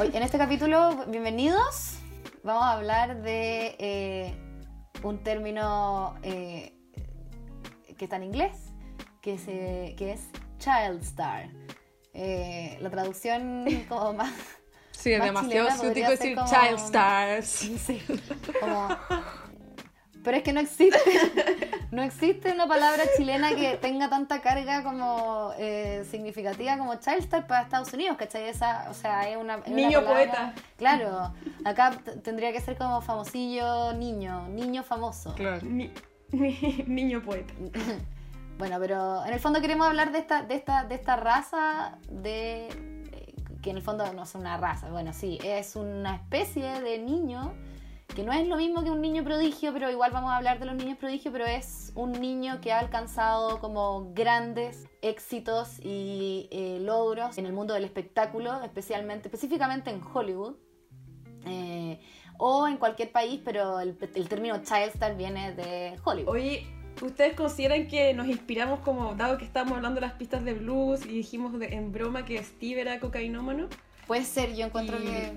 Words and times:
Hoy, 0.00 0.10
en 0.14 0.22
este 0.22 0.38
capítulo, 0.38 1.04
bienvenidos. 1.08 1.98
Vamos 2.42 2.62
a 2.62 2.72
hablar 2.72 3.20
de 3.20 3.76
eh, 3.78 4.34
un 5.02 5.22
término 5.22 6.16
eh, 6.22 6.74
que 7.98 8.06
está 8.06 8.16
en 8.16 8.22
inglés, 8.22 8.56
que, 9.20 9.36
se, 9.36 9.94
que 9.98 10.12
es 10.12 10.22
child 10.56 11.02
star. 11.02 11.50
Eh, 12.14 12.78
la 12.80 12.88
traducción 12.88 13.66
como 13.90 14.14
más... 14.14 14.32
Sí, 14.92 15.12
es 15.12 15.18
más 15.18 15.26
demasiado 15.26 15.68
chilena 15.92 16.08
decir 16.08 16.34
como- 16.34 16.48
child 16.48 16.78
stars. 16.78 17.46
Sí, 17.46 18.02
como- 18.58 18.88
Pero 20.30 20.38
es 20.38 20.44
que 20.44 20.52
no 20.52 20.60
existe, 20.60 20.96
no 21.90 22.02
existe 22.04 22.52
una 22.52 22.68
palabra 22.68 23.02
chilena 23.16 23.52
que 23.56 23.76
tenga 23.78 24.08
tanta 24.08 24.40
carga 24.40 24.84
como 24.84 25.50
eh, 25.58 26.06
significativa 26.08 26.78
como 26.78 26.94
child 27.00 27.18
star 27.18 27.48
para 27.48 27.62
Estados 27.62 27.92
Unidos, 27.92 28.16
¿cachai? 28.16 28.44
Esa, 28.48 28.86
o 28.90 28.94
sea, 28.94 29.28
es 29.28 29.36
una, 29.36 29.56
es 29.56 29.66
una 29.66 29.74
Niño 29.74 30.04
palabra- 30.04 30.14
poeta. 30.14 30.54
Claro, 30.76 31.34
acá 31.64 31.98
tendría 32.22 32.52
que 32.52 32.60
ser 32.60 32.76
como 32.78 33.00
famosillo 33.00 33.92
niño, 33.94 34.46
niño 34.50 34.84
famoso. 34.84 35.34
Claro. 35.34 35.66
Ni- 35.66 35.90
ni- 36.30 36.84
niño 36.86 37.22
poeta. 37.22 37.52
Bueno, 38.56 38.76
pero 38.78 39.24
en 39.26 39.32
el 39.32 39.40
fondo 39.40 39.60
queremos 39.60 39.88
hablar 39.88 40.12
de 40.12 40.18
esta, 40.18 40.42
de 40.42 40.54
esta, 40.54 40.84
de 40.84 40.94
esta 40.94 41.16
raza 41.16 41.98
de 42.08 42.68
eh, 42.68 43.34
que 43.62 43.70
en 43.70 43.78
el 43.78 43.82
fondo 43.82 44.12
no 44.12 44.22
es 44.22 44.34
una 44.36 44.58
raza, 44.58 44.90
bueno, 44.90 45.12
sí, 45.12 45.38
es 45.42 45.74
una 45.74 46.14
especie 46.14 46.78
de 46.82 46.98
niño 46.98 47.52
que 48.14 48.22
no 48.22 48.32
es 48.32 48.46
lo 48.46 48.56
mismo 48.56 48.82
que 48.82 48.90
un 48.90 49.00
niño 49.00 49.22
prodigio, 49.24 49.72
pero 49.72 49.90
igual 49.90 50.10
vamos 50.12 50.30
a 50.30 50.36
hablar 50.36 50.58
de 50.58 50.66
los 50.66 50.74
niños 50.74 50.98
prodigio, 50.98 51.30
pero 51.32 51.46
es 51.46 51.92
un 51.94 52.12
niño 52.12 52.60
que 52.60 52.72
ha 52.72 52.78
alcanzado 52.78 53.58
como 53.60 54.12
grandes 54.14 54.86
éxitos 55.02 55.78
y 55.82 56.48
eh, 56.50 56.78
logros 56.80 57.38
en 57.38 57.46
el 57.46 57.52
mundo 57.52 57.74
del 57.74 57.84
espectáculo, 57.84 58.62
especialmente, 58.62 59.28
específicamente 59.28 59.90
en 59.90 60.00
Hollywood. 60.02 60.54
eh, 61.46 62.00
o 62.42 62.66
en 62.66 62.78
cualquier 62.78 63.12
país, 63.12 63.40
pero 63.44 63.80
el, 63.80 63.96
el 64.14 64.28
término 64.28 64.56
child 64.62 64.88
star 64.94 65.14
viene 65.14 65.52
de 65.54 65.98
Hollywood. 66.02 66.30
Oye, 66.32 66.66
¿ustedes 67.02 67.34
consideran 67.34 67.86
que 67.86 68.14
nos 68.14 68.28
inspiramos 68.28 68.80
como, 68.80 69.14
dado 69.14 69.36
que 69.36 69.44
estábamos 69.44 69.76
hablando 69.76 70.00
de 70.00 70.06
las 70.06 70.14
pistas 70.14 70.42
de 70.44 70.54
blues 70.54 71.04
y 71.04 71.08
dijimos 71.10 71.58
de- 71.58 71.74
en 71.74 71.92
broma 71.92 72.24
que 72.24 72.42
Steve 72.42 72.80
era 72.80 72.98
cocainómano? 72.98 73.68
Puede 74.06 74.24
ser, 74.24 74.54
yo 74.54 74.64
encuentro 74.64 74.98
Y- 74.98 75.02
que... 75.04 75.32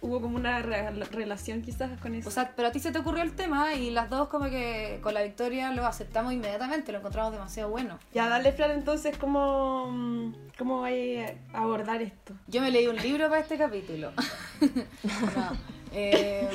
Hubo 0.00 0.20
como 0.20 0.36
una 0.36 0.62
re- 0.62 0.90
relación 1.10 1.60
quizás 1.62 1.98
con 2.00 2.14
eso. 2.14 2.28
O 2.28 2.32
sea, 2.32 2.52
pero 2.54 2.68
a 2.68 2.72
ti 2.72 2.78
se 2.78 2.92
te 2.92 2.98
ocurrió 3.00 3.22
el 3.24 3.32
tema 3.34 3.74
y 3.74 3.90
las 3.90 4.08
dos 4.08 4.28
como 4.28 4.44
que 4.48 5.00
con 5.02 5.12
la 5.12 5.22
victoria 5.22 5.72
lo 5.72 5.84
aceptamos 5.86 6.32
inmediatamente, 6.32 6.92
lo 6.92 6.98
encontramos 6.98 7.32
demasiado 7.32 7.70
bueno. 7.70 7.98
ya, 8.14 8.28
dale, 8.28 8.52
Fran, 8.52 8.70
entonces, 8.70 9.18
¿cómo, 9.18 10.32
cómo 10.56 10.82
vais 10.82 11.32
a 11.52 11.58
abordar 11.58 12.00
esto? 12.00 12.34
Yo 12.46 12.60
me 12.60 12.70
leí 12.70 12.86
un 12.86 12.96
libro 12.96 13.28
para 13.28 13.40
este 13.40 13.58
capítulo. 13.58 14.12
no, 15.36 15.52
eh, 15.92 16.48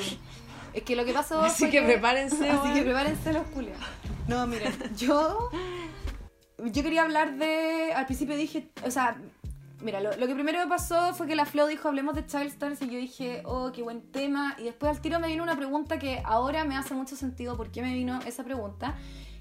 es 0.72 0.82
que 0.82 0.96
lo 0.96 1.04
que 1.04 1.12
pasó 1.12 1.40
Así 1.42 1.64
fue 1.64 1.70
que 1.70 1.82
prepárense, 1.82 2.48
Así 2.48 2.72
que 2.72 2.82
prepárense 2.82 3.32
los 3.34 3.46
culiados. 3.48 3.84
No, 4.26 4.46
miren, 4.46 4.72
yo... 4.96 5.50
Yo 6.58 6.82
quería 6.82 7.02
hablar 7.02 7.34
de... 7.36 7.92
Al 7.94 8.06
principio 8.06 8.36
dije... 8.36 8.68
O 8.86 8.90
sea, 8.90 9.16
mira, 9.84 10.00
lo, 10.00 10.10
que 10.12 10.34
primero 10.34 10.58
me 10.58 10.66
pasó 10.66 11.14
fue 11.14 11.26
que 11.26 11.36
la 11.36 11.44
Flo 11.44 11.66
dijo 11.66 11.88
hablemos 11.88 12.14
de 12.14 12.26
Child 12.26 12.46
Stars 12.46 12.82
y 12.82 12.86
yo 12.86 12.98
dije, 12.98 13.42
oh, 13.44 13.70
qué 13.72 13.82
buen 13.82 14.10
tema. 14.10 14.56
Y 14.58 14.64
después 14.64 14.90
al 14.90 15.00
tiro 15.00 15.20
me 15.20 15.28
vino 15.28 15.42
una 15.42 15.56
pregunta 15.56 15.98
que 15.98 16.20
ahora 16.24 16.64
me 16.64 16.76
hace 16.76 16.94
mucho 16.94 17.16
sentido 17.16 17.56
por 17.56 17.70
qué 17.70 17.82
me 17.82 17.94
vino 17.94 18.20
esa 18.26 18.42
pregunta. 18.42 18.96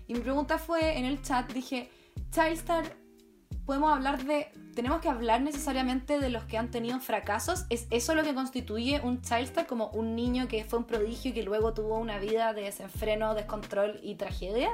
Y 0.08 0.14
mi 0.14 0.20
pregunta 0.20 0.58
fue 0.58 0.98
en 0.98 1.06
el 1.06 1.22
chat, 1.22 1.52
dije, 1.52 1.90
Child 2.32 2.54
Star 2.54 3.04
podemos 3.66 3.94
hablar 3.94 4.24
de. 4.26 4.48
Tenemos 4.76 5.02
que 5.02 5.10
hablar 5.10 5.42
necesariamente 5.42 6.20
de 6.20 6.30
los 6.30 6.46
que 6.46 6.58
han 6.58 6.72
tenido 6.72 7.00
fracasos. 7.00 7.66
¿Es 7.70 7.88
eso 7.92 8.16
lo 8.16 8.24
que 8.24 8.34
constituye 8.34 9.00
un 9.04 9.22
child 9.22 9.44
star? 9.44 9.68
Como 9.68 9.90
un 9.90 10.16
niño 10.16 10.48
que 10.48 10.66
fue 10.66 10.80
un 10.80 10.86
prodigio 10.86 11.32
y 11.32 11.34
que 11.34 11.44
luego 11.44 11.74
tuvo 11.74 12.00
una 12.00 12.18
vida 12.18 12.54
de 12.54 12.64
desenfreno, 12.64 13.36
descontrol 13.36 14.00
y 14.02 14.16
tragedia. 14.16 14.70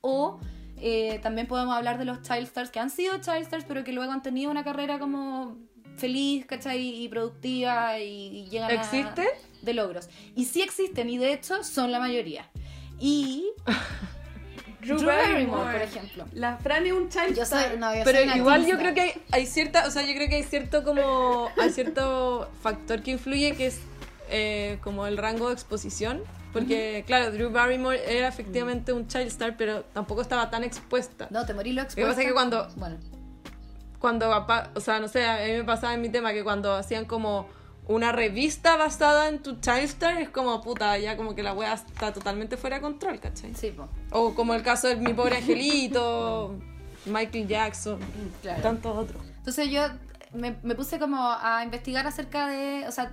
O 0.00 0.38
eh, 0.80 1.18
también 1.22 1.46
podemos 1.46 1.76
hablar 1.76 1.98
de 1.98 2.04
los 2.04 2.22
child 2.22 2.44
stars 2.44 2.70
que 2.70 2.80
han 2.80 2.90
sido 2.90 3.18
child 3.18 3.42
stars, 3.42 3.64
pero 3.66 3.84
que 3.84 3.92
luego 3.92 4.12
han 4.12 4.22
tenido 4.22 4.50
una 4.50 4.64
carrera 4.64 4.98
como 4.98 5.58
feliz, 5.96 6.46
¿cachai? 6.46 7.02
Y 7.04 7.08
productiva 7.08 7.98
y, 7.98 8.38
y 8.44 8.48
llegan 8.48 8.70
a- 8.70 8.74
¿Existe? 8.74 9.26
de 9.62 9.74
logros. 9.74 10.08
Y 10.34 10.46
sí 10.46 10.62
existen, 10.62 11.10
y 11.10 11.18
de 11.18 11.32
hecho 11.34 11.62
son 11.64 11.92
la 11.92 11.98
mayoría. 12.00 12.48
Y 12.98 13.46
Drew 14.80 14.96
Drew 14.96 15.06
Barrymore, 15.08 15.72
por 15.72 15.82
ejemplo. 15.82 16.24
La 16.32 16.56
Fran 16.56 16.86
es 16.86 16.92
un 16.92 17.10
child 17.10 17.36
Yo 17.36 17.44
soy, 17.44 17.76
no, 17.78 17.94
yo 17.94 18.02
Pero 18.04 18.22
igual 18.34 18.66
yo 18.66 18.78
creo 18.78 18.94
que 18.94 19.00
hay, 19.02 19.12
hay 19.30 19.46
cierta, 19.46 19.86
o 19.86 19.90
sea, 19.90 20.02
yo 20.02 20.14
creo 20.14 20.28
que 20.30 20.36
hay 20.36 20.42
cierto 20.44 20.82
como, 20.84 21.50
hay 21.60 21.70
cierto 21.70 22.50
factor 22.62 23.02
que 23.02 23.10
influye 23.10 23.54
que 23.54 23.66
es 23.66 23.80
eh, 24.30 24.78
como 24.82 25.06
el 25.06 25.18
rango 25.18 25.48
de 25.48 25.54
exposición. 25.54 26.22
Porque, 26.52 27.04
claro, 27.06 27.30
Drew 27.32 27.50
Barrymore 27.50 28.00
era 28.06 28.26
efectivamente 28.28 28.92
un 28.92 29.06
child 29.06 29.28
star, 29.28 29.56
pero 29.56 29.82
tampoco 29.92 30.20
estaba 30.22 30.50
tan 30.50 30.64
expuesta. 30.64 31.28
No, 31.30 31.46
te 31.46 31.54
morí 31.54 31.72
lo 31.72 31.82
Lo 31.82 31.88
que 31.88 32.04
pasa 32.04 32.20
es 32.22 32.26
que 32.26 32.32
cuando, 32.32 32.68
Bueno, 32.76 32.96
cuando, 33.98 34.30
o 34.74 34.80
sea, 34.80 34.98
no 34.98 35.08
sé, 35.08 35.26
a 35.26 35.36
mí 35.46 35.52
me 35.52 35.64
pasaba 35.64 35.94
en 35.94 36.00
mi 36.00 36.08
tema 36.08 36.32
que 36.32 36.42
cuando 36.42 36.74
hacían 36.74 37.04
como 37.04 37.46
una 37.86 38.12
revista 38.12 38.76
basada 38.76 39.28
en 39.28 39.40
tu 39.42 39.60
child 39.60 39.78
star, 39.84 40.18
es 40.20 40.28
como, 40.30 40.60
puta, 40.62 40.96
ya 40.98 41.16
como 41.16 41.34
que 41.34 41.42
la 41.42 41.52
wea 41.52 41.74
está 41.74 42.12
totalmente 42.12 42.56
fuera 42.56 42.76
de 42.76 42.82
control, 42.82 43.20
¿cachai? 43.20 43.54
sí, 43.54 43.70
po. 43.72 43.88
O 44.10 44.34
como 44.34 44.54
el 44.54 44.62
caso 44.62 44.88
de 44.88 44.96
Mi 44.96 45.12
Pobre 45.12 45.36
Angelito, 45.36 46.54
Michael 47.06 47.46
Jackson, 47.48 47.98
Claro. 48.42 48.62
tantos 48.62 48.96
otros. 48.96 49.22
Entonces 49.38 49.70
yo 49.70 49.82
me, 50.32 50.56
me 50.62 50.74
puse 50.74 50.98
como 50.98 51.16
a 51.20 51.62
investigar 51.64 52.06
acerca 52.06 52.46
de, 52.48 52.86
o 52.86 52.92
sea, 52.92 53.10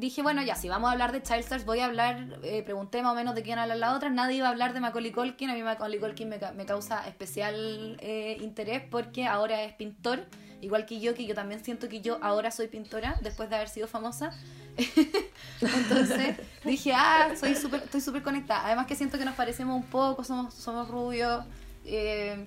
dije, 0.00 0.22
bueno, 0.22 0.42
ya, 0.42 0.56
si 0.56 0.68
vamos 0.68 0.88
a 0.88 0.92
hablar 0.92 1.12
de 1.12 1.22
Child 1.22 1.40
Stars, 1.40 1.64
voy 1.64 1.80
a 1.80 1.84
hablar, 1.84 2.38
eh, 2.42 2.62
pregunté 2.62 3.02
más 3.02 3.12
o 3.12 3.14
menos 3.14 3.34
de 3.34 3.42
quién 3.42 3.58
habla 3.58 3.76
la 3.76 3.94
otra, 3.94 4.10
nadie 4.10 4.36
iba 4.36 4.48
a 4.48 4.50
hablar 4.50 4.72
de 4.72 4.80
Macaulay 4.80 5.12
Culkin, 5.12 5.50
a 5.50 5.54
mí 5.54 5.62
Macaulay 5.62 6.00
Culkin 6.00 6.28
me, 6.28 6.38
me 6.56 6.66
causa 6.66 7.06
especial 7.06 7.96
eh, 8.00 8.38
interés 8.40 8.82
porque 8.90 9.26
ahora 9.26 9.62
es 9.62 9.74
pintor, 9.74 10.26
igual 10.60 10.86
que 10.86 11.00
yo, 11.00 11.14
que 11.14 11.26
yo 11.26 11.34
también 11.34 11.62
siento 11.62 11.88
que 11.88 12.00
yo 12.00 12.18
ahora 12.22 12.50
soy 12.50 12.68
pintora, 12.68 13.16
después 13.22 13.50
de 13.50 13.56
haber 13.56 13.68
sido 13.68 13.86
famosa. 13.86 14.32
Entonces 15.60 16.36
dije, 16.64 16.92
ah, 16.94 17.30
soy 17.38 17.54
súper, 17.54 17.82
estoy 17.82 18.00
súper 18.00 18.22
conectada. 18.22 18.66
Además 18.66 18.86
que 18.86 18.96
siento 18.96 19.18
que 19.18 19.24
nos 19.24 19.34
parecemos 19.34 19.76
un 19.76 19.88
poco, 19.88 20.24
somos, 20.24 20.54
somos 20.54 20.88
rubios. 20.88 21.44
eh, 21.84 22.46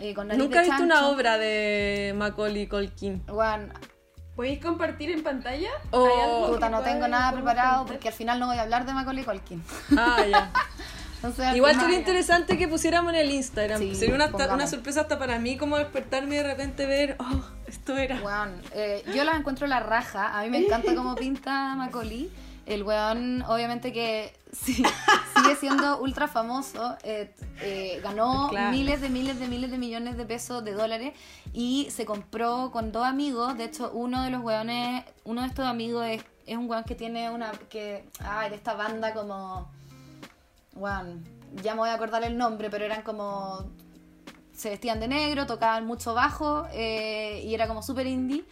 eh, 0.00 0.12
con 0.14 0.28
Nunca 0.28 0.60
he 0.60 0.64
visto 0.64 0.82
una 0.82 1.08
obra 1.08 1.38
de 1.38 2.14
Macaulay 2.16 2.66
Culkin. 2.66 3.22
Bueno, 3.26 3.72
¿Podéis 4.36 4.60
compartir 4.60 5.10
en 5.10 5.22
pantalla? 5.22 5.70
Oh. 5.90 6.06
¿Hay 6.06 6.20
algo 6.22 6.54
Puta, 6.54 6.66
que 6.66 6.72
no 6.72 6.82
tengo 6.82 7.06
nada 7.08 7.32
preparado 7.32 7.86
porque 7.86 8.08
al 8.08 8.14
final 8.14 8.40
no 8.40 8.46
voy 8.46 8.58
a 8.58 8.62
hablar 8.62 8.84
de 8.84 8.92
Macaulay 8.92 9.24
Culkin. 9.24 9.62
Ah, 9.96 10.24
ya. 10.28 10.52
Entonces, 11.16 11.46
al 11.46 11.56
Igual 11.56 11.80
sería 11.80 11.98
interesante 11.98 12.58
que 12.58 12.68
pusiéramos 12.68 13.14
en 13.14 13.20
el 13.20 13.30
Instagram. 13.30 13.78
Sí, 13.78 13.94
sería 13.94 14.16
una, 14.16 14.66
sorpresa 14.66 15.02
hasta 15.02 15.18
para 15.18 15.38
mí 15.38 15.56
como 15.56 15.78
despertarme 15.78 16.34
y 16.34 16.38
de 16.38 16.44
repente 16.44 16.84
ver, 16.84 17.16
oh, 17.18 17.44
esto 17.66 17.96
era. 17.96 18.20
Weón, 18.20 18.60
eh, 18.72 19.02
yo 19.14 19.24
la 19.24 19.36
encuentro 19.36 19.66
la 19.66 19.80
raja. 19.80 20.38
A 20.38 20.42
mí 20.42 20.50
me 20.50 20.58
encanta 20.58 20.94
cómo 20.94 21.14
pinta 21.14 21.74
Macaulay. 21.76 22.30
El 22.66 22.82
weón, 22.82 23.42
obviamente 23.42 23.92
que 23.92 24.34
sí, 24.52 24.82
sigue 25.36 25.56
siendo 25.56 25.98
ultra 26.00 26.28
famoso. 26.28 26.96
eh, 27.02 27.34
eh, 27.60 28.00
ganó 28.02 28.48
Claro. 28.50 28.70
miles 28.70 29.00
de 29.00 29.08
miles 29.08 29.38
de 29.38 29.48
miles 29.48 29.70
de 29.70 29.78
millones 29.78 30.16
de 30.16 30.24
pesos 30.24 30.64
de 30.64 30.72
dólares 30.72 31.12
y 31.52 31.88
se 31.90 32.04
compró 32.06 32.70
con 32.72 32.90
dos 32.92 33.04
amigos. 33.04 33.56
De 33.56 33.64
hecho, 33.64 33.90
uno 33.92 34.22
de 34.22 34.30
los 34.30 34.42
weones, 34.42 35.04
uno 35.24 35.42
de 35.42 35.48
estos 35.48 35.66
amigos 35.66 36.06
es, 36.06 36.24
es 36.46 36.56
un 36.56 36.68
weón 36.70 36.84
que 36.84 36.94
tiene 36.94 37.30
una. 37.30 37.52
que 37.68 38.08
Ay, 38.20 38.50
de 38.50 38.56
esta 38.56 38.74
banda 38.74 39.12
como. 39.12 39.70
Weón, 40.74 41.22
ya 41.62 41.74
me 41.74 41.80
voy 41.80 41.88
a 41.90 41.94
acordar 41.94 42.24
el 42.24 42.36
nombre, 42.36 42.70
pero 42.70 42.84
eran 42.84 43.02
como 43.02 43.64
se 44.54 44.70
vestían 44.70 45.00
de 45.00 45.08
negro, 45.08 45.46
tocaban 45.46 45.84
mucho 45.84 46.14
bajo 46.14 46.66
eh, 46.72 47.42
y 47.44 47.54
era 47.54 47.66
como 47.68 47.82
super 47.82 48.06
indie. 48.06 48.44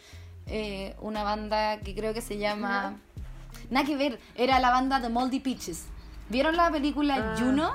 Eh, 0.47 0.97
una 1.01 1.23
banda 1.23 1.79
que 1.81 1.95
creo 1.95 2.13
que 2.13 2.21
se 2.21 2.39
llama... 2.39 2.99
Nada 3.73 3.87
que 3.87 3.97
ver, 3.97 4.21
era 4.35 4.59
la 4.61 4.71
banda 4.71 5.01
The 5.01 5.09
Moldy 5.09 5.41
Peaches. 5.41 5.87
¿Vieron 6.29 6.57
la 6.57 6.71
película 6.71 7.17
Ah. 7.33 7.37
Juno? 7.39 7.75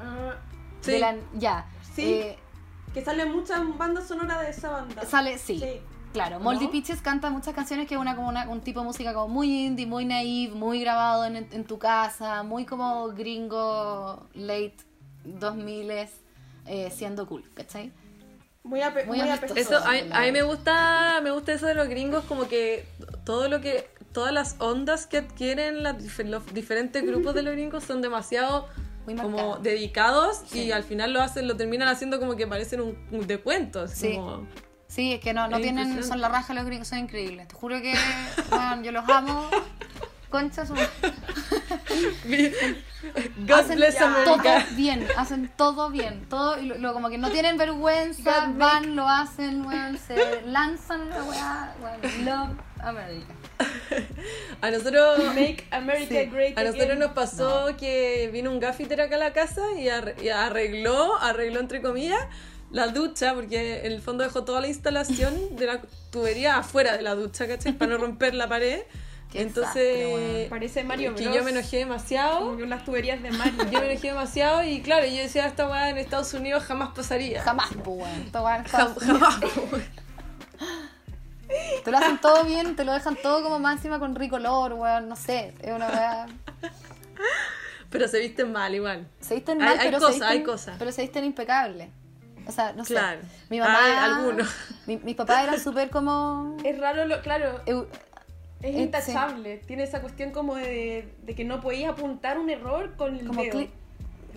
Ah, 0.00 0.34
Sí. 0.80 0.92
De 0.92 0.98
la- 1.00 1.16
ya. 1.34 1.66
Sí. 1.94 2.02
Eh, 2.12 2.38
que 2.92 3.02
salen 3.04 3.32
muchas 3.32 3.60
bandas 3.76 4.06
sonoras 4.06 4.40
de 4.40 4.50
esa 4.50 4.68
banda. 4.70 5.04
sale, 5.04 5.38
sí. 5.38 5.58
Sí. 5.58 5.80
Claro, 6.12 6.38
Moldy 6.38 6.66
¿No? 6.66 6.70
Peaches 6.70 7.00
canta 7.00 7.28
muchas 7.30 7.54
canciones 7.54 7.88
que 7.88 7.94
es 7.94 8.00
una, 8.00 8.14
como 8.14 8.28
una- 8.28 8.48
un 8.48 8.60
tipo 8.60 8.78
de 8.80 8.86
música 8.86 9.12
como 9.12 9.26
muy 9.28 9.66
indie, 9.66 9.84
muy 9.86 10.04
naive, 10.04 10.54
muy 10.54 10.78
grabado 10.80 11.24
en, 11.24 11.34
en 11.36 11.64
tu 11.64 11.78
casa, 11.78 12.44
muy 12.44 12.64
como 12.66 13.08
gringo 13.08 14.28
late 14.34 14.76
2000 15.24 15.90
eh, 16.66 16.90
siendo 16.94 17.26
cool, 17.26 17.42
¿cachai? 17.54 17.90
Muy, 18.62 18.80
ape 18.82 19.04
Muy 19.06 19.18
muy 19.18 19.28
apestoso. 19.28 19.60
Eso, 19.60 19.78
a, 19.84 19.90
mí- 19.92 20.08
a 20.12 20.20
mí 20.20 20.32
me 20.32 20.42
gusta, 20.42 21.20
me 21.22 21.30
gusta 21.32 21.52
eso 21.52 21.66
de 21.66 21.74
los 21.74 21.88
gringos, 21.88 22.24
como 22.26 22.46
que 22.46 22.86
todo 23.24 23.48
lo 23.48 23.60
que, 23.60 23.88
todas 24.14 24.32
las 24.32 24.56
ondas 24.60 25.06
que 25.06 25.18
adquieren 25.18 25.82
dif- 25.84 26.24
los 26.24 26.54
diferentes 26.54 27.04
grupos 27.06 27.34
de 27.34 27.42
los 27.42 27.52
gringos 27.56 27.84
son 27.84 28.00
demasiado 28.00 28.66
Muy 29.04 29.16
como 29.16 29.58
dedicados 29.58 30.40
Sí. 30.46 30.62
y 30.62 30.72
al 30.72 30.84
final 30.84 31.12
lo 31.12 31.20
hacen, 31.20 31.46
lo 31.46 31.56
terminan 31.56 31.88
haciendo 31.88 32.18
como 32.18 32.34
que 32.36 32.46
parecen 32.46 32.80
un, 32.80 32.96
un 33.10 33.26
de 33.26 33.38
cuentos. 33.40 33.90
Sí. 33.90 34.14
como- 34.14 34.46
Sí, 34.86 35.12
es 35.14 35.20
que 35.20 35.34
no, 35.34 35.48
no 35.48 35.56
Es 35.56 35.62
tienen, 35.62 36.04
son 36.04 36.20
la 36.20 36.28
raja 36.28 36.54
los 36.54 36.64
gringos, 36.66 36.86
son 36.88 36.98
increíbles. 37.00 37.48
Te 37.48 37.54
juro 37.56 37.80
que, 37.82 37.94
bueno, 38.50 38.82
yo 38.82 38.92
los 38.92 39.08
amo. 39.08 39.50
Concha 40.30 40.64
su 40.66 40.74
God 43.46 43.52
hacen 43.52 43.80
todo 44.24 44.38
bien, 44.76 45.06
hacen 45.16 45.50
todo 45.56 45.90
bien, 45.90 46.26
todo 46.28 46.58
y 46.58 46.66
lo, 46.66 46.78
lo- 46.78 46.92
como 46.92 47.08
que 47.08 47.18
no 47.18 47.30
tienen 47.30 47.56
vergüenza, 47.56 48.46
God 48.46 48.56
van, 48.58 48.96
lo 48.96 49.08
hacen, 49.08 49.64
weón, 49.66 49.98
se 49.98 50.42
lanzan 50.46 51.10
la 51.10 51.22
weá, 51.24 51.74
weón, 51.82 52.24
love 52.24 52.50
America. 52.82 53.34
A 54.60 54.70
nosotros, 54.70 55.18
Make 55.34 55.64
America 55.70 56.14
Sí. 56.20 56.26
Great 56.30 56.56
a 56.58 56.62
nosotros 56.62 56.86
Again. 56.86 56.98
nos 57.00 57.12
pasó 57.12 57.76
que 57.78 58.30
vino 58.32 58.50
un 58.50 58.60
gaffiter 58.60 59.00
acá 59.00 59.16
a 59.16 59.18
la 59.18 59.32
casa 59.34 59.62
y, 59.78 59.88
arre- 59.88 60.14
y 60.22 60.28
arregló, 60.30 61.16
arregló 61.20 61.60
entre 61.60 61.82
comillas, 61.82 62.20
la 62.70 62.88
ducha, 62.88 63.34
porque 63.34 63.84
en 63.84 63.92
el 63.92 64.00
fondo 64.00 64.24
dejó 64.24 64.44
toda 64.44 64.60
la 64.62 64.68
instalación 64.68 65.54
de 65.56 65.66
la 65.66 65.82
tubería 66.10 66.56
afuera 66.56 66.96
de 66.96 67.02
la 67.02 67.14
ducha, 67.14 67.46
¿cachai? 67.46 67.72
Para 67.74 67.92
no 67.92 67.98
romper 67.98 68.34
la 68.34 68.48
pared. 68.48 68.80
Qué 69.30 69.42
Entonces, 69.42 70.06
weón. 70.06 70.48
Parece 70.48 70.82
Mario 70.84 71.14
que 71.14 71.24
Bros. 71.24 71.36
yo 71.36 71.42
me 71.44 71.50
enojé 71.50 71.78
demasiado. 71.78 72.38
Como 72.52 72.60
las 72.66 72.84
tuberías 72.84 73.20
de 73.22 73.32
Mario. 73.32 73.64
Yo 73.70 73.80
me 73.80 73.90
enojé 73.90 74.08
demasiado 74.08 74.62
y 74.64 74.80
claro, 74.80 75.06
yo 75.06 75.16
decía, 75.22 75.46
esta 75.46 75.68
weá 75.68 75.90
en 75.90 75.98
Estados 75.98 76.32
Unidos 76.34 76.62
jamás 76.62 76.90
pasaría. 76.94 77.42
Jamás, 77.42 77.68
pues, 77.82 77.86
weón. 77.98 78.22
Esto 78.26 78.42
va 78.44 78.56
en 78.58 78.62
Jam- 78.64 78.66
Estados 78.66 78.96
Unidos. 79.02 79.20
jamás. 79.20 79.40
Te 81.84 81.90
lo 81.90 81.98
hacen 81.98 82.18
todo 82.18 82.44
bien, 82.44 82.76
te 82.76 82.84
lo 82.84 82.92
dejan 82.92 83.16
todo 83.16 83.42
como 83.42 83.58
más 83.58 83.76
encima 83.76 83.98
con 83.98 84.14
rico 84.14 84.36
olor, 84.36 84.72
weón, 84.74 85.08
no 85.08 85.16
sé, 85.16 85.54
es 85.60 85.72
una 85.72 85.88
weá. 85.88 86.26
Pero 87.90 88.08
se 88.08 88.18
visten 88.18 88.50
mal 88.52 88.74
igual. 88.74 89.06
Se 89.20 89.34
visten 89.36 89.60
Hay- 89.62 89.68
mal, 89.68 89.78
hay 89.78 89.86
pero 89.86 89.98
cosas, 89.98 90.14
se 90.14 90.20
visten, 90.20 90.38
hay 90.38 90.42
cosas. 90.42 90.76
Pero 90.78 90.92
se 90.92 91.02
visten 91.02 91.24
impecable. 91.24 91.90
O 92.46 92.52
sea, 92.52 92.72
no 92.72 92.84
sé. 92.84 92.94
Claro. 92.94 93.20
Mi 93.48 93.58
mamá. 93.60 93.78
Hay 93.84 93.92
algunos. 93.92 94.48
Mi, 94.86 94.96
mis 94.98 95.14
papás 95.16 95.44
eran 95.44 95.60
súper 95.60 95.90
como. 95.90 96.56
Es 96.64 96.78
raro, 96.78 97.06
lo, 97.06 97.20
claro, 97.22 97.64
eu- 97.66 97.86
es 98.60 98.74
Eh, 98.74 98.82
intachable. 98.82 99.58
Tiene 99.58 99.84
esa 99.84 100.00
cuestión 100.00 100.30
como 100.32 100.56
de, 100.56 101.14
de 101.22 101.34
que 101.34 101.44
no 101.44 101.60
podéis 101.60 101.86
apuntar 101.86 102.38
un 102.38 102.50
error 102.50 102.96
con 102.96 103.16
el 103.16 103.26
Como 103.26 103.42
dedo. 103.42 103.60
cli- 103.60 103.70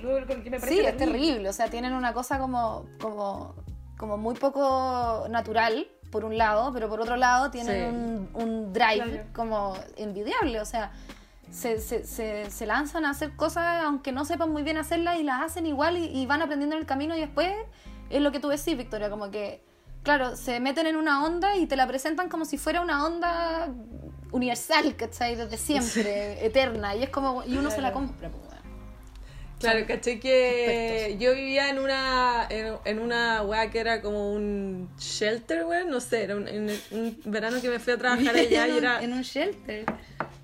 Luego, 0.01 0.27
con 0.27 0.37
el 0.37 0.43
que 0.43 0.49
me 0.51 0.59
parece 0.59 0.79
Sí, 0.81 0.85
es 0.85 0.95
terrible. 0.97 1.49
O 1.49 1.53
sea, 1.53 1.67
tienen 1.69 1.93
una 1.93 2.13
cosa 2.13 2.37
como, 2.37 2.85
como, 3.01 3.55
como 3.97 4.17
muy 4.17 4.35
poco 4.35 5.25
natural, 5.29 5.87
por 6.17 6.25
un 6.25 6.35
lado, 6.37 6.71
pero 6.73 6.89
por 6.89 6.99
otro 6.99 7.15
lado 7.15 7.51
tienen 7.51 7.75
Sí. 7.91 7.95
un, 7.95 8.43
un 8.43 8.73
drive 8.73 9.03
Claro. 9.05 9.23
como 9.33 9.77
envidiable. 9.97 10.59
O 10.59 10.65
sea, 10.65 10.91
se, 11.51 11.79
se, 11.79 12.03
se, 12.05 12.49
se 12.49 12.65
lanzan 12.65 13.05
a 13.05 13.11
hacer 13.11 13.35
cosas 13.35 13.83
aunque 13.85 14.11
no 14.11 14.25
sepan 14.25 14.49
muy 14.51 14.63
bien 14.63 14.77
hacerlas 14.77 15.19
y 15.19 15.23
las 15.23 15.41
hacen 15.41 15.65
igual 15.67 15.95
y, 15.97 16.05
y 16.05 16.25
van 16.25 16.41
aprendiendo 16.41 16.75
en 16.75 16.81
el 16.81 16.87
camino 16.87 17.15
y 17.15 17.19
después 17.21 17.53
es 18.09 18.21
lo 18.21 18.31
que 18.31 18.39
tú 18.39 18.47
decís, 18.49 18.75
Victoria, 18.75 19.09
como 19.09 19.29
que, 19.31 19.61
claro, 20.03 20.35
se 20.35 20.59
meten 20.59 20.87
en 20.87 20.95
una 20.95 21.23
onda 21.23 21.55
y 21.55 21.67
te 21.67 21.75
la 21.75 21.85
presentan 21.87 22.29
como 22.29 22.45
si 22.45 22.57
fuera 22.57 22.81
una 22.81 23.05
onda 23.05 23.69
universal, 24.31 24.95
¿cachai? 24.95 25.35
Desde 25.35 25.57
siempre, 25.57 26.45
eterna. 26.45 26.95
Y 26.95 27.03
es 27.03 27.09
como, 27.09 27.43
y 27.43 27.57
uno 27.57 27.69
se 27.71 27.81
la 27.81 27.91
compra, 27.93 28.29
pues. 28.29 28.46
Claro, 29.59 29.85
caché 29.87 30.19
que 30.19 31.15
yo 31.19 31.33
vivía 31.33 31.69
en 31.69 31.79
una 31.79 32.45
en, 32.47 32.75
en 32.85 32.99
una 32.99 33.41
weá 33.41 33.71
que 33.71 33.79
era 33.79 34.01
como 34.03 34.31
un 34.31 34.87
shelter, 34.99 35.65
weá, 35.65 35.83
no 35.83 35.99
sé, 35.99 36.23
era 36.25 36.35
un, 36.35 36.47
en 36.47 36.69
un 36.91 37.19
verano 37.25 37.59
que 37.59 37.67
me 37.69 37.79
fui 37.79 37.93
a 37.93 37.97
trabajar 37.97 38.35
allá 38.35 38.67
y 38.67 38.77
era, 38.77 39.01
en 39.01 39.13
un 39.13 39.23
shelter. 39.23 39.85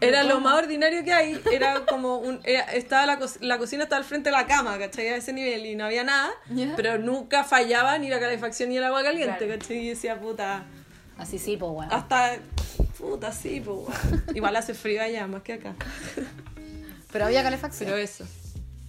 era 0.01 0.23
lo 0.23 0.39
más 0.39 0.57
ordinario 0.57 1.03
que 1.03 1.13
hay, 1.13 1.39
era 1.51 1.85
como 1.85 2.17
un, 2.17 2.39
era- 2.43 2.63
estaba 2.73 3.05
la, 3.05 3.19
co- 3.19 3.27
la 3.41 3.59
cocina 3.59 3.83
estaba 3.83 3.99
al 3.99 4.03
frente 4.05 4.31
de 4.31 4.35
la 4.35 4.47
cama, 4.47 4.79
¿cachai? 4.79 5.09
A 5.09 5.17
ese 5.17 5.31
nivel 5.31 5.63
y 5.67 5.75
no 5.75 5.85
había 5.85 6.03
nada, 6.03 6.31
pero 6.75 6.97
nunca 6.97 7.43
fallaba 7.43 7.95
ni 7.99 8.09
la 8.09 8.19
calefacción 8.19 8.69
ni 8.69 8.77
el 8.77 8.83
agua 8.83 9.03
caliente, 9.03 9.45
Claro. 9.45 9.59
¿cachai? 9.59 9.77
Y 9.77 9.89
decía, 9.89 10.19
puta, 10.19 10.63
Así 11.19 11.37
sí, 11.37 11.55
pues 11.55 11.71
bueno. 11.71 11.93
hasta, 11.93 12.37
puta, 12.97 13.31
sí, 13.31 13.61
pues, 13.63 13.77
weá. 13.77 14.23
Igual 14.33 14.55
hace 14.55 14.73
frío 14.73 15.03
allá, 15.03 15.27
más 15.27 15.43
que 15.43 15.53
acá, 15.53 15.75
Pero 17.11 17.25
había 17.25 17.43
calefacción. 17.43 17.85
pero 17.91 18.01
eso, 18.01 18.25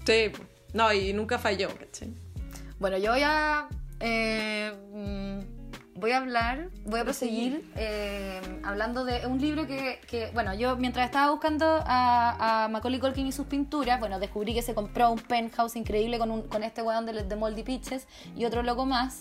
sí, 0.05 0.33
no, 0.73 0.93
y 0.93 1.13
nunca 1.13 1.39
falló, 1.39 1.69
¿cachai? 1.77 2.15
Bueno, 2.79 2.99
yo 2.99 3.13
voy 3.13 3.23
a. 3.25 3.69
eh, 4.01 4.73
mm, 4.93 5.55
voy 5.97 6.11
a 6.11 6.19
hablar, 6.19 6.71
voy 6.85 7.01
a 7.01 7.05
proseguir 7.05 7.71
eh, 7.77 8.41
hablando 8.65 9.05
de 9.05 9.27
un 9.27 9.41
libro 9.41 9.67
que, 9.67 10.01
que, 10.07 10.31
bueno, 10.35 10.53
yo 10.53 10.77
mientras 10.77 11.07
estaba 11.07 11.31
buscando 11.31 11.65
a, 11.87 12.65
a 12.65 12.69
Macaulay 12.69 13.01
Culkin 13.01 13.27
y 13.27 13.33
sus 13.33 13.47
pinturas, 13.47 14.01
bueno, 14.01 14.19
descubrí 14.19 14.53
que 14.53 14.61
se 14.61 14.75
compró 14.75 15.11
un 15.11 15.19
penthouse 15.19 15.77
increíble 15.77 16.19
con, 16.19 16.31
un, 16.31 16.43
con 16.43 16.63
este 16.63 16.83
weón 16.83 17.07
de, 17.07 17.23
de 17.23 17.37
Moldy 17.37 17.63
Pitches 17.63 18.07
y 18.37 18.45
otro 18.45 18.63
loco 18.63 18.85
más. 18.85 19.21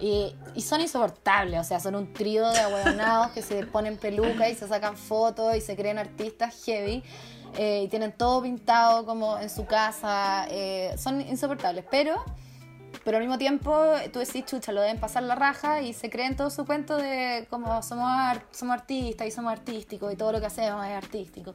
Y, 0.00 0.34
y 0.54 0.60
son 0.62 0.80
insoportables, 0.80 1.60
o 1.60 1.64
sea, 1.64 1.80
son 1.80 1.94
un 1.96 2.12
trío 2.12 2.48
de 2.50 2.60
ahueonados 2.60 3.32
que 3.32 3.42
se 3.42 3.64
ponen 3.66 3.96
peluca 3.96 4.48
y 4.48 4.54
se 4.54 4.68
sacan 4.68 4.96
fotos 4.96 5.56
y 5.56 5.60
se 5.60 5.76
creen 5.76 5.98
artistas 5.98 6.62
heavy. 6.64 7.02
Eh, 7.56 7.82
y 7.84 7.88
tienen 7.88 8.12
todo 8.12 8.42
pintado 8.42 9.06
como 9.06 9.38
en 9.38 9.50
su 9.50 9.66
casa. 9.66 10.46
eh, 10.50 10.94
son 10.98 11.20
insoportables, 11.20 11.84
pero 11.90 12.16
pero 13.04 13.18
al 13.18 13.22
mismo 13.22 13.38
tiempo 13.38 13.72
tú 14.12 14.18
decís, 14.18 14.44
chucha, 14.44 14.72
lo 14.72 14.80
deben 14.80 14.98
pasar 14.98 15.22
la 15.22 15.34
raja 15.34 15.80
y 15.80 15.92
se 15.92 16.10
creen 16.10 16.36
todo 16.36 16.50
su 16.50 16.66
cuento 16.66 16.96
de 16.96 17.46
como 17.48 17.82
somos, 17.82 18.38
somos 18.50 18.74
artistas 18.74 19.26
y 19.26 19.30
somos 19.30 19.52
artísticos 19.52 20.12
y 20.12 20.16
todo 20.16 20.32
lo 20.32 20.40
que 20.40 20.46
hacemos 20.46 20.84
es 20.86 20.92
artístico. 20.92 21.54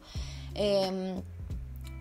Eh, 0.56 1.22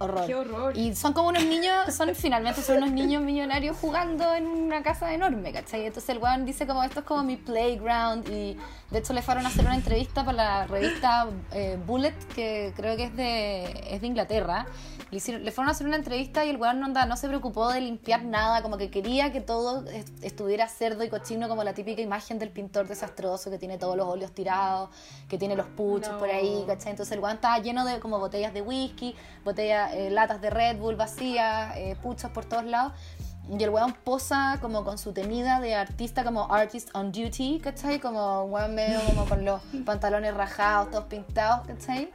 horror. 0.02 0.26
Qué 0.26 0.34
horror. 0.34 0.76
Y 0.76 0.94
son 0.94 1.12
como 1.12 1.28
unos 1.28 1.44
niños, 1.44 1.94
son 1.94 2.14
finalmente 2.14 2.62
son 2.62 2.78
unos 2.78 2.92
niños 2.92 3.22
millonarios 3.22 3.76
jugando 3.76 4.34
en 4.34 4.46
una 4.46 4.82
casa 4.82 5.12
enorme, 5.12 5.52
¿cachai? 5.52 5.86
Entonces 5.86 6.08
el 6.10 6.18
weón 6.18 6.44
dice 6.44 6.66
como 6.66 6.82
esto 6.84 7.00
es 7.00 7.06
como 7.06 7.22
mi 7.22 7.36
playground 7.36 8.28
y 8.28 8.56
de 8.90 8.98
hecho 8.98 9.12
le 9.12 9.22
fueron 9.22 9.46
a 9.46 9.48
hacer 9.48 9.64
una 9.64 9.74
entrevista 9.74 10.24
para 10.24 10.36
la 10.36 10.66
revista 10.66 11.26
eh, 11.52 11.78
Bullet, 11.86 12.14
que 12.34 12.72
creo 12.76 12.96
que 12.96 13.04
es 13.04 13.16
de, 13.16 13.84
es 13.90 14.00
de 14.00 14.06
Inglaterra. 14.06 14.66
Le, 15.12 15.18
hicieron- 15.18 15.44
le 15.44 15.52
fueron 15.52 15.68
a 15.68 15.72
hacer 15.72 15.86
una 15.86 15.96
entrevista 15.96 16.42
y 16.44 16.48
el 16.48 16.56
weón 16.56 16.80
no, 16.80 16.86
anda- 16.86 17.04
no 17.04 17.16
se 17.18 17.28
preocupó 17.28 17.68
de 17.70 17.82
limpiar 17.82 18.24
nada, 18.24 18.62
como 18.62 18.78
que 18.78 18.90
quería 18.90 19.30
que 19.30 19.42
todo 19.42 19.86
est- 19.90 20.24
estuviera 20.24 20.66
cerdo 20.68 21.04
y 21.04 21.10
cochino 21.10 21.48
como 21.48 21.62
la 21.64 21.74
típica 21.74 22.00
imagen 22.00 22.38
del 22.38 22.48
pintor 22.48 22.88
desastroso 22.88 23.50
que 23.50 23.58
tiene 23.58 23.76
todos 23.76 23.94
los 23.94 24.06
óleos 24.08 24.32
tirados, 24.32 24.88
que 25.28 25.36
tiene 25.36 25.54
los 25.54 25.66
puchos 25.66 26.12
No. 26.12 26.18
por 26.18 26.30
ahí, 26.30 26.64
¿cachai? 26.66 26.92
Entonces 26.92 27.12
el 27.12 27.20
weón 27.20 27.34
estaba 27.36 27.58
lleno 27.58 27.84
de 27.84 28.00
como 28.00 28.18
botellas 28.18 28.54
de 28.54 28.62
whisky, 28.62 29.14
botellas, 29.44 29.92
eh, 29.92 30.08
latas 30.10 30.40
de 30.40 30.48
Red 30.48 30.78
Bull 30.78 30.96
vacías, 30.96 31.76
eh, 31.76 31.94
puchos 32.02 32.30
por 32.30 32.46
todos 32.46 32.64
lados. 32.64 32.94
Y 33.50 33.62
el 33.62 33.68
weón 33.70 33.92
posa 33.92 34.58
como 34.62 34.82
con 34.82 34.96
su 34.96 35.12
tenida 35.12 35.60
de 35.60 35.74
artista, 35.74 36.24
como 36.24 36.50
artist 36.54 36.88
on 36.94 37.12
duty, 37.12 37.60
¿cachai? 37.62 37.98
Como 38.00 38.44
weón 38.44 38.74
medio 38.74 38.98
como 39.04 39.26
con 39.26 39.44
los 39.44 39.60
pantalones 39.84 40.32
rajados, 40.32 40.90
todos 40.90 41.04
pintados, 41.04 41.66
¿cachai? 41.66 42.10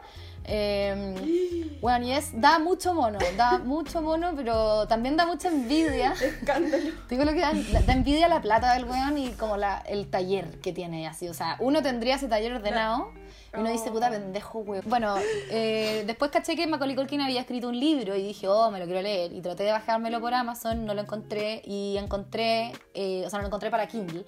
Eh, 0.48 1.78
bueno, 1.82 2.06
y 2.06 2.12
es, 2.12 2.40
da 2.40 2.60
mucho 2.60 2.94
mono, 2.94 3.20
da 3.36 3.60
mucho 3.60 4.02
mono, 4.02 4.34
pero 4.36 4.88
también 4.88 5.18
da 5.18 5.26
mucha 5.26 5.50
envidia. 5.50 6.14
Escándalo. 6.22 6.92
Digo 7.10 7.26
lo 7.26 7.34
que 7.34 7.42
da, 7.42 7.54
da 7.54 7.94
envidia 7.94 8.28
la 8.28 8.42
plata 8.42 8.74
del 8.74 8.86
weón 8.86 9.18
y 9.18 9.32
como 9.32 9.58
la, 9.58 9.80
el 9.88 10.10
taller 10.10 10.60
que 10.62 10.74
tiene 10.74 11.08
así. 11.08 11.28
O 11.28 11.34
sea, 11.34 11.58
uno 11.60 11.82
tendría 11.82 12.16
ese 12.16 12.28
taller 12.28 12.54
ordenado 12.54 13.12
y 13.56 13.60
uno 13.60 13.70
dice, 13.70 13.92
puta 13.92 14.10
pendejo, 14.10 14.60
weón. 14.60 14.84
Bueno, 14.88 15.16
eh, 15.52 16.04
después 16.08 16.32
caché 16.32 16.56
que 16.56 16.66
Macaulay 16.66 16.96
Culkin 16.96 17.22
había 17.22 17.42
escrito 17.42 17.70
un 17.70 17.80
libro 17.80 18.16
y 18.16 18.24
dije, 18.24 18.48
oh, 18.48 18.72
me 18.72 18.80
lo 18.80 18.86
quiero 18.86 19.02
leer. 19.02 19.34
Y 19.34 19.42
traté 19.42 19.64
de 19.64 19.72
bajármelo 19.72 20.20
por 20.22 20.34
Amazon, 20.34 20.86
no 20.86 20.94
lo 20.94 21.02
encontré 21.02 21.62
y 21.66 21.98
encontré, 21.98 22.72
eh, 22.94 23.24
o 23.26 23.30
sea, 23.30 23.38
no 23.38 23.44
lo 23.44 23.48
encontré 23.48 23.70
para 23.70 23.88
Kindle. 23.88 24.26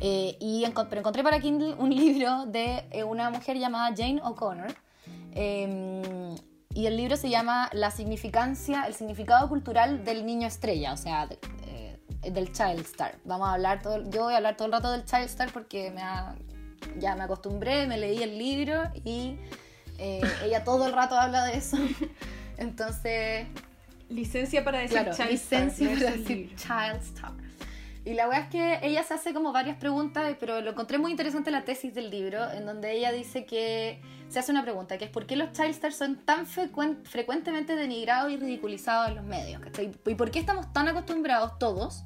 Eh, 0.00 0.36
y 0.38 0.64
pero 0.88 1.00
encontré 1.00 1.22
para 1.22 1.40
Kindle 1.40 1.74
un 1.74 1.90
libro 1.94 2.46
de 2.46 2.84
eh, 2.90 3.04
una 3.04 3.30
mujer 3.30 3.58
llamada 3.58 3.94
Jane 3.96 4.20
O'Connor. 4.22 4.74
Eh, 5.40 6.34
y 6.74 6.86
el 6.86 6.96
libro 6.96 7.16
se 7.16 7.30
llama 7.30 7.70
La 7.72 7.90
significancia, 7.92 8.84
el 8.88 8.94
significado 8.94 9.48
cultural 9.48 10.04
del 10.04 10.26
niño 10.26 10.46
estrella, 10.48 10.92
o 10.92 10.96
sea, 10.96 11.26
de- 11.28 11.38
eh, 11.66 12.30
del 12.32 12.52
child 12.52 12.80
star. 12.80 13.18
Vamos 13.24 13.48
a 13.48 13.52
hablar 13.54 13.80
todo, 13.80 14.02
yo 14.10 14.24
voy 14.24 14.34
a 14.34 14.38
hablar 14.38 14.56
todo 14.56 14.66
el 14.66 14.72
rato 14.72 14.90
del 14.90 15.04
child 15.04 15.24
star 15.26 15.52
porque 15.52 15.90
me 15.92 16.02
ha- 16.02 16.34
ya 16.98 17.14
me 17.14 17.22
acostumbré, 17.22 17.86
me 17.86 17.96
leí 17.98 18.20
el 18.22 18.36
libro 18.36 18.82
y 19.04 19.36
eh, 19.98 20.20
ella 20.44 20.62
todo 20.64 20.86
el 20.86 20.92
rato 20.92 21.14
habla 21.16 21.44
de 21.44 21.56
eso. 21.56 21.76
Entonces, 22.58 23.46
Licencia 24.08 24.64
para 24.64 24.78
decir 24.78 24.98
claro, 25.00 25.14
child 25.16 25.30
licencia 25.30 25.92
star, 25.92 26.04
para 26.04 26.16
decir 26.16 26.56
child 26.56 27.02
star. 27.02 27.32
Y 28.04 28.14
la 28.14 28.26
verdad 28.26 28.44
es 28.44 28.48
que 28.50 28.86
ella 28.86 29.02
se 29.02 29.14
hace 29.14 29.34
como 29.34 29.52
varias 29.52 29.76
preguntas, 29.76 30.34
pero 30.40 30.60
lo 30.62 30.70
encontré 30.70 30.96
muy 30.98 31.10
interesante 31.10 31.50
la 31.50 31.64
tesis 31.64 31.94
del 31.94 32.10
libro, 32.10 32.50
en 32.52 32.64
donde 32.64 32.92
ella 32.92 33.12
dice 33.12 33.44
que 33.44 34.00
se 34.28 34.38
hace 34.38 34.52
una 34.52 34.62
pregunta, 34.62 34.98
que 34.98 35.06
es 35.06 35.10
¿por 35.10 35.26
qué 35.26 35.36
los 35.36 35.52
child 35.52 35.70
stars 35.70 35.96
son 35.96 36.16
tan 36.16 36.46
frecuen- 36.46 37.02
frecuentemente 37.04 37.74
denigrados 37.76 38.30
y 38.30 38.36
ridiculizados 38.36 39.08
en 39.08 39.16
los 39.16 39.24
medios? 39.24 39.60
¿Y 40.06 40.14
por 40.14 40.30
qué 40.30 40.38
estamos 40.38 40.72
tan 40.72 40.88
acostumbrados 40.88 41.58
todos 41.58 42.04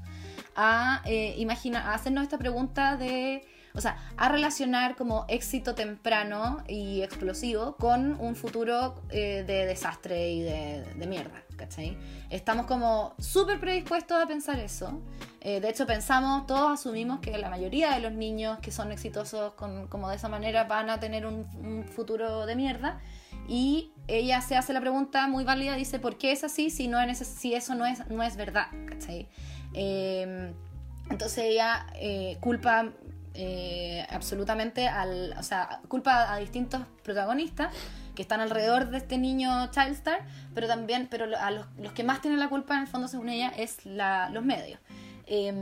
a, 0.54 1.02
eh, 1.04 1.34
imagina- 1.38 1.90
a 1.90 1.94
hacernos 1.94 2.22
esta 2.24 2.38
pregunta 2.38 2.96
de 2.96 3.46
o 3.74 3.80
sea, 3.80 3.96
a 4.16 4.28
relacionar 4.28 4.96
como 4.96 5.24
éxito 5.28 5.74
temprano 5.74 6.62
y 6.68 7.02
explosivo 7.02 7.76
con 7.76 8.20
un 8.20 8.36
futuro 8.36 9.02
eh, 9.10 9.44
de 9.46 9.66
desastre 9.66 10.30
y 10.30 10.42
de, 10.42 10.84
de 10.94 11.06
mierda, 11.06 11.42
¿cachai? 11.56 11.96
Estamos 12.30 12.66
como 12.66 13.14
súper 13.18 13.60
predispuestos 13.60 14.22
a 14.22 14.26
pensar 14.26 14.58
eso. 14.58 15.00
Eh, 15.40 15.60
de 15.60 15.70
hecho, 15.70 15.86
pensamos, 15.86 16.46
todos 16.46 16.78
asumimos 16.78 17.20
que 17.20 17.36
la 17.36 17.50
mayoría 17.50 17.92
de 17.94 18.00
los 18.00 18.12
niños 18.12 18.58
que 18.60 18.70
son 18.70 18.92
exitosos 18.92 19.54
con- 19.54 19.88
como 19.88 20.08
de 20.08 20.16
esa 20.16 20.28
manera 20.28 20.64
van 20.64 20.88
a 20.90 21.00
tener 21.00 21.26
un, 21.26 21.84
futuro 21.84 22.46
de 22.46 22.54
mierda. 22.54 23.00
Y 23.48 23.92
ella 24.06 24.40
se 24.40 24.56
hace 24.56 24.72
la 24.72 24.80
pregunta 24.80 25.26
muy 25.26 25.44
válida, 25.44 25.74
dice, 25.74 25.98
¿por 25.98 26.16
qué 26.16 26.30
es 26.32 26.44
así 26.44 26.70
si, 26.70 26.86
no 26.88 27.00
es, 27.00 27.18
si 27.18 27.54
eso 27.54 27.74
no 27.74 27.86
es, 27.86 28.06
no 28.08 28.22
es 28.22 28.36
verdad? 28.36 28.66
¿cachai? 28.88 29.28
Eh, 29.74 30.52
entonces 31.10 31.38
ella 31.44 31.86
eh, 31.96 32.36
culpa 32.40 32.92
eh, 33.34 34.06
absolutamente 34.10 34.88
al, 34.88 35.34
o 35.38 35.42
sea, 35.42 35.80
culpa 35.88 36.32
a 36.32 36.38
distintos 36.38 36.82
protagonistas 37.02 37.74
que 38.14 38.22
están 38.22 38.40
alrededor 38.40 38.90
de 38.90 38.98
este 38.98 39.16
niño 39.16 39.70
Childstar, 39.70 40.20
pero 40.54 40.66
también, 40.66 41.08
pero 41.10 41.26
a 41.38 41.50
los, 41.50 41.66
los 41.78 41.92
que 41.92 42.04
más 42.04 42.20
tienen 42.20 42.40
la 42.40 42.48
culpa 42.48 42.74
en 42.74 42.82
el 42.82 42.86
fondo 42.86 43.08
según 43.08 43.28
ella 43.30 43.52
es 43.56 43.86
la, 43.86 44.28
los 44.30 44.44
medios. 44.44 44.78
Eh, 45.26 45.52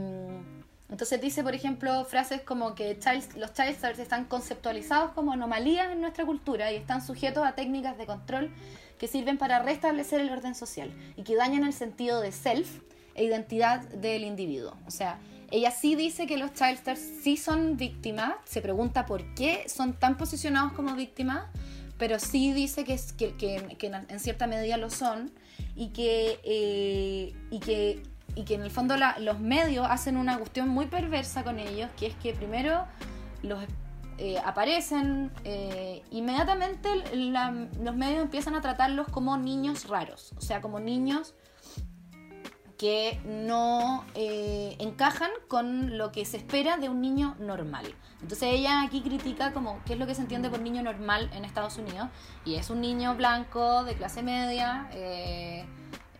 entonces 0.89 1.21
dice, 1.21 1.41
por 1.41 1.55
ejemplo, 1.55 2.03
frases 2.03 2.41
como 2.41 2.75
que 2.75 2.99
child- 2.99 3.37
los 3.37 3.53
Childstars 3.53 3.99
están 3.99 4.25
conceptualizados 4.25 5.11
como 5.11 5.31
anomalías 5.31 5.89
en 5.89 6.01
nuestra 6.01 6.25
cultura 6.25 6.69
y 6.73 6.75
están 6.75 7.01
sujetos 7.01 7.47
a 7.47 7.53
técnicas 7.53 7.97
de 7.97 8.05
control 8.05 8.51
que 8.99 9.07
sirven 9.07 9.37
para 9.37 9.59
restablecer 9.59 10.19
el 10.19 10.29
orden 10.29 10.53
social 10.53 10.93
y 11.15 11.23
que 11.23 11.37
dañan 11.37 11.63
el 11.63 11.71
sentido 11.71 12.19
de 12.19 12.33
self 12.33 12.81
e 13.15 13.23
identidad 13.23 13.79
del 13.79 14.25
individuo. 14.25 14.75
O 14.85 14.91
sea, 14.91 15.17
ella 15.51 15.71
sí 15.71 15.95
dice 15.95 16.25
que 16.27 16.37
los 16.37 16.53
Childstars 16.53 16.99
sí 17.23 17.37
son 17.37 17.77
víctimas, 17.77 18.35
se 18.45 18.61
pregunta 18.61 19.05
por 19.05 19.23
qué 19.35 19.65
son 19.67 19.93
tan 19.93 20.17
posicionados 20.17 20.73
como 20.73 20.95
víctimas, 20.95 21.43
pero 21.97 22.17
sí 22.19 22.51
dice 22.53 22.83
que, 22.83 22.93
es, 22.93 23.13
que, 23.13 23.35
que- 23.35 23.75
que 23.77 23.87
en 23.87 24.19
cierta 24.19 24.47
medida 24.47 24.77
lo 24.77 24.89
son 24.89 25.31
y 25.75 25.89
que, 25.89 26.39
eh, 26.43 27.35
y 27.51 27.59
que, 27.59 28.01
y 28.35 28.43
que 28.43 28.55
en 28.55 28.61
el 28.63 28.71
fondo 28.71 28.95
los 29.19 29.39
medios 29.39 29.85
hacen 29.89 30.17
una 30.17 30.37
cuestión 30.37 30.69
muy 30.69 30.87
perversa 30.87 31.43
con 31.43 31.59
ellos, 31.59 31.89
que 31.99 32.07
es 32.07 32.15
que 32.15 32.33
primero 32.33 32.85
los 33.43 33.63
eh, 34.17 34.37
aparecen, 34.45 35.31
eh, 35.43 36.01
inmediatamente 36.11 36.89
los 37.15 37.95
medios 37.95 38.21
empiezan 38.21 38.55
a 38.55 38.61
tratarlos 38.61 39.07
como 39.09 39.37
niños 39.37 39.87
raros, 39.87 40.33
o 40.37 40.41
sea, 40.41 40.61
como 40.61 40.79
niños 40.79 41.33
que 42.81 43.21
no 43.25 44.03
eh, 44.15 44.75
encajan 44.79 45.29
con 45.47 45.99
lo 45.99 46.11
que 46.11 46.25
se 46.25 46.37
espera 46.37 46.77
de 46.77 46.89
un 46.89 46.99
niño 46.99 47.35
normal. 47.37 47.85
Entonces 48.23 48.49
ella 48.53 48.81
aquí 48.81 49.01
critica 49.03 49.53
como 49.53 49.79
qué 49.85 49.93
es 49.93 49.99
lo 49.99 50.07
que 50.07 50.15
se 50.15 50.21
entiende 50.21 50.49
por 50.49 50.61
niño 50.61 50.81
normal 50.81 51.29
en 51.35 51.45
Estados 51.45 51.77
Unidos 51.77 52.09
y 52.43 52.55
es 52.55 52.71
un 52.71 52.81
niño 52.81 53.13
blanco 53.13 53.83
de 53.83 53.93
clase 53.93 54.23
media, 54.23 54.89
eh, 54.93 55.63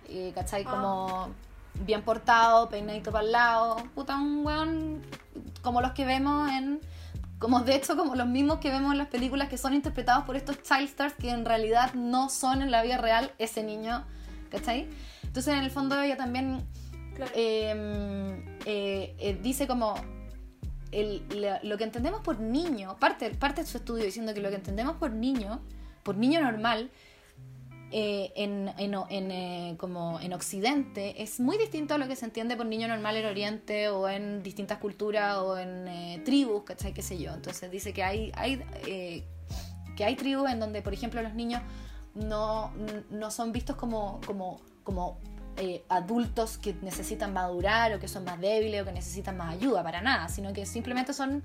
eh, 0.08 0.34
¿cachai? 0.36 0.64
Como 0.64 1.30
bien 1.84 2.04
portado, 2.04 2.70
peinadito 2.70 3.12
para 3.12 3.26
el 3.26 3.32
lado, 3.32 3.78
puta 3.96 4.18
un 4.18 4.46
weón 4.46 5.02
como 5.64 5.82
los 5.82 5.94
que 5.94 6.06
vemos 6.06 6.48
en 6.52 6.80
como 7.40 7.62
de 7.62 7.74
hecho 7.74 7.98
como 7.98 8.14
los 8.14 8.28
mismos 8.28 8.60
que 8.60 8.70
vemos 8.70 8.92
en 8.92 9.00
las 9.00 9.08
películas 9.08 9.50
que 9.50 9.58
son 9.58 9.74
interpretados 9.74 10.26
por 10.26 10.36
estos 10.36 10.62
child 10.62 10.90
stars 10.90 11.16
que 11.16 11.32
en 11.32 11.44
realidad 11.44 11.96
no 11.96 12.30
son 12.30 12.62
en 12.62 12.70
la 12.70 12.84
vida 12.84 13.00
real 13.00 13.32
ese 13.40 13.64
niño, 13.64 14.06
¿cachai? 14.52 14.88
Entonces 15.32 15.54
en 15.54 15.64
el 15.64 15.72
fondo 15.72 16.02
ella 16.02 16.18
también 16.18 16.66
Claro. 17.16 17.32
eh, 17.36 18.54
eh, 18.66 19.40
dice 19.42 19.66
como 19.66 19.96
el- 20.92 21.24
la- 21.40 21.62
lo 21.64 21.78
que 21.78 21.86
entendemos 21.86 22.20
por 22.20 22.42
niño, 22.42 22.98
parte, 23.00 23.30
parte 23.32 23.62
de 23.62 23.68
su 23.68 23.78
estudio 23.78 24.04
diciendo 24.04 24.34
que 24.34 24.42
lo 24.42 24.50
que 24.50 24.56
entendemos 24.58 24.98
por 24.98 25.12
niño, 25.12 25.62
por 26.04 26.18
niño 26.18 26.42
normal, 26.42 26.92
eh, 27.94 28.34
en, 28.36 28.70
en, 28.78 28.94
en, 29.10 29.32
eh, 29.32 29.76
como 29.78 30.20
en 30.20 30.34
Occidente 30.34 31.22
es 31.24 31.40
muy 31.40 31.58
distinto 31.58 31.94
a 31.94 31.98
lo 31.98 32.08
que 32.10 32.16
se 32.18 32.26
entiende 32.26 32.58
por 32.58 32.66
niño 32.66 32.90
normal 32.90 33.16
en 33.16 33.26
Oriente 33.26 33.88
o 33.90 34.10
en 34.10 34.44
distintas 34.44 34.80
culturas 34.80 35.38
o 35.38 35.58
en 35.58 35.88
eh, 35.88 36.22
tribus, 36.26 36.64
¿cachai? 36.64 36.94
¿Qué 36.94 37.02
sé 37.02 37.18
yo? 37.18 37.34
Entonces 37.34 37.72
dice 37.72 37.94
que 37.94 38.04
hay, 38.04 38.32
hay, 38.36 38.62
que 39.96 40.04
hay 40.06 40.16
tribus 40.18 40.50
en 40.50 40.60
donde, 40.60 40.82
por 40.82 40.94
ejemplo, 40.94 41.22
los 41.22 41.34
niños 41.34 41.62
no, 42.16 42.72
no 43.10 43.32
son 43.32 43.52
vistos 43.54 43.76
como, 43.78 44.20
como, 44.26 44.60
como 44.84 45.18
eh, 45.58 45.84
adultos 45.90 46.58
que 46.58 46.74
necesitan 46.82 47.34
madurar 47.34 47.94
o 47.94 48.00
que 48.00 48.08
son 48.08 48.24
más 48.24 48.40
débiles 48.40 48.82
o 48.82 48.86
que 48.86 48.92
necesitan 48.94 49.38
más 49.38 49.54
ayuda, 49.54 49.84
para 49.84 50.02
nada, 50.02 50.28
sino 50.30 50.54
que 50.54 50.66
simplemente 50.66 51.14
son 51.14 51.44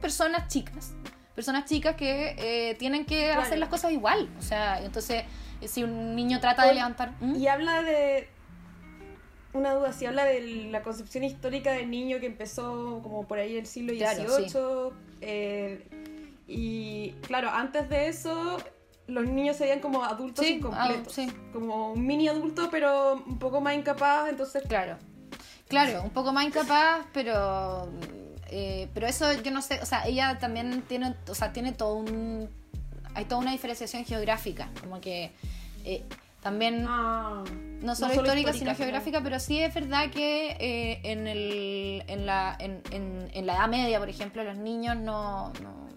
personas 0.00 0.48
chicas. 0.48 0.92
Personas 1.34 1.64
chicas 1.64 1.94
que 1.96 2.34
eh, 2.38 2.74
tienen 2.74 3.06
que 3.06 3.26
Claro. 3.26 3.42
hacer 3.42 3.58
las 3.58 3.68
cosas 3.68 3.92
igual. 3.92 4.28
O 4.38 4.42
sea, 4.42 4.82
entonces, 4.84 5.24
eh, 5.60 5.68
si 5.68 5.82
un 5.84 6.14
niño 6.16 6.40
trata 6.40 6.66
de 6.66 6.74
levantar. 6.74 7.12
¿Mm? 7.20 7.36
Y 7.36 7.46
habla 7.48 7.82
de. 7.82 8.28
Una 9.52 9.74
duda, 9.74 9.92
si 9.92 10.06
habla 10.06 10.24
de 10.24 10.68
la 10.70 10.82
concepción 10.82 11.24
histórica 11.24 11.72
del 11.72 11.90
niño 11.90 12.20
que 12.20 12.26
empezó 12.26 13.00
como 13.02 13.26
por 13.26 13.38
ahí 13.38 13.56
el 13.56 13.66
siglo 13.66 13.92
Claro, 13.96 14.22
XVIII. 14.28 14.92
eh, 15.22 15.88
y 16.46 17.10
claro, 17.22 17.48
antes 17.50 17.88
de 17.88 18.08
eso, 18.08 18.58
los 19.10 19.26
niños 19.26 19.56
serían 19.56 19.80
como 19.80 20.02
adultos 20.04 20.44
Sí, 20.44 20.54
incompletos. 20.54 21.06
ah, 21.06 21.10
sí. 21.14 21.32
Como 21.52 21.92
un 21.92 22.06
mini 22.06 22.28
adulto, 22.28 22.68
pero 22.70 23.14
un 23.26 23.38
poco 23.38 23.60
más 23.60 23.74
incapaz. 23.74 24.28
Entonces, 24.28 24.62
Claro. 24.68 24.96
Claro, 25.68 26.02
un 26.02 26.10
poco 26.10 26.32
más 26.32 26.44
incapaz, 26.44 27.06
pero. 27.12 27.88
eh, 28.48 28.88
pero 28.92 29.06
eso 29.06 29.32
yo 29.42 29.50
no 29.52 29.62
sé. 29.62 29.78
O 29.80 29.86
sea, 29.86 30.04
ella 30.06 30.38
también 30.40 30.82
tiene. 30.82 31.14
O 31.28 31.34
sea, 31.34 31.52
tiene 31.52 31.72
todo 31.72 31.94
un. 31.94 32.48
Hay 33.14 33.24
toda 33.26 33.40
una 33.40 33.52
diferenciación 33.52 34.04
geográfica. 34.04 34.68
Como 34.80 35.00
que. 35.00 35.30
eh, 35.84 36.04
también. 36.42 36.86
ah, 36.88 37.44
no 37.82 37.94
solo, 37.94 38.14
solo 38.14 38.26
histórica, 38.26 38.50
histórica, 38.50 38.52
sino 38.54 38.74
geográfica, 38.74 39.20
pero 39.22 39.38
sí 39.38 39.60
es 39.60 39.72
verdad 39.72 40.10
que 40.10 40.56
eh, 40.58 41.00
en, 41.04 41.26
el, 41.28 42.02
en, 42.08 42.26
la, 42.26 42.56
en, 42.58 42.82
en- 42.90 43.30
en 43.32 43.46
la 43.46 43.54
Edad 43.56 43.68
Media, 43.68 43.98
por 44.00 44.08
ejemplo, 44.08 44.42
los 44.42 44.56
niños 44.56 44.96
no... 44.96 45.52
no- 45.62 45.89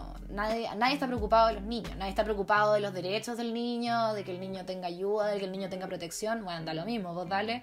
no- 0.00 0.34
nadie, 0.34 0.68
nadie 0.76 0.94
está 0.94 1.06
preocupado 1.06 1.48
de 1.48 1.54
los 1.54 1.62
niños, 1.62 1.94
nadie 1.96 2.10
está 2.10 2.24
preocupado 2.24 2.72
de 2.74 2.80
los 2.80 2.92
derechos 2.92 3.36
del 3.36 3.52
niño, 3.54 4.14
de 4.14 4.24
que 4.24 4.32
el 4.32 4.40
niño 4.40 4.64
tenga 4.64 4.86
ayuda, 4.88 5.28
de 5.28 5.38
que 5.38 5.44
el 5.44 5.52
niño 5.52 5.68
tenga 5.68 5.86
protección. 5.86 6.44
Bueno, 6.44 6.64
da 6.64 6.74
lo 6.74 6.84
mismo, 6.84 7.14
vos 7.14 7.28
dale. 7.28 7.62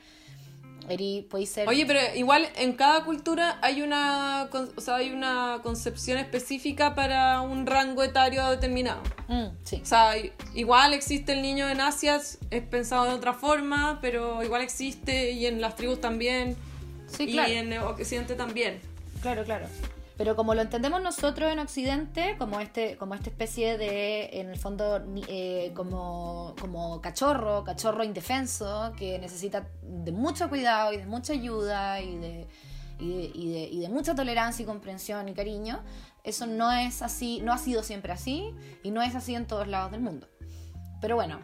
Eri, 0.90 1.28
ser... 1.46 1.68
Oye, 1.68 1.86
pero 1.86 2.00
igual 2.16 2.48
en 2.56 2.72
cada 2.74 3.04
cultura 3.04 3.58
hay 3.62 3.82
una, 3.82 4.48
o 4.54 4.80
sea, 4.82 4.96
hay 4.96 5.12
una 5.12 5.60
concepción 5.62 6.18
específica 6.18 6.96
para 6.96 7.42
un 7.42 7.66
rango 7.66 8.04
etario 8.04 8.50
determinado. 8.50 9.02
Mm, 9.28 9.48
sí. 9.64 9.82
O 9.84 9.86
sea, 9.86 10.14
igual 10.54 10.94
existe 10.94 11.34
el 11.34 11.42
niño 11.42 11.68
en 11.68 11.82
Asia, 11.82 12.16
es 12.16 12.62
pensado 12.70 13.04
de 13.06 13.12
otra 13.16 13.34
forma, 13.34 14.00
pero 14.02 14.42
igual 14.44 14.62
existe 14.62 15.32
y 15.32 15.46
en 15.46 15.60
las 15.60 15.76
tribus 15.76 16.00
también 16.00 16.56
Sí, 17.08 17.24
y 17.24 17.34
claro. 17.34 17.52
en 17.52 17.74
Occidente 17.80 18.36
también. 18.36 18.80
Claro, 19.22 19.44
claro. 19.44 19.66
Pero 20.18 20.36
como 20.36 20.56
lo 20.56 20.62
entendemos 20.64 21.00
nosotros 21.02 21.52
en 21.52 21.60
Occidente, 21.60 22.36
como 22.40 22.60
este, 22.60 22.98
como 22.98 23.14
esta 23.14 23.30
especie 23.30 23.78
de, 23.78 24.40
en 24.40 24.50
el 24.50 24.58
fondo, 24.58 25.00
eh, 25.28 25.72
como, 25.76 26.56
como 26.60 27.00
cachorro, 27.02 27.64
cachorro 27.64 28.04
indefenso, 28.04 28.94
que 28.98 29.20
necesita 29.20 29.68
de 29.84 30.12
mucho 30.12 30.50
cuidado 30.50 30.92
y 30.92 30.98
de 30.98 31.06
mucha 31.06 31.34
ayuda 31.34 32.02
y 32.02 32.18
de, 32.18 32.48
y 33.00 33.10
de, 33.14 33.32
y 33.36 33.52
de- 33.52 33.70
y 33.70 33.80
de 33.82 33.90
mucha 33.90 34.16
tolerancia 34.16 34.64
y 34.64 34.66
comprensión 34.66 35.30
y 35.30 35.34
cariño, 35.34 35.84
eso 36.24 36.48
no 36.48 36.72
es 36.72 37.04
así, 37.04 37.40
no 37.44 37.54
ha 37.54 37.60
sido 37.60 37.84
siempre 37.84 38.12
así 38.12 38.56
y 38.82 38.90
no 38.90 39.04
es 39.04 39.14
así 39.14 39.36
en 39.36 39.46
todos 39.46 39.68
lados 39.68 39.92
del 39.92 40.02
mundo. 40.02 40.28
Pero 41.00 41.16
bueno, 41.16 41.40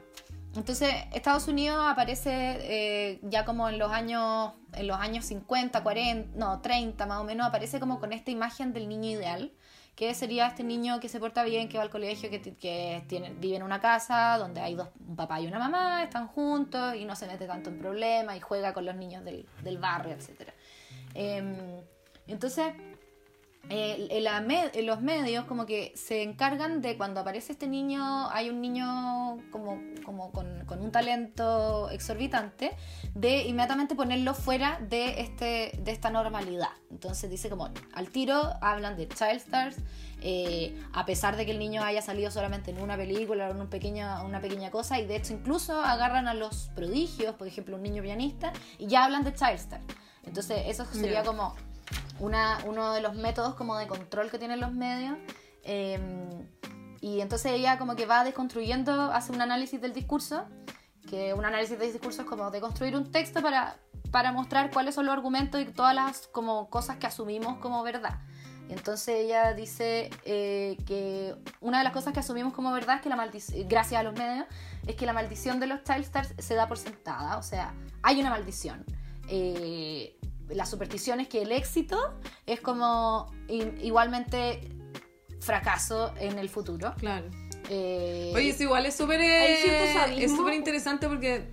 entonces 0.55 0.93
Estados 1.13 1.47
Unidos 1.47 1.79
aparece 1.87 2.31
eh, 2.61 3.19
ya 3.23 3.43
como 3.45 3.69
en 3.69 3.79
los 3.79 3.91
años 3.91 4.51
en 4.73 4.87
los 4.87 4.97
años 4.99 5.25
50, 5.25 5.83
40, 5.83 6.37
no, 6.37 6.59
30 6.61 7.05
más 7.05 7.19
o 7.21 7.23
menos, 7.23 7.47
aparece 7.47 7.79
como 7.79 7.99
con 7.99 8.11
esta 8.13 8.31
imagen 8.31 8.73
del 8.73 8.89
niño 8.89 9.09
ideal, 9.11 9.51
que 9.95 10.13
sería 10.15 10.47
este 10.47 10.63
niño 10.63 10.99
que 10.99 11.09
se 11.09 11.19
porta 11.19 11.43
bien, 11.43 11.69
que 11.69 11.77
va 11.77 11.83
al 11.83 11.91
colegio, 11.91 12.31
que, 12.31 12.39
ti- 12.39 12.53
que 12.53 13.03
tiene, 13.07 13.31
vive 13.35 13.57
en 13.57 13.63
una 13.63 13.79
casa 13.79 14.37
donde 14.39 14.61
hay 14.61 14.73
dos, 14.73 14.89
un 15.07 15.15
papá 15.15 15.39
y 15.39 15.45
una 15.45 15.59
mamá, 15.59 16.01
están 16.01 16.27
juntos 16.27 16.95
y 16.95 17.05
no 17.05 17.15
se 17.15 17.27
mete 17.27 17.45
tanto 17.45 17.69
en 17.69 17.77
problemas 17.77 18.35
y 18.35 18.39
juega 18.39 18.73
con 18.73 18.85
los 18.85 18.95
niños 18.95 19.23
del, 19.23 19.47
del 19.61 19.77
barrio, 19.77 20.15
etc. 20.15 20.49
entonces, 22.27 22.73
eh, 23.69 24.19
la 24.21 24.41
los 24.81 25.01
medios 25.01 25.45
como 25.45 25.65
que 25.65 25.93
se 25.95 26.21
encargan 26.21 26.81
de 26.81 26.97
cuando 26.97 27.21
aparece 27.21 27.53
este 27.53 27.67
niño, 27.67 28.29
hay 28.29 28.49
un 28.49 28.61
niño 28.61 29.37
como, 29.51 29.79
como 30.05 30.31
con, 30.31 30.65
con 30.65 30.81
un 30.81 30.91
talento 30.91 31.89
exorbitante, 31.89 32.75
de 33.13 33.43
inmediatamente 33.43 33.95
ponerlo 33.95 34.33
fuera 34.33 34.79
de, 34.81 35.21
este, 35.21 35.79
de 35.81 35.91
esta 35.91 36.09
normalidad. 36.09 36.69
Entonces 36.91 37.29
dice 37.29 37.49
como, 37.49 37.69
al 37.93 38.09
tiro 38.09 38.53
hablan 38.61 38.97
de 38.97 39.07
child 39.07 39.37
stars, 39.37 39.77
eh, 40.21 40.77
a 40.91 41.05
pesar 41.05 41.37
de 41.37 41.45
que 41.45 41.51
el 41.51 41.59
niño 41.59 41.83
haya 41.83 42.01
salido 42.01 42.31
solamente 42.31 42.71
en 42.71 42.81
una 42.81 42.97
película 42.97 43.47
o 43.47 43.51
en 43.51 43.61
un 43.61 43.69
pequeño, 43.69 44.25
una 44.25 44.41
pequeña 44.41 44.71
cosa, 44.71 44.99
y 44.99 45.05
de 45.05 45.15
hecho 45.15 45.33
incluso 45.33 45.81
agarran 45.81 46.27
a 46.27 46.33
los 46.33 46.69
prodigios, 46.75 47.35
por 47.35 47.47
ejemplo 47.47 47.77
un 47.77 47.83
niño 47.83 48.03
pianista, 48.03 48.51
y 48.77 48.87
ya 48.87 49.05
hablan 49.05 49.23
de 49.23 49.33
child 49.33 49.55
star. 49.55 49.81
Entonces 50.25 50.63
eso 50.67 50.85
sería 50.85 51.23
como 51.23 51.55
una, 52.19 52.59
uno 52.65 52.93
de 52.93 53.01
los 53.01 53.15
métodos 53.15 53.55
como 53.55 53.77
de 53.77 53.87
control 53.87 54.29
que 54.29 54.39
tienen 54.39 54.59
los 54.59 54.71
medios. 54.71 55.17
eh, 55.63 55.99
y 57.03 57.19
entonces 57.19 57.51
ella 57.51 57.77
como 57.77 57.97
que 57.97 58.05
va 58.05 58.23
desconstruyendo, 58.23 59.11
hace 59.11 59.33
un 59.33 59.41
análisis 59.41 59.81
del 59.81 59.91
discurso, 59.91 60.45
que 61.09 61.33
un 61.33 61.43
análisis 61.43 61.77
del 61.77 61.91
discurso 61.91 62.21
es 62.21 62.27
como 62.29 62.49
de 62.49 62.61
construir 62.61 62.95
un 62.95 63.11
texto 63.11 63.41
para, 63.41 63.75
para 64.09 64.31
mostrar 64.31 64.71
cuáles 64.71 64.95
son 64.95 65.07
los 65.07 65.13
argumentos 65.13 65.59
y 65.59 65.65
todas 65.65 65.93
las 65.93 66.27
como 66.27 66.69
cosas 66.69 66.95
que 66.95 67.05
asumimos 67.05 67.57
como 67.57 67.83
verdad. 67.83 68.21
Y 68.69 68.71
entonces 68.71 69.15
ella 69.17 69.53
dice 69.53 70.11
eh, 70.23 70.77
que 70.85 71.35
una 71.59 71.79
de 71.79 71.83
las 71.83 71.91
cosas 71.91 72.13
que 72.13 72.21
asumimos 72.21 72.53
como 72.53 72.71
verdad 72.71 73.01
que 73.01 73.09
la 73.09 73.17
maldición, 73.17 73.67
gracias 73.67 73.99
a 73.99 74.03
los 74.03 74.17
medios, 74.17 74.45
es 74.87 74.95
que 74.95 75.05
la 75.05 75.11
maldición 75.11 75.59
de 75.59 75.67
los 75.67 75.83
child 75.83 76.05
stars 76.05 76.33
se 76.37 76.55
da 76.55 76.69
por 76.69 76.77
sentada, 76.77 77.37
o 77.37 77.43
sea, 77.43 77.73
hay 78.01 78.21
una 78.21 78.29
maldición. 78.29 78.85
Eh, 79.27 80.17
la 80.53 80.65
superstición 80.65 81.19
es 81.19 81.27
que 81.27 81.41
el 81.41 81.51
éxito 81.51 82.13
es 82.45 82.61
como 82.61 83.31
igualmente 83.81 84.69
fracaso 85.39 86.13
en 86.19 86.39
el 86.39 86.49
futuro. 86.49 86.93
Claro. 86.97 87.27
Eh, 87.69 88.31
Oye, 88.35 88.49
eso 88.49 88.63
igual 88.63 88.85
es 88.85 88.95
súper 88.95 89.21
eh, 89.21 90.23
es 90.23 90.31
súper 90.35 90.53
interesante 90.53 91.07
porque 91.07 91.45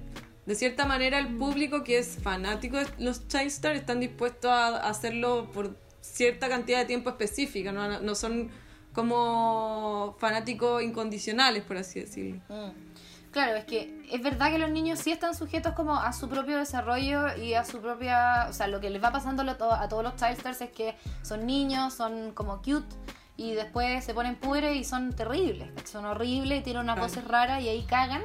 de 0.45 0.55
cierta 0.55 0.85
manera 0.85 1.19
el 1.19 1.37
público 1.37 1.85
que 1.85 1.99
es 1.99 2.19
fanático 2.21 2.79
de 2.79 2.87
los 2.99 3.29
Child 3.29 3.47
Stars 3.47 3.79
están 3.79 4.01
dispuestos 4.01 4.51
a 4.51 4.89
hacerlo 4.89 5.51
por 5.53 5.77
cierta 6.01 6.49
cantidad 6.49 6.79
de 6.79 6.87
tiempo 6.87 7.11
específica, 7.11 7.73
no, 7.73 8.01
no 8.01 8.15
son 8.15 8.51
como 8.93 10.17
fanáticos 10.19 10.83
incondicionales, 10.83 11.63
por 11.63 11.77
así 11.77 12.01
decirlo. 12.01 12.41
Mm. 12.49 12.90
Claro, 13.31 13.55
es 13.55 13.65
que 13.65 14.03
es 14.11 14.21
verdad 14.23 14.51
que 14.51 14.59
los 14.59 14.71
niños 14.71 14.99
sí 14.99 15.13
están 15.13 15.37
sujetos 15.37 15.75
como 15.75 15.95
a 15.95 16.13
su 16.13 16.29
propio 16.29 16.59
desarrollo 16.59 17.37
y 17.37 17.55
a 17.55 17.65
su 17.65 17.81
propia... 17.81 18.47
O 18.49 18.53
sea, 18.53 18.67
lo 18.67 18.81
que 18.81 18.91
les 18.91 19.03
va 19.03 19.13
pasando 19.13 19.43
a 19.43 19.89
todos 19.89 20.03
los 20.03 20.17
child 20.17 20.39
stars 20.39 20.61
es 20.63 20.71
que 20.71 20.97
son 21.23 21.47
niños, 21.47 21.95
son 21.95 22.33
como 22.33 22.57
cute 22.59 22.89
y 23.37 23.55
después 23.55 24.05
se 24.05 24.15
ponen 24.15 24.35
púberes 24.35 24.77
y 24.77 24.83
son 24.83 25.13
terribles. 25.13 25.71
Son 25.85 26.05
horribles 26.05 26.61
y 26.61 26.63
tienen 26.63 26.83
unas 26.83 26.99
voces 26.99 27.25
raras 27.25 27.63
y 27.63 27.69
ahí 27.69 27.85
cagan. 27.85 28.23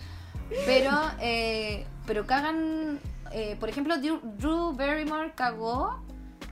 pero, 0.66 0.90
eh, 1.20 1.86
pero 2.06 2.26
cagan... 2.26 2.98
eh, 3.30 3.56
por 3.60 3.68
ejemplo, 3.68 3.98
Drew, 3.98 4.20
Drew 4.36 4.72
Barrymore 4.72 5.32
cagó 5.36 6.02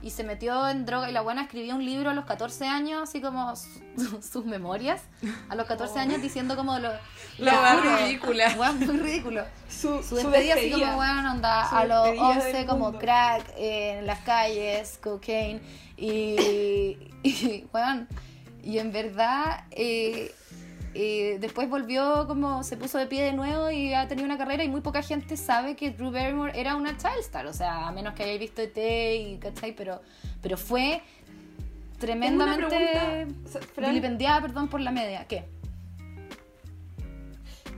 y 0.01 0.11
se 0.11 0.23
metió 0.23 0.67
en 0.69 0.85
droga 0.85 1.09
y 1.09 1.13
la 1.13 1.21
buena 1.21 1.43
escribió 1.43 1.75
un 1.75 1.85
libro 1.85 2.09
a 2.09 2.13
los 2.13 2.25
14 2.25 2.67
años, 2.67 3.01
así 3.03 3.21
como 3.21 3.55
su- 3.55 4.21
sus 4.21 4.45
memorias, 4.45 5.01
a 5.49 5.55
los 5.55 5.65
14 5.67 5.99
años 5.99 6.21
diciendo 6.21 6.55
como 6.55 6.79
lo... 6.79 6.89
La 7.37 7.75
juro, 7.81 7.97
ridícula. 7.97 8.53
weón, 8.57 8.79
muy 8.85 8.97
ridículo. 8.97 9.43
Su, 9.69 10.03
Su 10.03 10.15
despedida 10.15 10.55
así 10.55 10.71
como, 10.71 10.97
weón, 10.97 11.25
onda, 11.25 11.69
Su 11.69 11.75
a 11.75 11.85
los 11.85 12.03
despedida 12.05 12.33
del 12.35 12.41
11 12.47 12.65
como 12.65 12.97
crack 12.99 13.49
eh, 13.57 13.99
en 13.99 14.05
las 14.07 14.19
calles, 14.19 14.99
cocaine, 15.01 15.61
y, 15.97 16.97
y 17.23 17.67
weón, 17.73 18.07
y 18.63 18.77
en 18.79 18.91
verdad 18.91 19.63
eh, 19.71 20.33
eh, 21.01 21.37
después 21.39 21.69
volvió 21.69 22.27
como, 22.27 22.63
se 22.63 22.75
puso 22.75 22.97
de 22.97 23.07
pie 23.07 23.23
de 23.23 23.31
nuevo 23.31 23.71
y 23.71 23.93
ha 23.93 24.07
tenido 24.09 24.25
una 24.25 24.37
carrera 24.37 24.65
y 24.65 24.67
muy 24.67 24.81
poca 24.81 25.01
gente 25.01 25.37
sabe 25.37 25.75
que 25.77 25.91
Drew 25.91 26.11
Barrymore 26.11 26.51
era 26.59 26.75
una 26.75 26.97
child 26.97 27.19
star, 27.21 27.45
o 27.47 27.53
sea, 27.53 27.87
a 27.87 27.91
menos 27.93 28.13
que 28.15 28.23
hayáis 28.23 28.39
visto 28.41 28.61
ET 28.61 28.77
y, 28.77 29.37
¿cachai? 29.37 29.73
Pero, 29.73 30.01
pero 30.41 30.57
fue 30.57 31.01
tremendamente 31.99 33.27
vilipendiada, 33.77 34.41
perdón, 34.41 34.67
por 34.67 34.81
la 34.81 34.91
media. 34.91 35.25
¿Qué? 35.25 35.45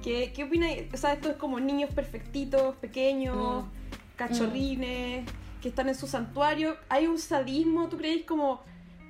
¿Qué, 0.01 0.33
qué 0.35 0.43
opinas? 0.45 0.71
O 0.93 0.97
sea, 0.97 1.13
esto 1.13 1.29
es 1.29 1.35
como 1.35 1.59
niños 1.59 1.91
perfectitos, 1.93 2.75
pequeños, 2.77 3.65
Mm. 3.65 3.67
cachorrines, 4.15 5.29
que 5.61 5.69
están 5.69 5.89
en 5.89 5.95
su 5.95 6.07
santuario. 6.07 6.75
¿Hay 6.89 7.05
un 7.07 7.19
sadismo, 7.19 7.87
tú 7.87 7.97
crees, 7.97 8.23
como, 8.25 8.61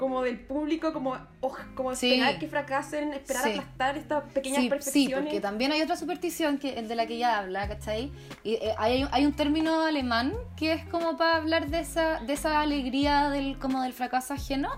como 0.02 0.24
del 0.24 0.40
público, 0.40 0.94
como, 0.94 1.16
oh, 1.42 1.56
como 1.76 1.94
Sí. 1.94 2.14
esperar 2.14 2.40
que 2.40 2.48
fracasen, 2.48 3.14
esperar 3.14 3.44
Sí. 3.44 3.50
aplastar 3.52 3.98
estas 4.00 4.24
pequeñas 4.32 4.58
sí, 4.58 4.64
sí, 4.64 4.70
perfecciones? 4.70 5.26
porque 5.26 5.40
también 5.42 5.72
hay 5.72 5.84
otra 5.84 5.96
superstición 5.96 6.58
que, 6.58 6.82
de 6.82 6.96
la 6.96 7.06
que 7.06 7.14
ella 7.14 7.38
habla, 7.38 7.68
¿cachai? 7.68 8.12
Y, 8.44 8.54
eh, 8.54 8.74
hay, 8.80 9.08
hay 9.12 9.26
un 9.28 9.34
término 9.34 9.82
alemán 9.82 10.34
que 10.58 10.74
es 10.74 10.84
como 10.86 11.18
para 11.18 11.36
hablar 11.36 11.68
de 11.68 11.82
esa, 11.82 12.20
de 12.22 12.34
esa 12.34 12.62
alegría 12.62 13.30
del, 13.30 13.60
como 13.60 13.84
del 13.84 13.94
fracaso 13.94 14.34
ajeno, 14.34 14.72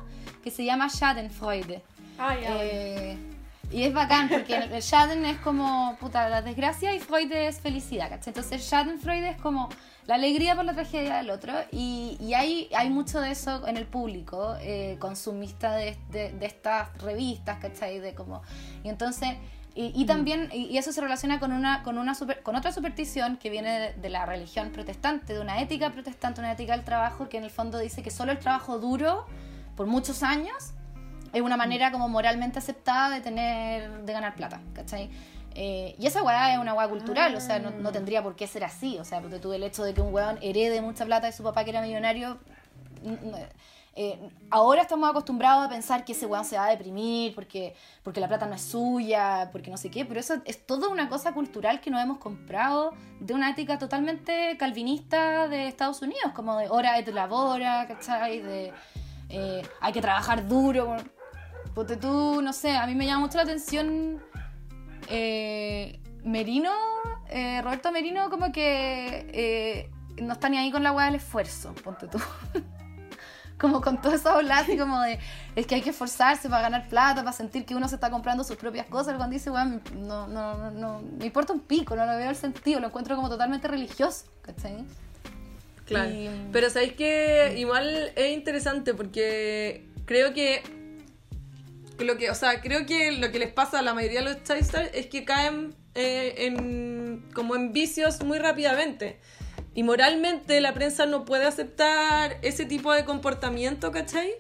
que 0.44 0.52
se 0.52 0.66
llama 0.66 0.90
Schadenfreude. 0.90 1.82
Ah, 2.20 2.36
ya. 2.36 2.58
Eh, 2.62 3.18
y 3.72 3.84
es 3.84 3.94
bacán 3.94 4.28
porque 4.28 4.58
el 4.58 4.82
Schaden 4.82 5.24
es 5.24 5.38
como 5.38 5.96
puta, 6.02 6.28
la 6.28 6.42
desgracia 6.42 6.94
y 6.94 7.00
Freude 7.00 7.48
es 7.48 7.62
felicidad, 7.62 8.10
¿cachai? 8.10 8.32
Entonces 8.32 8.62
Schadenfreude 8.62 9.30
es 9.30 9.38
como 9.42 9.70
la 10.08 10.16
alegría 10.16 10.56
por 10.56 10.66
la 10.66 10.74
tragedia 10.74 11.18
del 11.18 11.30
otro 11.30 11.54
y, 11.72 12.18
y 12.20 12.34
hay, 12.34 12.70
hay 12.76 12.90
mucho 12.90 13.22
de 13.22 13.32
eso 13.32 13.68
en 13.68 13.78
el 13.78 13.86
público 13.86 14.56
eh, 14.62 14.98
consumista 15.00 15.76
de, 15.76 15.98
de, 16.10 16.32
de 16.32 16.46
estas 16.46 16.96
revistas, 16.98 17.60
¿cachai? 17.60 18.00
De 18.00 18.14
como, 18.14 18.42
y 18.84 18.90
entonces... 18.90 19.30
Y, 19.76 19.92
y 20.00 20.06
también, 20.06 20.50
y, 20.54 20.66
y 20.66 20.78
eso 20.78 20.92
se 20.92 21.02
relaciona 21.02 21.40
con 21.40 21.52
una, 21.52 21.82
con 21.82 21.98
una 21.98 22.14
super- 22.14 22.44
con 22.44 22.56
otra 22.56 22.72
superstición 22.72 23.38
que 23.38 23.50
viene 23.50 23.80
de, 23.80 23.94
de 23.94 24.10
la 24.10 24.24
religión 24.24 24.70
protestante, 24.70 25.34
de 25.34 25.40
una 25.40 25.62
ética 25.62 25.90
protestante, 25.90 26.42
una 26.42 26.52
ética 26.52 26.74
del 26.74 26.86
trabajo, 26.86 27.28
que 27.28 27.40
en 27.40 27.44
el 27.44 27.50
fondo 27.50 27.80
dice 27.80 28.04
que 28.04 28.12
solo 28.12 28.32
el 28.32 28.38
trabajo 28.38 28.78
duro 28.78 29.26
por 29.76 29.88
muchos 29.88 30.22
años 30.22 30.74
es 31.34 31.42
una 31.42 31.58
manera 31.58 31.92
como 31.92 32.08
moralmente 32.08 32.60
aceptada 32.60 33.10
de 33.10 33.22
tener, 33.22 34.04
de 34.04 34.14
ganar 34.14 34.36
plata, 34.36 34.62
¿cachai? 34.76 35.10
Eh, 35.56 35.96
y 36.00 36.08
esa 36.08 36.24
weá 36.24 36.54
es 36.54 36.60
una 36.60 36.74
weá 36.74 36.88
cultural, 36.88 37.36
o 37.36 37.42
sea, 37.42 37.60
no, 37.60 37.70
no 37.72 37.92
tendría 37.92 38.24
por 38.24 38.36
qué 38.36 38.48
ser 38.48 38.64
así, 38.64 38.98
o 38.98 39.06
sea, 39.06 39.22
porque 39.22 39.40
tú 39.40 39.54
el 39.54 39.64
hecho 39.64 39.84
de 39.84 39.94
que 39.94 40.02
un 40.02 40.14
weón 40.14 40.40
herede 40.42 40.82
mucha 40.82 41.06
plata 41.06 41.28
de 41.28 41.34
su 41.34 41.44
papá 41.44 41.64
que 41.64 41.70
era 41.70 41.82
millonario, 41.82 42.40
eh, 43.96 44.32
ahora 44.50 44.82
estamos 44.82 45.08
acostumbrados 45.08 45.68
a 45.68 45.70
pensar 45.70 46.04
que 46.04 46.14
ese 46.14 46.26
weón 46.26 46.46
se 46.46 46.58
va 46.58 46.66
a 46.66 46.70
deprimir 46.70 47.36
porque, 47.36 47.76
porque 48.02 48.20
la 48.20 48.28
plata 48.28 48.48
no 48.48 48.56
es 48.56 48.64
suya, 48.64 49.50
porque 49.52 49.70
no 49.70 49.78
sé 49.78 49.92
qué, 49.92 50.04
pero 50.06 50.20
eso 50.20 50.42
es 50.46 50.66
toda 50.66 50.88
una 50.88 51.10
cosa 51.10 51.34
cultural 51.34 51.80
que 51.80 51.92
nos 51.92 52.02
hemos 52.02 52.18
comprado 52.18 52.94
de 53.20 53.36
una 53.36 53.52
ética 53.52 53.78
totalmente 53.78 54.58
calvinista 54.58 55.48
de 55.48 55.68
Estados 55.68 56.02
Unidos, 56.02 56.32
como 56.34 56.58
de 56.58 56.70
hora 56.70 56.98
et 56.98 57.08
labora, 57.10 57.88
¿cachai? 57.88 58.40
De 58.40 58.74
eh, 59.30 59.62
hay 59.80 59.94
que 59.94 60.02
trabajar 60.02 60.48
duro. 60.48 60.98
Ponte 61.76 61.98
tú, 61.98 62.42
no 62.42 62.54
sé, 62.54 62.76
a 62.76 62.88
mí 62.88 62.96
me 62.96 63.06
llama 63.06 63.22
mucho 63.22 63.38
la 63.38 63.44
atención 63.44 64.22
eh, 65.10 66.00
Merino, 66.24 66.72
eh, 67.30 67.62
Roberto 67.62 67.92
Merino, 67.92 68.30
como 68.30 68.52
que 68.52 69.28
eh, 69.34 69.90
no 70.22 70.34
está 70.34 70.50
ni 70.50 70.58
ahí 70.58 70.72
con 70.72 70.84
la 70.84 70.92
weá 70.92 71.06
del 71.08 71.16
esfuerzo, 71.16 71.74
ponte 71.84 72.08
tú. 72.08 72.20
como 73.60 73.80
con 73.82 74.02
todo 74.02 74.14
eso 74.14 74.30
hablar 74.30 74.64
así 74.64 74.78
como 74.78 75.00
de 75.02 75.20
es 75.56 75.66
que 75.68 75.76
hay 75.76 75.82
que 75.82 75.92
esforzarse 75.92 76.50
para 76.50 76.64
ganar 76.64 76.90
plata, 76.90 77.22
para 77.24 77.32
sentir 77.32 77.66
que 77.66 77.76
uno 77.76 77.88
se 77.88 77.96
está 77.96 78.10
comprando 78.10 78.44
sus 78.44 78.58
propias 78.58 78.88
cosas. 78.88 79.16
Cuando 79.16 79.34
dice, 79.34 79.52
weón, 79.52 79.82
no, 79.96 80.28
no, 80.28 80.58
no, 80.58 80.72
no, 80.72 81.02
me 81.18 81.26
importa 81.28 81.54
un 81.54 81.62
pico, 81.62 81.96
no 81.96 82.06
lo 82.06 82.18
veo 82.18 82.30
el 82.30 82.36
sentido, 82.36 82.80
lo 82.80 82.88
encuentro 82.88 83.16
como 83.16 83.30
totalmente 83.30 83.68
religioso, 83.68 84.26
¿cachai? 84.42 84.84
Claro. 85.86 86.10
Y- 86.10 86.30
Pero 86.52 86.70
sabéis 86.70 86.94
que 86.94 87.56
igual 87.58 88.12
es 88.16 88.34
interesante 88.34 88.94
porque 88.94 89.88
creo 90.06 90.34
que 90.34 90.64
lo 92.00 92.18
que, 92.18 92.30
o 92.30 92.36
sea, 92.36 92.62
creo 92.62 92.86
que 92.86 93.12
lo 93.12 93.32
que 93.32 93.40
les 93.40 93.52
pasa 93.52 93.80
a 93.80 93.82
la 93.82 93.94
mayoría 93.94 94.22
de 94.22 94.26
los 94.34 94.44
child 94.44 94.62
stars 94.62 94.90
es 94.94 95.08
que 95.08 95.26
caen 95.26 95.76
eh, 95.96 96.34
en 96.46 97.30
como 97.34 97.56
en 97.56 97.74
vicios 97.74 98.24
muy 98.24 98.40
rápidamente. 98.40 99.20
Y 99.76 99.84
moralmente 99.84 100.62
la 100.62 100.74
prensa 100.74 101.06
no 101.06 101.26
puede 101.26 101.46
aceptar 101.46 102.38
ese 102.42 102.66
tipo 102.66 102.94
de 102.94 103.06
comportamiento, 103.06 103.92
¿cachai? 103.92 104.32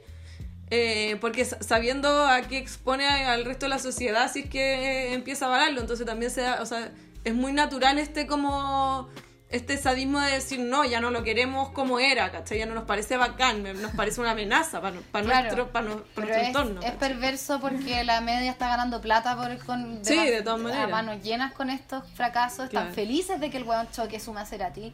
Eh, 0.70 1.18
porque 1.22 1.46
sa- 1.46 1.62
sabiendo 1.62 2.26
a 2.26 2.42
qué 2.44 2.58
expone 2.58 3.06
al 3.08 3.46
resto 3.46 3.66
de 3.66 3.70
la 3.70 3.80
sociedad 3.80 4.32
si 4.32 4.42
es 4.42 4.50
que 4.50 5.14
empieza 5.14 5.46
a 5.46 5.50
valerlo, 5.50 5.82
entonces 5.82 6.06
también 6.06 6.32
se 6.32 6.48
o 6.50 6.66
sea, 6.66 6.92
es 7.24 7.34
muy 7.36 7.52
natural 7.54 8.00
este 8.00 8.26
como 8.28 9.10
este 9.54 9.78
sadismo 9.78 10.20
de 10.20 10.32
decir 10.32 10.60
no, 10.60 10.84
ya 10.84 11.00
no 11.00 11.12
lo 11.12 11.24
queremos 11.24 11.70
como 11.70 12.00
era, 12.00 12.32
¿cachai? 12.32 12.58
Ya 12.60 12.66
no 12.66 12.74
nos 12.76 12.84
parece 12.84 13.16
bacán, 13.18 13.64
nos 13.82 13.92
parece 13.94 14.20
una 14.20 14.32
amenaza 14.32 14.82
para, 14.82 14.98
para 15.12 15.26
Claro, 15.26 15.42
nuestro, 15.44 15.72
para, 15.72 15.86
no- 15.86 15.96
para 15.98 16.06
Pero 16.16 16.28
nuestro 16.28 16.42
es, 16.42 16.48
entorno. 16.48 16.80
es 16.82 16.92
¿cachai? 16.92 17.00
perverso 17.00 17.60
porque 17.62 18.04
la 18.04 18.20
media 18.22 18.52
está 18.52 18.68
ganando 18.68 19.00
plata 19.00 19.36
por, 19.36 19.58
con, 19.66 20.04
Sí, 20.04 20.16
mas- 20.16 20.26
de 20.32 20.42
todas 20.42 20.60
maneras. 20.60 20.86
a 20.86 20.88
manos 20.90 21.22
llenas 21.24 21.54
con 21.54 21.70
estos 21.70 22.04
fracasos. 22.16 22.66
Están 22.66 22.70
Claro. 22.84 22.94
felices 22.96 23.40
de 23.40 23.50
que 23.50 23.58
el 23.58 23.64
weón 23.64 23.88
choque 23.92 24.20
su 24.20 24.34
Maserati. 24.34 24.94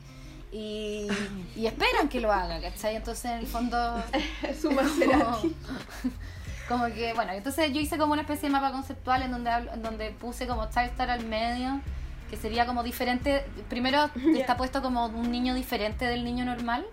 Y, 0.52 1.08
y 1.56 1.68
esperan 1.68 2.10
que 2.10 2.20
lo 2.20 2.32
haga, 2.34 2.60
¿cachai? 2.60 2.96
Entonces, 2.96 3.26
en 3.26 3.38
el 3.38 3.48
fondo, 3.48 4.04
Su 4.62 4.72
Maserati. 4.72 5.56
como 6.68 6.86
que, 6.88 7.14
bueno, 7.14 7.32
entonces 7.34 7.72
yo 7.72 7.80
hice 7.80 7.98
como 7.98 8.14
una 8.14 8.22
especie 8.24 8.50
de 8.50 8.54
mapa 8.54 8.72
conceptual 8.72 9.22
en 9.24 9.32
donde, 9.32 9.50
hablo- 9.50 9.74
en 9.74 9.82
donde 9.82 10.12
puse 10.12 10.48
como 10.48 10.64
Star 10.66 11.10
al 11.10 11.26
medio, 11.26 11.82
que 12.30 12.38
sería 12.38 12.66
como 12.66 12.84
diferente. 12.84 13.46
Primero 13.70 14.10
está 14.36 14.56
puesto 14.58 14.82
como 14.82 15.06
un 15.08 15.32
niño 15.32 15.54
diferente 15.56 16.06
del 16.06 16.24
niño 16.24 16.46
normal. 16.46 16.86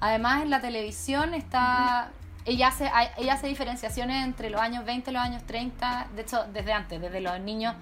Además, 0.00 0.42
en 0.42 0.50
la 0.50 0.60
televisión 0.60 1.34
está. 1.34 2.10
Ella 2.44 2.68
hace, 2.68 2.90
ella 3.18 3.34
hace 3.34 3.46
diferenciaciones 3.48 4.24
entre 4.24 4.48
los 4.48 4.60
años 4.60 4.84
20 4.86 5.10
y 5.10 5.14
los 5.14 5.22
años 5.22 5.42
30, 5.44 6.08
de 6.14 6.22
hecho, 6.22 6.44
desde 6.52 6.72
antes, 6.72 6.98
desde 7.00 7.20
los 7.20 7.38
niños 7.40 7.74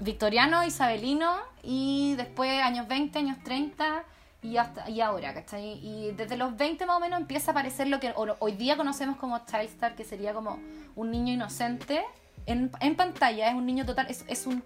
victorianos, 0.00 0.66
isabelinos, 0.66 1.38
y 1.62 2.14
después 2.16 2.60
años 2.62 2.88
20, 2.88 3.18
años 3.18 3.38
30, 3.44 4.02
y 4.42 4.56
hasta 4.56 4.90
y 4.90 5.00
ahora, 5.00 5.32
¿cachai? 5.32 5.78
Y 5.82 6.10
desde 6.16 6.36
los 6.36 6.56
20 6.56 6.84
más 6.86 6.96
o 6.96 7.00
menos 7.00 7.20
empieza 7.20 7.50
a 7.50 7.52
aparecer 7.52 7.86
lo 7.88 8.00
que 8.00 8.12
ho- 8.16 8.36
hoy 8.40 8.52
día 8.52 8.76
conocemos 8.76 9.16
como 9.16 9.38
child 9.46 9.62
star, 9.70 9.94
que 9.94 10.04
sería 10.04 10.34
como 10.34 10.58
un 10.96 11.10
niño 11.10 11.32
inocente 11.32 12.02
en, 12.46 12.70
en 12.80 12.94
pantalla, 12.96 13.48
es 13.48 13.54
un 13.54 13.64
niño 13.64 13.86
total, 13.86 14.06
es, 14.10 14.24
es 14.28 14.46
un 14.46 14.62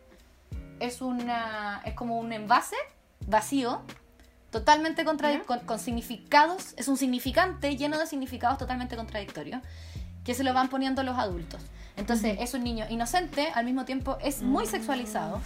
es 0.80 1.00
una 1.00 1.82
es 1.84 1.94
como 1.94 2.18
un 2.18 2.32
envase 2.32 2.76
vacío 3.26 3.82
totalmente 4.50 5.04
contradictorio, 5.04 5.46
con, 5.46 5.66
con 5.66 5.78
significados, 5.78 6.74
es 6.76 6.88
un 6.88 6.96
significante 6.96 7.76
lleno 7.76 7.98
de 7.98 8.06
significados 8.06 8.58
totalmente 8.58 8.96
contradictorios 8.96 9.60
que 10.24 10.34
se 10.34 10.44
lo 10.44 10.54
van 10.54 10.68
poniendo 10.68 11.02
los 11.02 11.18
adultos. 11.18 11.62
Entonces 11.96 12.36
es 12.40 12.54
un 12.54 12.62
niño 12.62 12.86
inocente, 12.88 13.48
al 13.54 13.64
mismo 13.64 13.84
tiempo 13.84 14.18
es 14.22 14.42
muy 14.42 14.66
sexualizado 14.66 15.40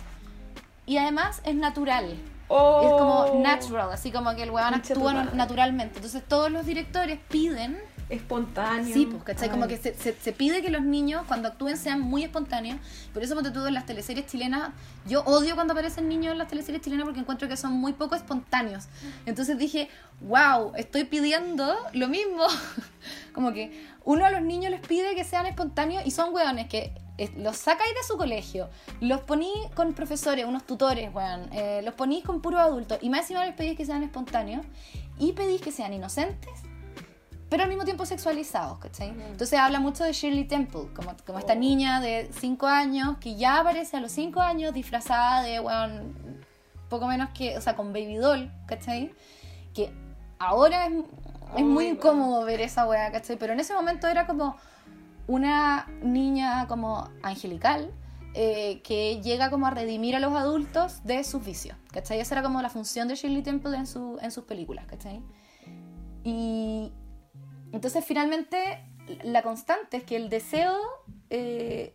y 0.87 0.99
además 0.99 1.41
es 1.45 1.55
natural. 1.55 2.17
Oh. 2.49 2.83
Es 2.83 2.93
como 2.93 3.43
natural, 3.43 3.91
así 3.93 4.13
como 4.13 4.35
que 4.35 4.43
el 4.43 4.51
weón 4.51 4.75
actúa 4.75 5.15
naturalmente. 5.33 5.97
Entonces 5.97 6.23
todos 6.27 6.51
los 6.51 6.67
directores 6.67 7.19
piden 7.31 7.81
Espontáneo. 8.09 8.93
Sí, 8.93 9.07
pues, 9.07 9.23
¿cachai? 9.23 9.49
Como 9.51 9.67
que 9.69 9.77
se, 9.77 9.95
se- 9.95 10.15
se 10.15 10.33
pide 10.33 10.63
que 10.63 10.71
los 10.71 10.83
niños 10.83 11.23
cuando 11.27 11.49
actúen 11.49 11.77
sean 11.77 12.01
muy 12.01 12.23
espontáneos. 12.25 12.79
Por 13.15 13.23
eso, 13.23 13.35
ponte 13.35 13.51
tú 13.51 13.65
en 13.67 13.75
las 13.75 13.87
teleseries 13.87 14.27
chilenas, 14.27 14.71
yo 15.07 15.23
odio 15.25 15.55
cuando 15.55 15.73
aparecen 15.73 16.09
niños 16.09 16.33
en 16.33 16.39
las 16.39 16.49
teleseries 16.49 16.83
chilenas 16.83 17.05
porque 17.05 17.21
encuentro 17.21 17.49
que 17.49 17.57
son 17.57 17.73
muy 17.73 17.93
poco 17.93 18.15
espontáneos. 18.15 18.85
Entonces 19.27 19.59
dije, 19.59 19.89
wow, 20.21 20.73
estoy 20.77 21.05
pidiendo 21.05 21.75
lo 21.95 22.09
mismo. 22.09 22.45
Como 23.33 23.53
que 23.53 23.87
uno 24.05 24.25
a 24.27 24.31
los 24.31 24.43
niños 24.43 24.71
les 24.71 24.81
pide 24.81 25.15
que 25.15 25.25
sean 25.25 25.47
espontáneos 25.47 26.05
y 26.07 26.11
son 26.11 26.35
weones 26.35 26.69
que 26.69 26.93
eh, 27.19 27.31
los 27.37 27.57
sacáis 27.57 27.93
de 27.95 28.03
su 28.07 28.17
colegio, 28.17 28.69
los 29.01 29.21
ponís 29.21 29.53
con 29.75 29.93
profesores, 29.93 30.45
unos 30.47 30.67
tutores, 30.67 31.15
weón, 31.15 31.49
eh, 31.53 31.83
los 31.85 31.95
ponís 31.95 32.25
con 32.25 32.41
puros 32.41 32.61
adultos 32.61 32.99
y 33.03 33.11
más 33.11 33.21
encima 33.21 33.45
les 33.45 33.55
pedís 33.55 33.77
que 33.77 33.85
sean 33.85 34.03
espontáneos 34.03 34.65
y 35.19 35.33
pedís 35.33 35.61
que 35.61 35.71
sean 35.71 35.93
inocentes 35.93 36.51
pero 37.53 37.65
al 37.65 37.69
mismo 37.69 37.85
tiempo 37.85 38.07
sexualizados, 38.07 38.79
¿cachai? 38.79 39.11
Entonces 39.11 39.59
habla 39.59 39.79
mucho 39.79 40.05
de 40.05 40.15
Shirley 40.15 40.47
Temple, 40.47 40.89
como, 40.97 41.15
como 41.27 41.39
esta 41.39 41.55
niña 41.55 42.01
de 42.01 42.31
5 42.41 42.67
años 42.67 43.19
que 43.19 43.35
ya 43.37 43.61
aparece 43.61 43.99
a 43.99 44.01
los 44.01 44.11
5 44.13 44.41
años 44.41 44.73
disfrazada 44.73 45.43
de, 45.43 45.61
bueno, 45.61 46.15
poco 46.89 47.07
menos 47.07 47.29
que, 47.35 47.59
o 47.59 47.61
sea, 47.61 47.77
con 47.77 47.93
baby 47.93 48.15
doll, 48.15 48.51
¿cachai? 48.65 49.13
Que 49.75 49.93
ahora 50.39 50.87
es, 50.87 50.95
es 51.59 51.63
muy 51.63 51.85
Uy, 51.85 51.91
incómodo 51.91 52.43
ver 52.47 52.63
esa 52.63 52.87
weá, 52.87 53.13
¿cachai? 53.13 53.37
Pero 53.37 53.53
en 53.53 53.61
ese 53.61 53.75
momento 53.75 54.09
era 54.09 54.27
como 54.27 54.57
una 55.27 55.87
niña 56.01 56.67
como 56.69 57.11
angelical 57.23 57.91
eh, 58.33 58.81
que 58.83 59.21
llega 59.21 59.51
como 59.51 59.67
a 59.67 59.71
redimir 59.73 60.17
a 60.17 60.21
los 60.21 60.33
adultos 60.33 61.05
de 61.05 61.23
sus 61.23 61.45
vicios, 61.45 61.77
¿cachai? 61.93 62.19
Esa 62.19 62.37
era 62.37 62.43
como 62.43 62.63
la 62.63 62.71
función 62.71 63.09
de 63.09 63.15
Shirley 63.15 63.43
Temple 63.43 63.77
en, 63.77 63.87
su, 63.87 64.19
en 64.23 64.31
sus 64.31 64.45
películas, 64.45 64.87
¿cachai? 64.87 65.21
Y 66.25 66.93
entonces 67.73 68.05
finalmente 68.05 68.85
la 69.25 69.43
constante 69.43 69.99
es 69.99 70.05
que 70.05 70.17
el 70.17 70.29
deseo 70.29 70.79
eh, 71.31 71.95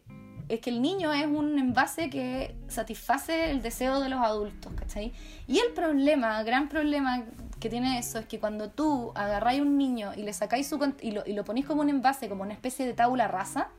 es 0.49 0.59
que 0.61 0.69
el 0.69 0.81
niño 0.81 1.11
es 1.13 1.25
un 1.25 1.59
envase 1.59 2.09
que 2.09 2.55
satisface 2.67 3.51
el 3.51 3.61
deseo 3.61 3.99
de 3.99 4.09
los 4.09 4.19
adultos, 4.21 4.71
¿cachai? 4.75 5.13
Y 5.45 5.59
el 5.59 5.73
problema, 5.73 6.41
gran 6.43 6.69
problema 6.69 7.23
que 7.59 7.69
tiene 7.69 7.99
eso 7.99 8.19
es 8.19 8.25
que 8.27 8.39
cuando 8.39 8.69
tú 8.69 9.11
agarráis 9.15 9.61
un 9.61 9.77
niño 9.77 10.11
y 10.15 10.23
le 10.23 10.31
sacáis 10.31 10.67
su 10.67 10.93
y 11.01 11.11
lo, 11.11 11.23
y 11.25 11.33
lo 11.33 11.43
ponís 11.43 11.65
como 11.65 11.81
un 11.81 11.89
envase, 11.89 12.29
como 12.29 12.43
una 12.43 12.53
especie 12.53 12.85
de 12.85 12.93
tabula 12.93 13.27
rasa, 13.27 13.69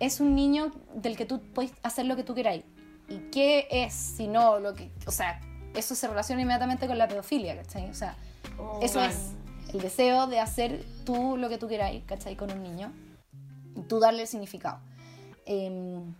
es 0.00 0.20
un 0.20 0.34
niño 0.34 0.72
del 0.94 1.16
que 1.16 1.24
tú 1.24 1.40
puedes 1.54 1.72
hacer 1.82 2.06
lo 2.06 2.16
que 2.16 2.22
tú 2.22 2.34
queráis. 2.34 2.64
¿Y 3.08 3.18
qué 3.30 3.66
es 3.70 3.94
si 3.94 4.26
no 4.26 4.58
lo 4.58 4.74
que, 4.74 4.90
o 5.06 5.10
sea, 5.10 5.40
eso 5.74 5.94
se 5.94 6.06
relaciona 6.06 6.42
inmediatamente 6.42 6.86
con 6.86 6.98
la 6.98 7.08
pedofilia, 7.08 7.56
¿cachai? 7.56 7.88
O 7.88 7.94
sea, 7.94 8.14
Oh, 8.58 8.80
eso 8.82 8.94
claro. 8.94 9.12
es 9.12 9.32
el 9.72 9.80
deseo 9.80 10.26
de 10.26 10.40
hacer 10.40 10.84
tú 11.04 11.36
lo 11.36 11.48
que 11.48 11.58
tú 11.58 11.68
queráis, 11.68 12.04
¿cachai? 12.04 12.36
Con 12.36 12.50
un 12.50 12.62
niño. 12.62 12.92
Tú 13.88 14.00
darle 14.00 14.22
el 14.22 14.28
significado. 14.28 14.80
Em, 15.46 16.14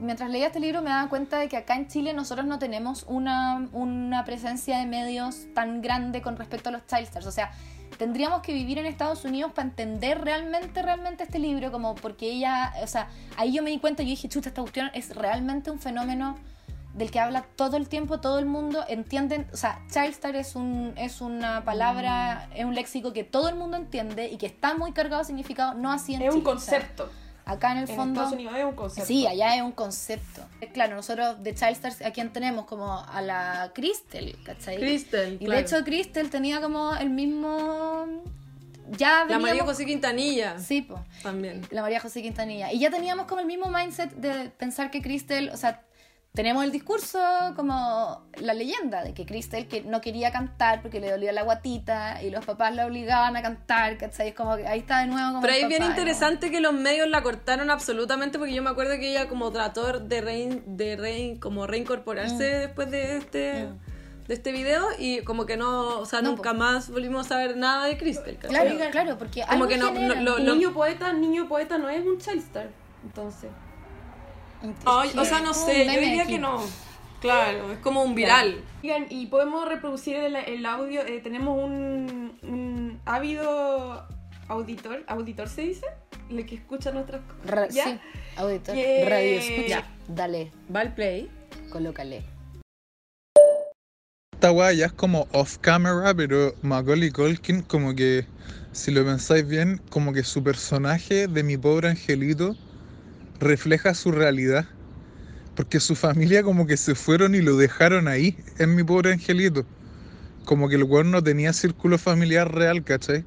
mientras 0.00 0.30
leía 0.30 0.46
este 0.46 0.60
libro 0.60 0.82
me 0.82 0.90
daba 0.90 1.08
cuenta 1.08 1.38
de 1.38 1.48
que 1.48 1.56
acá 1.56 1.76
en 1.76 1.88
Chile 1.88 2.12
nosotros 2.12 2.46
no 2.46 2.58
tenemos 2.58 3.04
una, 3.08 3.68
una 3.72 4.24
presencia 4.24 4.78
de 4.78 4.86
medios 4.86 5.46
tan 5.54 5.82
grande 5.82 6.22
con 6.22 6.36
respecto 6.36 6.68
a 6.68 6.72
los 6.72 6.86
child 6.86 7.04
stars. 7.04 7.26
O 7.26 7.32
sea, 7.32 7.52
tendríamos 7.98 8.42
que 8.42 8.52
vivir 8.52 8.78
en 8.78 8.86
Estados 8.86 9.24
Unidos 9.24 9.52
para 9.52 9.68
entender 9.68 10.20
realmente, 10.20 10.82
realmente 10.82 11.24
este 11.24 11.38
libro, 11.38 11.70
como 11.70 11.94
porque 11.94 12.30
ella, 12.30 12.72
o 12.82 12.86
sea, 12.86 13.08
ahí 13.36 13.52
yo 13.52 13.62
me 13.62 13.70
di 13.70 13.78
cuenta 13.78 14.02
yo 14.02 14.10
dije, 14.10 14.28
chuta, 14.28 14.48
esta 14.48 14.62
cuestión 14.62 14.90
es 14.94 15.14
realmente 15.14 15.70
un 15.70 15.78
fenómeno 15.78 16.36
del 16.94 17.10
que 17.10 17.20
habla 17.20 17.44
todo 17.56 17.76
el 17.76 17.88
tiempo, 17.88 18.20
todo 18.20 18.38
el 18.38 18.46
mundo, 18.46 18.84
entienden, 18.88 19.46
o 19.52 19.56
sea, 19.56 19.80
child 19.90 20.10
star 20.10 20.36
es, 20.36 20.56
un, 20.56 20.92
es 20.96 21.20
una 21.20 21.64
palabra, 21.64 22.48
es 22.54 22.64
un 22.64 22.74
léxico 22.74 23.12
que 23.12 23.22
todo 23.24 23.48
el 23.48 23.54
mundo 23.56 23.76
entiende 23.76 24.28
y 24.28 24.36
que 24.38 24.46
está 24.46 24.76
muy 24.76 24.92
cargado 24.92 25.22
de 25.22 25.26
significado, 25.26 25.74
no 25.74 25.92
así 25.92 26.14
en 26.14 26.22
Es 26.22 26.34
un 26.34 26.40
Chile, 26.40 26.52
o 26.52 26.58
sea, 26.58 26.78
concepto. 26.78 27.10
acá 27.44 27.72
en 27.72 27.78
el 27.78 27.90
En 27.90 27.96
fondo... 27.96 28.20
Estados 28.20 28.32
Unidos 28.32 28.54
es 28.58 28.64
un 28.64 28.74
concepto. 28.74 29.06
Sí, 29.06 29.26
allá 29.26 29.54
es 29.56 29.62
un 29.62 29.72
concepto. 29.72 30.42
Claro, 30.72 30.96
nosotros 30.96 31.42
de 31.42 31.54
Child 31.54 31.70
Stars, 31.72 32.02
¿a 32.02 32.10
quién 32.10 32.32
tenemos? 32.32 32.66
Como 32.66 32.92
a 32.92 33.22
la 33.22 33.70
Crystal, 33.74 34.36
¿cachai? 34.44 34.76
Crystal, 34.78 35.34
Y 35.34 35.38
claro. 35.38 35.52
de 35.52 35.60
hecho 35.60 35.84
Crystal 35.84 36.28
tenía 36.30 36.60
como 36.60 36.94
el 36.96 37.10
mismo... 37.10 38.06
Ya 38.98 39.24
La 39.28 39.38
María 39.38 39.62
José 39.64 39.86
Quintanilla 39.86 40.58
Sí, 40.58 40.88
también. 41.22 41.64
La 41.70 41.82
María 41.82 42.00
José 42.00 42.22
Quintanilla. 42.22 42.72
Y 42.72 42.80
ya 42.80 42.90
teníamos 42.90 43.26
como 43.26 43.40
el 43.40 43.46
mismo 43.46 43.68
mindset 43.70 44.10
de 44.16 44.50
pensar 44.50 44.90
que 44.90 45.00
Crystal, 45.00 45.50
o 45.54 45.56
sea, 45.56 45.82
tenemos 46.32 46.62
el 46.64 46.70
discurso 46.70 47.18
como 47.56 48.22
la 48.40 48.54
leyenda 48.54 49.02
de 49.02 49.12
que 49.14 49.26
Crystal 49.26 49.66
que 49.66 49.82
no 49.82 50.00
quería 50.00 50.30
cantar 50.30 50.80
porque 50.80 51.00
le 51.00 51.10
dolía 51.10 51.32
la 51.32 51.42
guatita 51.42 52.22
y 52.22 52.30
los 52.30 52.44
papás 52.46 52.74
la 52.74 52.86
obligaban 52.86 53.36
a 53.36 53.42
cantar, 53.42 53.98
¿cachai? 53.98 54.28
Es 54.28 54.34
como 54.34 54.56
que 54.56 54.66
ahí 54.66 54.78
está 54.78 55.00
de 55.00 55.08
nuevo 55.08 55.28
como 55.30 55.40
Pero 55.40 55.52
ahí 55.54 55.62
es 55.62 55.68
bien 55.68 55.82
interesante 55.82 56.50
que 56.52 56.60
los 56.60 56.72
medios 56.72 57.08
la 57.08 57.22
cortaron 57.22 57.68
absolutamente 57.70 58.38
porque 58.38 58.54
yo 58.54 58.62
me 58.62 58.70
acuerdo 58.70 58.92
que 58.92 59.10
ella 59.10 59.28
como 59.28 59.50
trató 59.50 59.98
de 59.98 60.20
rein, 60.20 60.62
de 60.76 60.96
rein- 60.96 61.38
como 61.40 61.66
reincorporarse 61.66 62.34
Mm. 62.56 62.60
después 62.60 62.90
de 62.90 63.16
este 63.16 63.68
de 64.28 64.34
este 64.34 64.52
video 64.52 64.86
y 64.96 65.22
como 65.22 65.44
que 65.44 65.56
no, 65.56 65.98
o 65.98 66.06
sea, 66.06 66.22
No, 66.22 66.30
nunca 66.30 66.52
po. 66.52 66.58
más 66.58 66.88
volvimos 66.88 67.32
a 67.32 67.36
ver 67.38 67.56
nada 67.56 67.86
de 67.86 67.98
Crystal. 67.98 68.36
¿cachai? 68.40 68.76
Claro, 68.76 68.90
claro, 68.92 69.18
porque 69.18 69.40
como 69.40 69.52
algo 69.64 69.66
que 69.66 69.76
no- 69.78 69.86
genera. 69.92 70.14
no- 70.14 70.22
lo- 70.22 70.38
Y 70.38 70.42
lo- 70.44 70.54
niño 70.54 70.72
poeta, 70.72 71.12
niño 71.12 71.48
poeta 71.48 71.78
no 71.78 71.88
es 71.88 72.06
un 72.06 72.18
child 72.18 72.38
star. 72.38 72.68
Entonces. 73.02 73.50
Ay, 74.84 75.10
o 75.16 75.24
sea, 75.24 75.40
no 75.40 75.54
sé, 75.54 75.86
yo 75.86 76.00
diría 76.00 76.22
aquí. 76.22 76.32
que 76.32 76.38
no. 76.38 76.62
Claro, 77.20 77.72
es 77.72 77.78
como 77.78 78.02
un 78.02 78.14
viral. 78.14 78.62
Oigan, 78.82 79.06
y 79.10 79.26
podemos 79.26 79.68
reproducir 79.68 80.16
el, 80.16 80.36
el 80.36 80.64
audio. 80.66 81.02
eh, 81.02 81.20
tenemos 81.22 81.62
un, 81.62 82.38
un 82.42 83.00
ávido 83.04 84.06
auditor, 84.48 85.04
auditor 85.06 85.48
se 85.48 85.62
dice, 85.62 85.86
el 86.30 86.44
que 86.46 86.54
escucha 86.56 86.90
nuestras 86.92 87.20
cosas. 87.42 87.74
Sí, 87.74 87.98
auditor, 88.36 88.74
Yeah. 88.74 89.08
radio 89.08 89.38
escucha. 89.38 89.84
Dale, 90.08 90.50
Va 90.74 90.80
al 90.80 90.94
play. 90.94 91.30
colócale. 91.70 92.22
esta 94.32 94.52
weá 94.52 94.72
ya 94.72 94.86
es 94.86 94.92
como 94.92 95.28
off 95.32 95.58
camera, 95.58 96.14
pero 96.14 96.54
Macaulay 96.62 97.10
Culkin 97.10 97.60
como 97.62 97.94
que, 97.94 98.26
si 98.72 98.90
lo 98.90 99.04
pensáis 99.04 99.46
bien, 99.46 99.78
como 99.90 100.12
que 100.14 100.22
su 100.24 100.42
personaje 100.42 101.26
de 101.28 101.42
mi 101.42 101.58
pobre 101.58 101.90
angelito 101.90 102.56
refleja 103.40 103.94
su 103.94 104.12
realidad. 104.12 104.66
Porque 105.54 105.80
su 105.80 105.96
familia 105.96 106.42
como 106.44 106.66
que 106.66 106.76
se 106.78 106.94
fueron 106.94 107.34
y 107.34 107.42
lo 107.42 107.56
dejaron 107.56 108.08
ahí, 108.08 108.38
en 108.58 108.74
mi 108.76 108.84
pobre 108.84 109.12
angelito. 109.12 109.66
Como 110.44 110.68
que 110.68 110.76
el 110.76 110.84
weón 110.84 111.10
no 111.12 111.22
tenía 111.22 111.52
círculo 111.54 111.98
familiar 111.98 112.52
real, 112.54 112.84
¿cachai? 112.84 113.26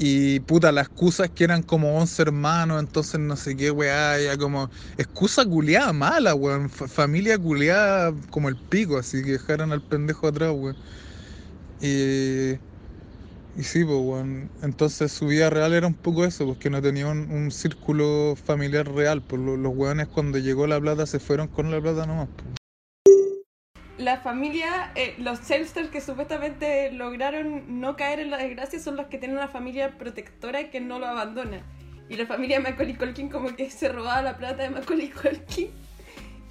Y 0.00 0.40
puta, 0.40 0.70
las 0.70 0.86
excusas 0.86 1.30
que 1.30 1.42
eran 1.44 1.62
como 1.64 1.98
11 1.98 2.22
hermanos, 2.22 2.80
entonces 2.80 3.18
no 3.20 3.36
sé 3.36 3.56
qué, 3.56 3.70
weá, 3.72 4.20
ya 4.20 4.36
como. 4.38 4.70
Excusa 4.96 5.44
culiada 5.44 5.92
mala, 5.92 6.34
weón. 6.36 6.70
fa- 6.70 6.86
familia 6.88 7.36
culiada 7.38 8.14
como 8.30 8.48
el 8.48 8.56
pico, 8.56 8.96
así 8.98 9.22
que 9.24 9.32
dejaron 9.32 9.72
al 9.72 9.82
pendejo 9.82 10.28
atrás, 10.28 10.52
weón. 10.54 10.76
Y. 11.80 12.58
Y 13.58 13.64
sí, 13.64 13.84
pues, 13.84 13.98
weón. 14.00 14.48
Entonces 14.62 15.10
su 15.10 15.26
vida 15.26 15.50
real 15.50 15.74
era 15.74 15.86
un 15.88 15.94
poco 15.94 16.24
eso, 16.24 16.46
porque 16.46 16.70
no 16.70 16.80
tenía 16.80 17.08
un, 17.08 17.28
un 17.30 17.50
círculo 17.50 18.36
familiar 18.36 18.88
real. 18.90 19.20
Pues 19.20 19.42
lo- 19.42 19.56
los 19.56 19.76
weones 19.76 20.06
cuando 20.06 20.38
llegó 20.38 20.66
la 20.68 20.80
plata 20.80 21.06
se 21.06 21.18
fueron 21.18 21.48
con 21.48 21.70
la 21.70 21.80
plata 21.80 22.06
nomás. 22.06 22.28
pues. 22.36 22.46
La 23.98 24.18
familia, 24.18 24.92
eh, 24.94 25.16
los 25.18 25.40
child 25.44 25.62
stars 25.62 25.88
que 25.88 26.00
supuestamente 26.00 26.92
lograron 26.92 27.80
no 27.80 27.96
caer 27.96 28.20
en 28.20 28.30
la 28.30 28.36
desgracia 28.36 28.78
son 28.78 28.94
los 28.94 29.06
que 29.06 29.18
tienen 29.18 29.36
una 29.36 29.48
familia 29.48 29.98
protectora 29.98 30.70
que 30.70 30.80
no 30.80 31.00
lo 31.00 31.06
abandona. 31.06 31.62
Y 32.08 32.14
la 32.14 32.24
familia 32.26 32.58
de 32.58 32.62
Macaulay 32.62 32.94
Culkin 32.94 33.28
como 33.28 33.56
que 33.56 33.68
se 33.70 33.88
robaba 33.88 34.22
la 34.22 34.36
plata 34.38 34.62
de 34.62 34.70
Macaulay 34.70 35.10
Culkin. 35.10 35.70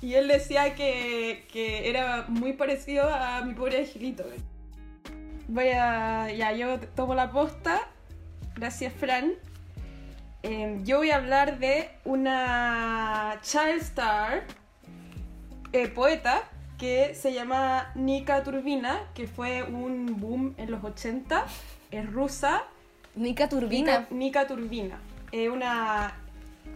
Y 0.02 0.16
él 0.16 0.28
decía 0.28 0.76
que, 0.76 1.46
que 1.50 1.90
era 1.90 2.26
muy 2.28 2.52
parecido 2.52 3.10
a 3.10 3.42
mi 3.46 3.54
pobre 3.54 3.80
angelito. 3.80 4.26
Voy 5.48 5.70
a... 5.70 6.32
Ya, 6.32 6.52
yo 6.54 6.80
tomo 6.96 7.16
la 7.16 7.32
posta. 7.32 7.88
Gracias, 8.56 8.94
Fran. 8.94 9.34
Eh, 10.44 10.80
yo 10.84 10.98
voy 10.98 11.12
a 11.12 11.18
hablar 11.18 11.60
de 11.60 11.90
una 12.06 13.40
child 13.42 13.82
star, 13.82 14.44
eh, 15.74 15.88
poeta, 15.88 16.44
que 16.78 17.16
se 17.16 17.34
llama 17.34 17.92
Nika 17.96 18.44
Turbina, 18.44 19.00
que 19.14 19.28
fue 19.28 19.64
un 19.64 20.20
boom 20.20 20.54
en 20.58 20.72
los 20.72 20.84
80. 20.84 21.46
Es 21.92 22.12
rusa. 22.12 22.64
Nika 23.16 23.50
Turbina. 23.50 24.00
Nika, 24.00 24.08
Nika 24.14 24.48
Turbina. 24.48 25.00
Es 25.32 25.50
una 25.50 26.14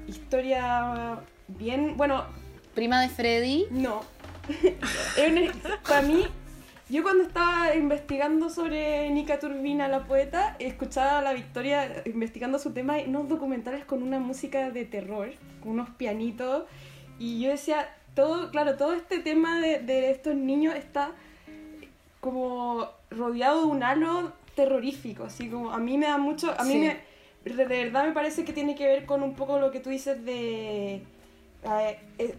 historia 0.08 1.20
bien. 1.48 1.96
Bueno, 1.98 2.26
Prima 2.74 3.02
de 3.02 3.10
Freddy. 3.10 3.68
no. 3.70 4.02
Para 5.88 6.02
mí, 6.02 6.28
yo 6.92 7.04
cuando 7.04 7.24
estaba 7.24 7.76
investigando 7.76 8.50
sobre 8.50 9.10
Nika 9.10 9.40
Turbina, 9.40 9.88
la 9.88 10.06
poeta, 10.06 10.56
escuchaba 10.60 11.20
a 11.20 11.22
la 11.22 11.34
Victoria 11.34 12.04
investigando 12.06 12.60
su 12.60 12.72
tema 12.74 13.00
en 13.00 13.10
unos 13.16 13.30
documentales 13.30 13.86
con 13.86 14.04
una 14.04 14.20
música 14.20 14.70
de 14.72 14.86
terror, 14.86 15.32
con 15.62 15.72
unos 15.74 15.90
pianitos. 15.92 16.66
Y 17.20 17.42
yo 17.42 17.50
decía, 17.50 17.88
todo, 18.16 18.52
claro, 18.52 18.76
todo 18.78 18.94
este 18.94 19.20
tema 19.20 19.60
de, 19.60 19.80
de 19.80 20.12
estos 20.12 20.36
niños 20.36 20.76
está 20.76 21.12
como 22.20 22.88
rodeado 23.10 23.62
de 23.62 23.68
un 23.68 23.84
halo 23.84 24.34
terrorífico, 24.56 25.24
así 25.26 25.50
como 25.50 25.72
a 25.72 25.78
mí 25.80 25.98
me 25.98 26.08
da 26.08 26.18
mucho, 26.18 26.54
a 26.58 26.64
mí 26.64 26.74
Sí. 26.74 26.80
me, 26.80 27.54
de 27.54 27.66
verdad 27.66 28.06
me 28.06 28.12
parece 28.12 28.44
que 28.46 28.54
tiene 28.54 28.76
que 28.76 28.86
ver 28.86 29.06
con 29.06 29.24
un 29.24 29.34
poco 29.34 29.60
lo 29.60 29.72
que 29.72 29.80
tú 29.80 29.90
dices 29.90 30.24
de 30.24 30.96
eh, 31.64 32.00
eh, 32.20 32.36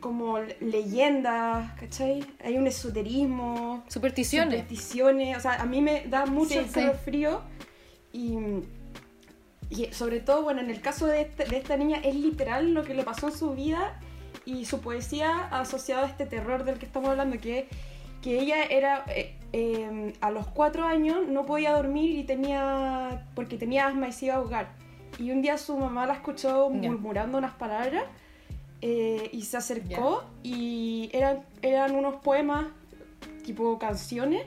como 0.00 0.38
leyendas, 0.60 1.72
¿cachai? 1.78 2.24
Hay 2.44 2.56
un 2.58 2.66
esoterismo, 2.66 3.84
Supersticiones. 3.88 4.54
supersticiones, 4.60 5.36
o 5.36 5.40
sea, 5.40 5.54
a 5.60 5.66
mí 5.66 5.80
me 5.82 6.06
da 6.06 6.26
mucho 6.26 6.62
Sí, 6.66 6.80
el 6.80 6.92
frío 6.92 7.40
y, 8.12 8.36
y 9.70 9.86
sobre 9.92 10.20
todo, 10.20 10.42
bueno, 10.42 10.60
en 10.60 10.70
el 10.70 10.80
caso 10.80 11.06
de, 11.06 11.22
este- 11.22 11.44
de 11.44 11.56
esta 11.58 11.76
niña 11.76 11.98
es 12.04 12.14
literal 12.14 12.72
lo 12.72 12.84
que 12.84 12.94
le 12.94 13.02
pasó 13.02 13.28
en 13.28 13.34
su 13.34 13.54
vida 13.54 13.98
y 14.44 14.64
su 14.64 14.80
poesía 14.80 15.48
asociada 15.50 16.04
a 16.04 16.06
este 16.08 16.26
terror 16.26 16.64
del 16.64 16.78
que 16.78 16.86
estamos 16.86 17.10
hablando, 17.10 17.38
que, 17.38 17.68
que 18.22 18.38
ella 18.38 18.62
era, 18.64 19.04
eh, 19.08 19.34
eh, 19.52 20.12
a 20.20 20.30
los 20.30 20.46
cuatro 20.48 20.84
años 20.84 21.26
no 21.26 21.44
podía 21.46 21.72
dormir 21.72 22.10
y 22.18 22.24
tenía, 22.24 23.26
porque 23.34 23.56
tenía 23.58 23.86
asma 23.88 24.08
y 24.08 24.12
se 24.12 24.26
iba 24.26 24.34
a 24.34 24.38
ahogar. 24.38 24.68
Y 25.18 25.30
un 25.30 25.42
día 25.42 25.56
su 25.58 25.76
mamá 25.78 26.06
la 26.06 26.12
escuchó 26.14 26.68
murmurando 26.70 27.38
unas 27.38 27.54
palabras 27.54 28.04
eh, 28.82 29.30
y 29.32 29.42
se 29.42 29.56
acercó 29.56 30.24
y 30.42 31.10
eran, 31.12 31.40
eran 31.62 31.94
unos 31.94 32.16
poemas 32.16 32.66
tipo 33.44 33.78
canciones 33.78 34.44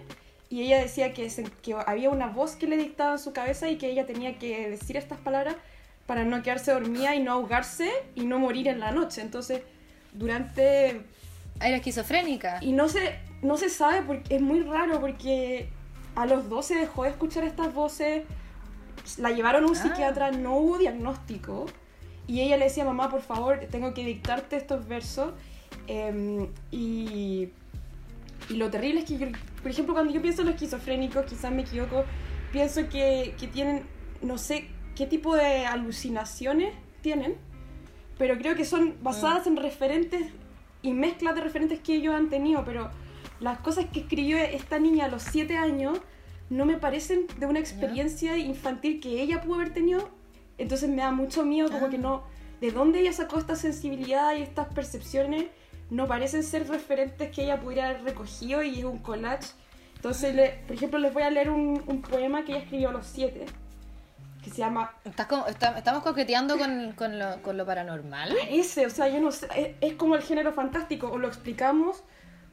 y 0.49 0.61
ella 0.63 0.79
decía 0.79 1.13
que, 1.13 1.29
se- 1.29 1.43
que 1.61 1.73
había 1.85 2.09
una 2.09 2.27
voz 2.27 2.55
que 2.55 2.67
le 2.67 2.77
dictaba 2.77 3.13
en 3.13 3.19
su 3.19 3.33
cabeza 3.33 3.69
y 3.69 3.77
que 3.77 3.89
ella 3.89 4.05
tenía 4.05 4.37
que 4.39 4.69
decir 4.69 4.97
estas 4.97 5.19
palabras 5.19 5.55
para 6.05 6.25
no 6.25 6.41
quedarse 6.41 6.71
dormida 6.71 7.15
y 7.15 7.19
no 7.21 7.33
ahogarse 7.33 7.89
y 8.15 8.21
no 8.25 8.39
morir 8.39 8.67
en 8.67 8.79
la 8.79 8.91
noche. 8.91 9.21
Entonces, 9.21 9.61
durante... 10.13 11.01
Era 11.61 11.77
esquizofrénica. 11.77 12.59
Y 12.61 12.71
no 12.71 12.87
se, 12.89 13.19
no 13.41 13.57
se 13.57 13.69
sabe, 13.69 14.01
porque 14.01 14.35
es 14.35 14.41
muy 14.41 14.61
raro 14.61 14.99
porque 14.99 15.69
a 16.15 16.25
los 16.25 16.49
12 16.49 16.75
dejó 16.75 17.03
de 17.03 17.09
escuchar 17.09 17.43
estas 17.43 17.73
voces, 17.73 18.23
la 19.17 19.31
llevaron 19.31 19.63
a 19.65 19.67
un 19.67 19.75
Ah. 19.77 19.81
psiquiatra, 19.81 20.31
no 20.31 20.57
hubo 20.57 20.77
diagnóstico. 20.77 21.67
Y 22.29 22.41
ella 22.41 22.57
le 22.57 22.65
decía, 22.65 22.85
mamá, 22.85 23.09
por 23.09 23.21
favor, 23.23 23.59
tengo 23.71 23.91
que 23.95 24.05
dictarte 24.05 24.55
estos 24.55 24.87
versos. 24.87 25.33
Em, 25.87 26.47
y, 26.69 27.49
y 28.49 28.53
lo 28.53 28.69
terrible 28.69 28.99
es 28.99 29.07
que, 29.07 29.17
yo, 29.17 29.27
por 29.63 29.71
ejemplo, 29.71 29.95
cuando 29.95 30.13
yo 30.13 30.21
pienso 30.21 30.41
en 30.41 30.49
los 30.49 30.53
esquizofrénicos, 30.53 31.25
quizás 31.25 31.51
me 31.51 31.63
equivoco, 31.63 32.05
pienso 32.51 32.87
que, 32.87 33.33
que 33.39 33.47
tienen, 33.47 33.81
no 34.21 34.37
sé 34.37 34.67
qué 34.95 35.07
tipo 35.07 35.35
de 35.35 35.65
alucinaciones 35.65 36.75
tienen, 37.01 37.35
pero 38.19 38.37
creo 38.37 38.55
que 38.55 38.63
son 38.63 38.93
basadas 39.01 39.47
en 39.47 39.57
referentes 39.57 40.27
y 40.83 40.93
mezclas 40.93 41.33
de 41.33 41.41
referentes 41.41 41.79
que 41.79 41.95
ellos 41.95 42.13
han 42.13 42.29
tenido, 42.29 42.63
pero 42.63 42.91
las 43.39 43.57
cosas 43.57 43.87
que 43.91 44.01
escribió 44.01 44.37
esta 44.37 44.77
niña 44.77 45.05
a 45.05 45.07
los 45.07 45.23
7 45.23 45.57
años 45.57 45.99
no 46.51 46.65
me 46.65 46.77
parecen 46.77 47.25
de 47.39 47.47
una 47.47 47.57
experiencia 47.57 48.37
infantil 48.37 48.99
que 48.99 49.19
ella 49.19 49.41
pudo 49.41 49.55
haber 49.55 49.73
tenido, 49.73 50.11
entonces 50.59 50.89
me 50.89 50.97
da 51.01 51.11
mucho 51.11 51.43
miedo 51.45 51.69
como 51.71 51.87
Ah. 51.87 51.89
que 51.89 51.97
no, 51.97 52.23
de 52.61 52.71
dónde 52.71 52.99
ella 52.99 53.13
sacó 53.13 53.39
esta 53.39 53.55
sensibilidad 53.55 54.35
y 54.35 54.41
estas 54.41 54.67
percepciones, 54.73 55.45
no 55.89 56.07
parecen 56.07 56.43
ser 56.43 56.67
referentes 56.67 57.31
que 57.33 57.43
ella 57.45 57.59
pudiera 57.59 57.89
haber 57.89 58.03
recogido 58.03 58.61
y 58.63 58.79
es 58.79 58.85
un 58.85 58.99
collage. 58.99 59.47
Entonces, 59.95 60.35
le- 60.35 60.61
por 60.67 60.75
ejemplo, 60.75 60.99
les 60.99 61.13
voy 61.13 61.23
a 61.23 61.29
leer 61.29 61.49
un, 61.49 61.83
un 61.87 62.01
poema 62.01 62.43
que 62.45 62.51
ella 62.51 62.61
escribió 62.61 62.89
a 62.89 62.91
los 62.93 63.05
7, 63.07 63.45
que 64.43 64.49
se 64.49 64.57
llama 64.57 64.91
Estás 65.03 65.27
como- 65.27 65.47
está- 65.47 65.77
estamos 65.77 66.03
coqueteando 66.03 66.57
con, 66.57 66.91
con 66.93 67.17
lo, 67.19 67.41
con 67.41 67.57
lo 67.57 67.65
paranormal. 67.65 68.35
Ese, 68.49 68.85
o 68.85 68.89
sea, 68.89 69.07
yo 69.09 69.19
no 69.19 69.31
sé, 69.31 69.47
es, 69.55 69.69
es 69.81 69.93
como 69.95 70.15
el 70.15 70.21
género 70.21 70.53
fantástico, 70.53 71.09
o 71.11 71.17
lo 71.17 71.27
explicamos 71.27 72.03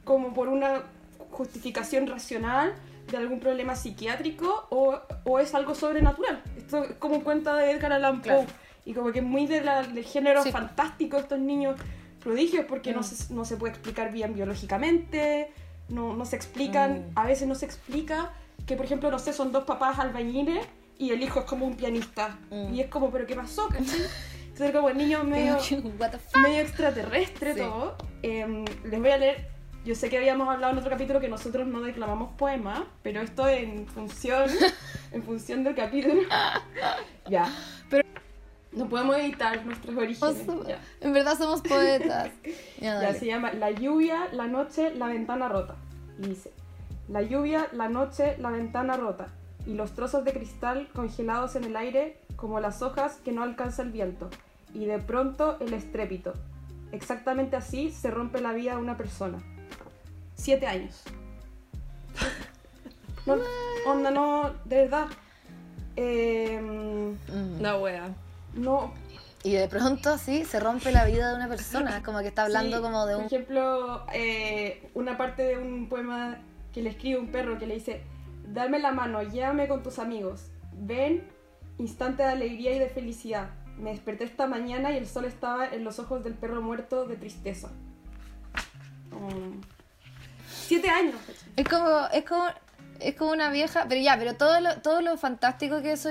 como 0.03 0.33
por 0.33 0.47
una 0.47 0.83
justificación 1.31 2.07
racional 2.07 2.73
de 3.09 3.17
algún 3.17 3.39
problema 3.39 3.75
psiquiátrico, 3.75 4.67
o, 4.69 4.99
o 5.23 5.39
es 5.39 5.53
algo 5.55 5.75
sobrenatural. 5.75 6.41
Esto 6.57 6.83
es 6.83 6.91
como 6.95 7.23
cuenta 7.23 7.55
de 7.55 7.71
Edgar 7.71 7.93
Allan 7.93 8.21
Poe, 8.21 8.23
Claro. 8.33 8.47
y 8.85 8.93
como 8.93 9.11
que 9.11 9.19
es 9.19 9.25
muy 9.25 9.45
de 9.47 9.61
la- 9.61 9.83
del 9.83 10.03
género 10.03 10.43
Sí. 10.43 10.51
fantástico 10.51 11.17
estos 11.17 11.39
niños 11.39 11.79
prodigios, 12.21 12.65
porque 12.67 12.93
no, 12.93 12.99
Mm. 12.99 13.03
se, 13.03 13.33
no 13.33 13.45
se 13.45 13.55
puede 13.57 13.73
explicar 13.73 14.11
bien 14.11 14.33
biológicamente, 14.33 15.51
no, 15.89 16.13
no 16.15 16.25
se 16.25 16.35
explican, 16.35 16.99
Mm. 16.99 17.11
a 17.19 17.25
veces 17.25 17.47
no 17.47 17.55
se 17.55 17.65
explica 17.65 18.33
que, 18.65 18.75
por 18.75 18.85
ejemplo, 18.85 19.09
no 19.09 19.19
sé, 19.19 19.31
son 19.33 19.51
dos 19.51 19.63
papás 19.63 19.99
albañiles 19.99 20.65
y 20.97 21.11
el 21.11 21.21
hijo 21.23 21.39
es 21.39 21.45
como 21.45 21.65
un 21.65 21.75
pianista. 21.77 22.37
Mm. 22.51 22.73
Y 22.73 22.81
es 22.81 22.87
como, 22.89 23.09
¿pero 23.11 23.25
qué 23.25 23.35
pasó? 23.35 23.67
Entonces, 23.77 24.71
como 24.73 24.89
el 24.89 24.97
niño 24.97 25.23
medio 25.23 25.57
medio 26.41 26.59
extraterrestre 26.61 27.53
Sí. 27.53 27.59
todo. 27.59 27.95
Em, 28.23 28.65
les 28.83 28.99
voy 28.99 29.11
a 29.11 29.17
leer. 29.17 29.56
Yo 29.85 29.95
sé 29.95 30.09
que 30.09 30.17
habíamos 30.17 30.49
hablado 30.49 30.73
en 30.73 30.79
otro 30.79 30.89
capítulo 30.91 31.19
que 31.21 31.29
nosotros 31.29 31.65
no 31.67 31.81
declamamos 31.81 32.33
poemas, 32.37 32.81
pero 33.03 33.21
esto 33.21 33.47
en 33.47 33.87
función, 33.87 34.49
en 35.11 35.23
función 35.23 35.63
del 35.63 35.75
capítulo. 35.75 36.21
ya. 37.29 37.49
Pero- 37.89 38.03
no 38.73 38.87
podemos 38.89 39.17
evitar 39.17 39.65
nuestros 39.65 39.95
orígenes. 39.97 40.45
Ya. 40.67 40.79
En 41.01 41.13
verdad 41.13 41.37
somos 41.37 41.61
poetas. 41.61 42.29
Ya, 42.79 43.01
Ya, 43.01 43.13
se 43.15 43.25
llama 43.25 43.51
La 43.53 43.71
lluvia, 43.71 44.27
la 44.33 44.45
noche, 44.45 44.93
la 44.93 45.07
ventana 45.07 45.49
rota. 45.49 45.75
Y 46.19 46.27
dice, 46.27 46.51
la 47.07 47.23
lluvia, 47.23 47.67
la 47.71 47.89
noche, 47.89 48.35
la 48.37 48.51
ventana 48.51 48.97
rota. 48.97 49.29
Y 49.65 49.73
los 49.73 49.93
trozos 49.93 50.23
de 50.23 50.33
cristal 50.33 50.89
congelados 50.93 51.55
en 51.55 51.63
el 51.63 51.75
aire 51.75 52.19
como 52.35 52.59
las 52.59 52.83
hojas 52.83 53.15
que 53.25 53.31
no 53.31 53.41
alcanza 53.41 53.81
el 53.81 53.89
viento. 53.91 54.29
Y 54.75 54.85
de 54.85 54.99
pronto 54.99 55.57
el 55.59 55.73
estrépito. 55.73 56.33
Exactamente 56.91 57.55
así 57.55 57.89
se 57.89 58.11
rompe 58.11 58.41
la 58.41 58.53
vida 58.53 58.75
de 58.75 58.81
una 58.81 58.95
persona. 58.95 59.39
Siete 60.37 60.65
años. 60.67 61.03
No, 63.25 63.35
onda, 63.85 64.11
no, 64.11 64.53
de 64.65 64.75
verdad. 64.83 65.07
Em, 65.95 67.11
Mm. 67.27 67.59
La 67.61 67.77
wea. 67.77 68.09
no, 68.53 68.93
Y 69.43 69.53
de 69.53 69.67
pronto, 69.67 70.17
sí, 70.17 70.45
se 70.45 70.59
rompe 70.59 70.91
la 70.91 71.05
vida 71.05 71.29
de 71.29 71.35
una 71.35 71.47
persona. 71.47 72.01
Como 72.03 72.19
que 72.19 72.27
está 72.27 72.43
hablando 72.43 72.77
Sí, 72.77 72.83
como 72.83 73.05
de 73.05 73.13
Por 73.13 73.21
un... 73.21 73.27
ejemplo, 73.27 74.05
eh, 74.13 74.89
una 74.93 75.17
parte 75.17 75.43
de 75.43 75.57
un 75.57 75.87
poema 75.89 76.37
que 76.73 76.81
le 76.81 76.89
escribe 76.91 77.19
un 77.19 77.27
perro 77.31 77.57
que 77.57 77.65
le 77.67 77.75
dice: 77.75 78.01
Dame 78.47 78.79
la 78.79 78.91
mano, 78.91 79.21
llévame 79.23 79.67
con 79.67 79.83
tus 79.83 79.99
amigos. 79.99 80.47
Ven, 80.73 81.23
instante 81.77 82.23
de 82.23 82.29
alegría 82.29 82.75
y 82.75 82.79
de 82.79 82.89
felicidad. 82.89 83.49
Me 83.77 83.91
desperté 83.91 84.23
esta 84.25 84.47
mañana 84.47 84.91
y 84.91 84.97
el 84.97 85.07
sol 85.07 85.25
estaba 85.25 85.67
en 85.67 85.83
los 85.83 85.99
ojos 85.99 86.23
del 86.23 86.33
perro 86.33 86.61
muerto 86.61 87.05
de 87.05 87.15
tristeza. 87.15 87.69
Um, 89.11 89.61
siete 90.67 90.89
años. 90.89 91.15
Es 91.55 91.67
como, 91.67 92.07
es 92.13 92.23
como, 92.25 92.45
es 92.99 93.15
como 93.15 93.31
una 93.31 93.49
vieja, 93.49 93.85
pero 93.89 94.01
ya, 94.01 94.17
pero 94.17 94.35
todo 94.35 94.59
lo, 94.59 94.77
todo 94.81 95.01
lo 95.01 95.17
fantástico 95.17 95.81
que 95.81 95.93
eso, 95.93 96.09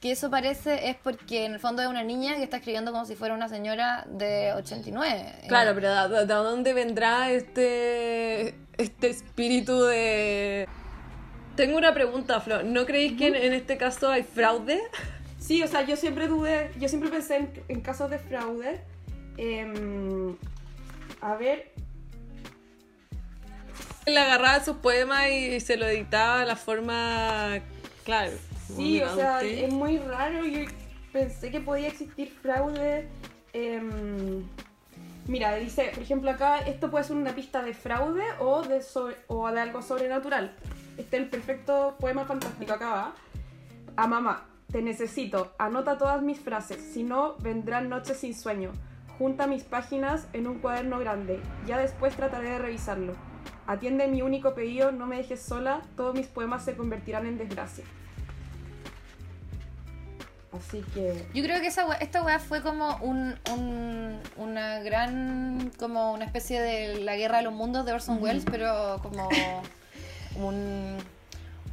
que 0.00 0.12
eso 0.12 0.30
parece 0.30 0.88
es 0.90 0.96
porque 0.96 1.44
en 1.46 1.54
el 1.54 1.60
fondo 1.60 1.82
es 1.82 1.88
una 1.88 2.02
niña 2.02 2.36
que 2.36 2.42
está 2.44 2.58
escribiendo 2.58 2.92
como 2.92 3.04
si 3.06 3.14
fuera 3.16 3.34
una 3.34 3.48
señora 3.48 4.04
de 4.08 4.52
89. 4.54 5.46
Claro, 5.48 5.72
pero 5.74 6.08
¿de, 6.08 6.08
de- 6.20 6.26
de 6.26 6.34
dónde 6.34 6.72
vendrá 6.74 7.30
este, 7.30 8.54
este 8.76 9.08
espíritu 9.10 9.82
de...? 9.84 10.68
Tengo 11.56 11.76
una 11.78 11.94
pregunta, 11.94 12.40
Flo. 12.40 12.64
¿No 12.64 12.84
creéis 12.84 13.16
que 13.16 13.28
en, 13.28 13.36
en 13.36 13.52
este 13.52 13.76
caso 13.76 14.10
hay 14.10 14.24
fraude? 14.24 14.80
Sí, 15.38 15.62
o 15.62 15.68
sea, 15.68 15.82
yo 15.82 15.94
siempre 15.96 16.26
dudé, 16.26 16.72
yo 16.80 16.88
siempre 16.88 17.10
pensé 17.10 17.36
en, 17.36 17.62
en 17.68 17.80
casos 17.80 18.10
de 18.10 18.18
fraude. 18.18 18.80
Em, 19.36 20.36
a 21.20 21.34
ver, 21.36 21.70
Le 24.06 24.18
agarraba 24.18 24.62
sus 24.64 24.76
poemas 24.76 25.28
y 25.30 25.60
se 25.60 25.76
lo 25.76 25.86
editaba 25.86 26.40
de 26.40 26.46
la 26.46 26.56
forma... 26.56 27.58
Claro. 28.04 28.32
Sí, 28.76 29.00
o 29.02 29.14
sea, 29.14 29.40
elegante. 29.40 29.66
es 29.66 29.72
muy 29.72 29.98
raro. 29.98 30.44
Yo 30.44 30.60
pensé 31.12 31.50
que 31.50 31.60
podía 31.60 31.88
existir 31.88 32.30
fraude. 32.42 33.08
em, 33.54 34.42
mira, 35.26 35.54
dice, 35.56 35.90
por 35.94 36.02
ejemplo, 36.02 36.30
acá 36.30 36.58
esto 36.60 36.90
puede 36.90 37.04
ser 37.04 37.16
una 37.16 37.34
pista 37.34 37.62
de 37.62 37.72
fraude 37.72 38.24
o 38.40 38.62
de, 38.62 38.82
sobre- 38.82 39.16
o 39.28 39.50
de 39.50 39.60
algo 39.60 39.80
sobrenatural. 39.80 40.54
Este 40.98 41.16
es 41.16 41.22
el 41.22 41.28
perfecto 41.30 41.96
poema 41.98 42.24
fantástico. 42.26 42.72
Acá 42.74 42.90
va. 42.90 43.14
A 43.96 44.06
mamá, 44.06 44.46
te 44.70 44.82
necesito. 44.82 45.54
Anota 45.58 45.96
todas 45.96 46.20
mis 46.22 46.40
frases. 46.40 46.78
Si 46.92 47.02
no, 47.04 47.36
vendrán 47.38 47.88
noches 47.88 48.18
sin 48.18 48.34
sueño. 48.34 48.72
Junta 49.18 49.46
mis 49.46 49.62
páginas 49.62 50.26
en 50.32 50.46
un 50.46 50.58
cuaderno 50.58 50.98
grande. 50.98 51.40
Ya 51.66 51.78
después 51.78 52.14
trataré 52.16 52.50
de 52.50 52.58
revisarlo. 52.58 53.14
Atiende 53.66 54.06
mi 54.08 54.20
único 54.22 54.54
pedido, 54.54 54.92
no 54.92 55.06
me 55.06 55.16
dejes 55.16 55.40
sola, 55.40 55.80
todos 55.96 56.14
mis 56.14 56.26
poemas 56.26 56.64
se 56.64 56.74
convertirán 56.76 57.26
en 57.26 57.38
desgracia. 57.38 57.84
Así 60.52 60.84
que... 60.94 61.26
Yo 61.34 61.42
creo 61.42 61.60
que 61.60 61.66
esa 61.66 61.84
wea- 61.86 61.98
esta 62.00 62.22
weá 62.22 62.38
fue 62.38 62.62
como 62.62 62.96
un, 62.98 63.34
un- 63.52 64.20
una 64.36 64.78
gran, 64.80 65.72
como 65.78 66.12
una 66.12 66.24
especie 66.26 66.60
de 66.60 67.00
la 67.00 67.16
guerra 67.16 67.38
de 67.38 67.44
los 67.44 67.52
mundos 67.52 67.84
de 67.84 67.92
Orson 67.92 68.22
Welles, 68.22 68.44
pero 68.48 69.00
como 69.02 69.28
un, 70.36 70.96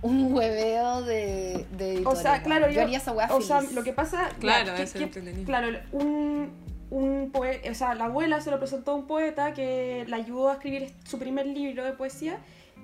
un 0.02 0.34
hueveo 0.34 1.04
de, 1.04 1.68
de 1.78 2.02
O 2.06 2.16
sea, 2.16 2.42
claro, 2.42 2.72
yo, 2.72 2.82
haría 2.82 2.98
esa 2.98 3.12
weá 3.12 3.28
o 3.32 3.42
sea, 3.42 3.62
lo 3.62 3.84
que 3.84 3.94
pasa, 3.94 4.30
Claro, 4.40 4.74
que- 4.76 4.82
es 4.84 4.94
que- 4.94 5.44
claro, 5.46 5.78
un, 5.92 6.50
un 6.92 7.32
poeta, 7.32 7.72
o 7.72 7.74
sea, 7.74 7.96
la 7.96 8.06
abuela 8.06 8.40
se 8.42 8.52
lo 8.52 8.60
presentó 8.60 8.92
a 8.92 8.96
un 8.96 9.08
poeta 9.08 9.54
que 9.54 10.06
la 10.08 10.18
ayudó 10.18 10.50
a 10.50 10.54
escribir 10.54 10.94
su 11.06 11.18
primer 11.18 11.48
libro 11.48 11.84
de 11.84 11.94
poesía 11.94 12.38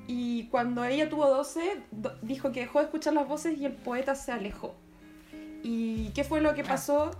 y 0.08 0.46
cuando 0.46 0.84
ella 0.86 1.10
tuvo 1.10 1.28
12 1.28 1.62
do- 1.92 2.16
dijo 2.22 2.52
que 2.52 2.62
dejó 2.62 2.80
de 2.80 2.86
escuchar 2.86 3.14
las 3.14 3.28
voces 3.28 3.58
y 3.60 3.66
el 3.66 3.74
poeta 3.74 4.16
se 4.16 4.32
alejó. 4.32 4.74
¿Y 5.62 6.10
qué 6.16 6.24
fue 6.24 6.40
lo 6.42 6.54
que 6.56 6.64
pasó? 6.64 7.12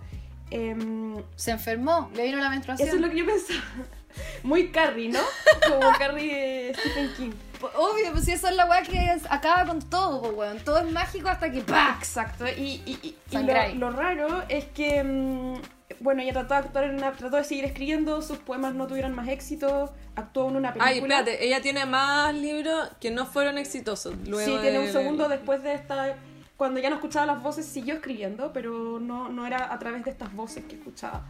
Em, 0.50 1.22
Se 1.36 1.50
enfermó, 1.50 2.10
le 2.14 2.24
vino 2.24 2.38
la 2.38 2.48
menstruación. 2.48 2.88
eso 2.88 2.96
es 2.96 3.02
lo 3.02 3.10
que 3.10 3.18
yo 3.18 3.26
pensaba. 3.26 3.60
Muy 4.42 4.70
Carrie, 4.70 5.10
¿no? 5.10 5.20
Como 5.68 5.92
Carrie 5.98 6.34
de 6.68 6.74
Stephen 6.74 7.10
King. 7.16 7.30
Obvio, 7.76 8.12
pues 8.12 8.24
si 8.24 8.32
eso 8.32 8.48
es 8.48 8.56
la 8.56 8.64
weá 8.64 8.82
que 8.82 9.12
es- 9.12 9.26
acaba 9.30 9.66
con 9.66 9.80
todo, 9.80 10.30
weón. 10.32 10.58
Todo 10.60 10.78
es 10.78 10.90
mágico 10.90 11.28
hasta 11.28 11.52
que 11.52 11.60
¡pa! 11.60 11.96
Exacto, 11.98 12.46
y, 12.48 12.80
y- 12.86 12.98
y- 13.02 13.16
y 13.36 13.42
lo, 13.42 13.74
lo 13.74 13.90
raro 13.90 14.42
es 14.48 14.64
que, 14.66 15.02
mm, 15.04 15.54
bueno, 16.00 16.22
ella 16.22 16.32
trató 16.32 16.54
de 16.54 16.60
actuar 16.60 16.84
en 16.84 16.94
una, 16.96 17.12
trató 17.12 17.36
de 17.36 17.44
seguir 17.44 17.64
escribiendo, 17.64 18.22
sus 18.22 18.38
poemas 18.38 18.74
no 18.74 18.86
tuvieron 18.86 19.14
más 19.14 19.28
éxito, 19.28 19.92
actuó 20.16 20.48
en 20.48 20.56
una 20.56 20.72
película. 20.72 20.90
Ay, 20.90 20.98
espérate, 20.98 21.44
ella 21.46 21.60
tiene 21.60 21.86
más 21.86 22.34
libros 22.34 22.90
que 23.00 23.10
no 23.10 23.26
fueron 23.26 23.58
exitosos. 23.58 24.14
Luego 24.26 24.56
sí, 24.56 24.58
tiene 24.62 24.78
un 24.80 24.88
segundo 24.92 25.28
después 25.28 25.62
de 25.62 25.74
esta, 25.74 26.16
cuando 26.56 26.80
ya 26.80 26.90
no 26.90 26.96
escuchaba 26.96 27.26
las 27.26 27.42
voces, 27.42 27.66
siguió 27.66 27.94
escribiendo, 27.94 28.52
pero 28.52 28.98
no, 29.00 29.28
no 29.28 29.46
era 29.46 29.72
a 29.72 29.78
través 29.78 30.04
de 30.04 30.10
estas 30.10 30.32
voces 30.34 30.64
que 30.64 30.76
escuchaba. 30.76 31.26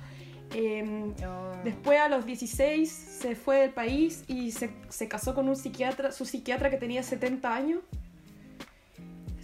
Em, 0.54 1.12
Después 1.64 2.00
a 2.00 2.08
los 2.08 2.24
16 2.24 2.90
se 2.90 3.34
fue 3.36 3.58
del 3.58 3.70
país 3.70 4.24
y 4.28 4.52
se, 4.52 4.70
se 4.88 5.06
casó 5.08 5.34
con 5.34 5.48
un 5.48 5.56
psiquiatra, 5.56 6.12
su 6.12 6.24
psiquiatra 6.24 6.70
que 6.70 6.78
tenía 6.78 7.02
70 7.02 7.54
años. 7.54 7.80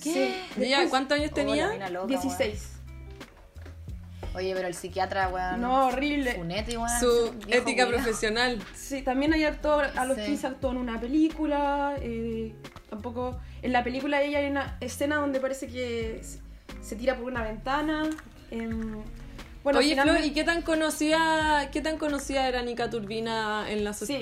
¿Qué? 0.02 0.12
Sí, 0.12 0.60
¿Y 0.60 0.64
ella 0.64 0.78
después- 0.80 0.90
cuántos 0.90 1.18
años 1.18 1.30
Oh, 1.32 1.34
tenía? 1.34 1.68
mina 1.70 1.90
loca, 1.90 2.06
16. 2.06 2.70
Oye, 4.35 4.53
pero 4.55 4.66
el 4.68 4.75
psiquiatra, 4.75 5.29
weón. 5.29 5.61
No, 5.61 5.87
horrible. 5.87 6.33
Funete, 6.35 6.77
weón. 6.77 6.88
Su 7.01 7.33
ética 7.49 7.87
profesional. 7.87 8.59
Sí, 8.75 9.03
también 9.03 9.33
hay 9.33 9.44
actor, 9.44 9.85
a 9.97 10.05
los 10.07 10.16
Sí. 10.16 10.25
15 10.25 10.47
actuó 10.49 10.73
en 10.73 10.79
una 10.79 11.01
película, 11.01 11.94
eh, 12.01 12.55
tampoco... 12.90 13.38
En 13.62 13.73
la 13.73 13.83
película 13.85 14.20
ella 14.23 14.40
hay 14.40 14.47
una 14.51 14.77
escena 14.81 15.16
donde 15.16 15.40
parece 15.40 15.68
que 15.68 16.20
se- 16.83 16.97
tira 16.97 17.16
por 17.16 17.27
una 17.27 17.42
ventana. 17.42 18.05
em, 18.51 19.03
bueno, 19.62 19.79
Oye, 19.79 19.90
finalmente- 19.90 20.20
Flor, 20.20 20.31
¿y 20.31 20.35
qué 20.35 20.44
tan 20.44 20.62
conocida, 20.62 21.70
qué 21.73 21.81
tan 21.81 21.97
conocida 21.97 22.47
era 22.47 22.61
Nika 22.62 22.90
Turbina 22.90 23.64
en 23.70 23.83
la 23.85 23.94
sociedad? 23.94 24.20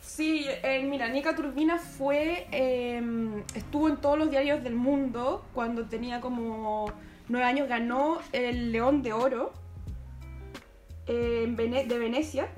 Sí, 0.00 0.42
sí, 0.44 0.46
eh, 0.62 0.84
mira, 0.88 1.08
Nika 1.08 1.34
Turbina 1.34 1.78
fue, 1.78 2.46
em, 2.52 3.42
estuvo 3.54 3.88
en 3.88 3.96
todos 3.96 4.16
los 4.18 4.30
diarios 4.30 4.62
del 4.62 4.74
mundo 4.76 5.44
cuando 5.54 5.84
tenía 5.86 6.20
como 6.20 6.92
nueve 7.32 7.46
años, 7.46 7.68
ganó 7.68 8.20
el 8.32 8.70
León 8.72 9.02
de 9.02 9.12
Oro 9.12 9.52
eh, 11.06 11.42
en 11.44 11.56
Vene- 11.56 11.84
de 11.86 11.98
Venecia, 11.98 12.48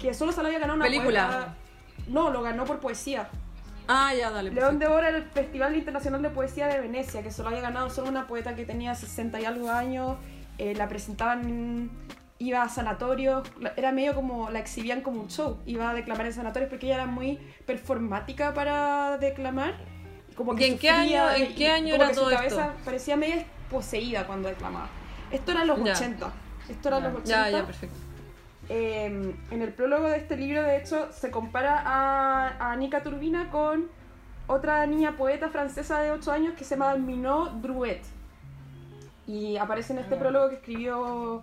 que 0.00 0.14
solo 0.14 0.32
se 0.32 0.40
lo 0.42 0.46
había 0.46 0.58
ganado 0.60 0.76
una 0.76 0.84
Película. 0.84 1.26
poeta- 1.26 1.54
No, 2.08 2.30
lo 2.30 2.42
ganó 2.42 2.64
por 2.64 2.78
poesía. 2.80 3.28
Ah, 3.88 4.12
ya, 4.14 4.30
dale. 4.30 4.50
León 4.50 4.78
de. 4.78 4.86
Oro 4.86 5.06
era 5.06 5.16
el 5.16 5.24
Festival 5.24 5.74
Internacional 5.76 6.22
de 6.22 6.30
Poesía 6.30 6.68
de 6.68 6.80
Venecia, 6.80 7.22
que 7.22 7.30
solo 7.30 7.48
había 7.48 7.60
ganado 7.60 7.90
solo 7.90 8.08
una 8.08 8.26
poeta 8.26 8.54
que 8.54 8.64
tenía 8.64 8.94
60 8.94 9.40
y 9.40 9.44
algo 9.44 9.70
años, 9.70 10.16
eh, 10.58 10.74
la 10.74 10.88
presentaban, 10.88 11.90
iba 12.38 12.62
a 12.62 12.68
sanatorios, 12.68 13.46
era 13.76 13.92
medio 13.92 14.14
como, 14.14 14.50
la 14.50 14.58
exhibían 14.58 15.00
como 15.02 15.20
un 15.22 15.28
show, 15.28 15.58
iba 15.66 15.90
a 15.90 15.94
declamar 15.94 16.26
en 16.26 16.32
sanatorios 16.32 16.70
porque 16.70 16.86
ella 16.86 16.96
era 16.96 17.06
muy 17.06 17.38
performática 17.66 18.54
para 18.54 19.18
declamar. 19.18 19.74
Como 20.34 20.54
que 20.56 20.66
¿Y 20.66 20.70
en 20.72 20.78
qué 20.78 20.90
año- 20.90 21.30
en 21.32 21.54
qué 21.54 21.68
año 21.70 21.94
era 21.94 22.10
todo 22.10 22.30
esto? 22.30 22.72
parecía 22.84 23.16
medio 23.16 23.42
poseída 23.74 24.26
cuando 24.26 24.48
declamaba. 24.48 24.88
Esto 25.30 25.52
era 25.52 25.62
en 25.62 25.68
los 25.68 25.84
Ya. 25.84 25.92
80. 25.92 26.32
Esto 26.68 26.88
era 26.88 26.98
Ya. 27.00 27.08
los 27.08 27.14
80. 27.20 27.30
Ya, 27.30 27.50
ya, 27.58 27.66
perfecto. 27.66 27.96
Eh, 28.68 29.34
en 29.50 29.62
el 29.62 29.72
prólogo 29.74 30.08
de 30.08 30.16
este 30.16 30.36
libro, 30.36 30.62
de 30.62 30.78
hecho, 30.78 31.12
se 31.12 31.30
compara 31.30 31.82
a, 31.84 32.70
a 32.70 32.76
Nika 32.76 33.02
Turbina 33.02 33.50
con 33.50 33.88
otra 34.46 34.86
niña 34.86 35.16
poeta 35.16 35.48
francesa 35.50 36.00
de 36.00 36.12
8 36.12 36.32
años 36.32 36.54
que 36.54 36.64
se 36.64 36.76
llama 36.76 36.94
Minot 36.96 37.60
Drouet. 37.60 38.00
Y 39.26 39.56
aparece 39.56 39.92
en 39.92 39.98
este 40.00 40.16
prólogo 40.16 40.48
que 40.50 40.56
escribió 40.56 41.42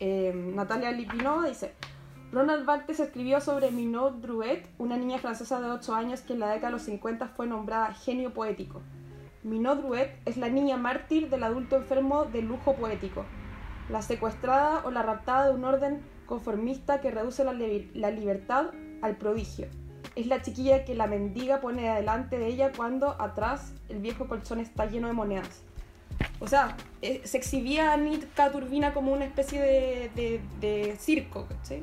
eh, 0.00 0.32
Natalia 0.54 0.90
Lipinova, 0.92 1.46
dice... 1.46 1.74
Ronald 2.32 2.66
Barthes 2.66 2.98
escribió 2.98 3.40
sobre 3.40 3.70
Minot 3.70 4.20
Drouet, 4.20 4.64
una 4.78 4.96
niña 4.96 5.18
francesa 5.18 5.60
de 5.60 5.70
8 5.70 5.94
años 5.94 6.20
que 6.22 6.32
en 6.32 6.40
la 6.40 6.48
década 6.48 6.68
de 6.68 6.72
los 6.72 6.82
50 6.82 7.28
fue 7.28 7.46
nombrada 7.46 7.94
genio 7.94 8.34
poético. 8.34 8.82
Minot 9.46 9.78
Drouet 9.80 10.10
es 10.24 10.36
la 10.36 10.48
niña 10.48 10.76
mártir 10.76 11.30
del 11.30 11.44
adulto 11.44 11.76
enfermo 11.76 12.24
del 12.24 12.46
lujo 12.46 12.74
poético, 12.74 13.24
la 13.88 14.02
secuestrada 14.02 14.82
o 14.84 14.90
la 14.90 15.02
raptada 15.02 15.46
de 15.48 15.54
un 15.54 15.64
orden 15.64 16.00
conformista 16.26 17.00
que 17.00 17.12
reduce 17.12 17.44
la, 17.44 17.52
la 17.52 18.10
libertad 18.10 18.70
al 19.02 19.16
prodigio. 19.16 19.68
Es 20.16 20.26
la 20.26 20.42
chiquilla 20.42 20.84
que 20.84 20.96
la 20.96 21.06
mendiga 21.06 21.60
pone 21.60 21.88
delante 21.94 22.38
de 22.38 22.48
ella 22.48 22.72
cuando 22.76 23.10
atrás 23.22 23.72
el 23.88 24.00
viejo 24.00 24.26
colchón 24.26 24.58
está 24.58 24.86
lleno 24.86 25.06
de 25.06 25.12
monedas. 25.12 25.62
O 26.40 26.48
sea, 26.48 26.76
eh, 27.02 27.20
se 27.24 27.36
exhibía 27.38 27.92
a 27.92 27.96
Nitka 27.96 28.50
Turbina 28.50 28.92
como 28.94 29.12
una 29.12 29.26
especie 29.26 29.60
de, 29.60 30.10
de- 30.16 30.40
de 30.60 30.96
circo, 30.96 31.46
¿cachai? 31.46 31.82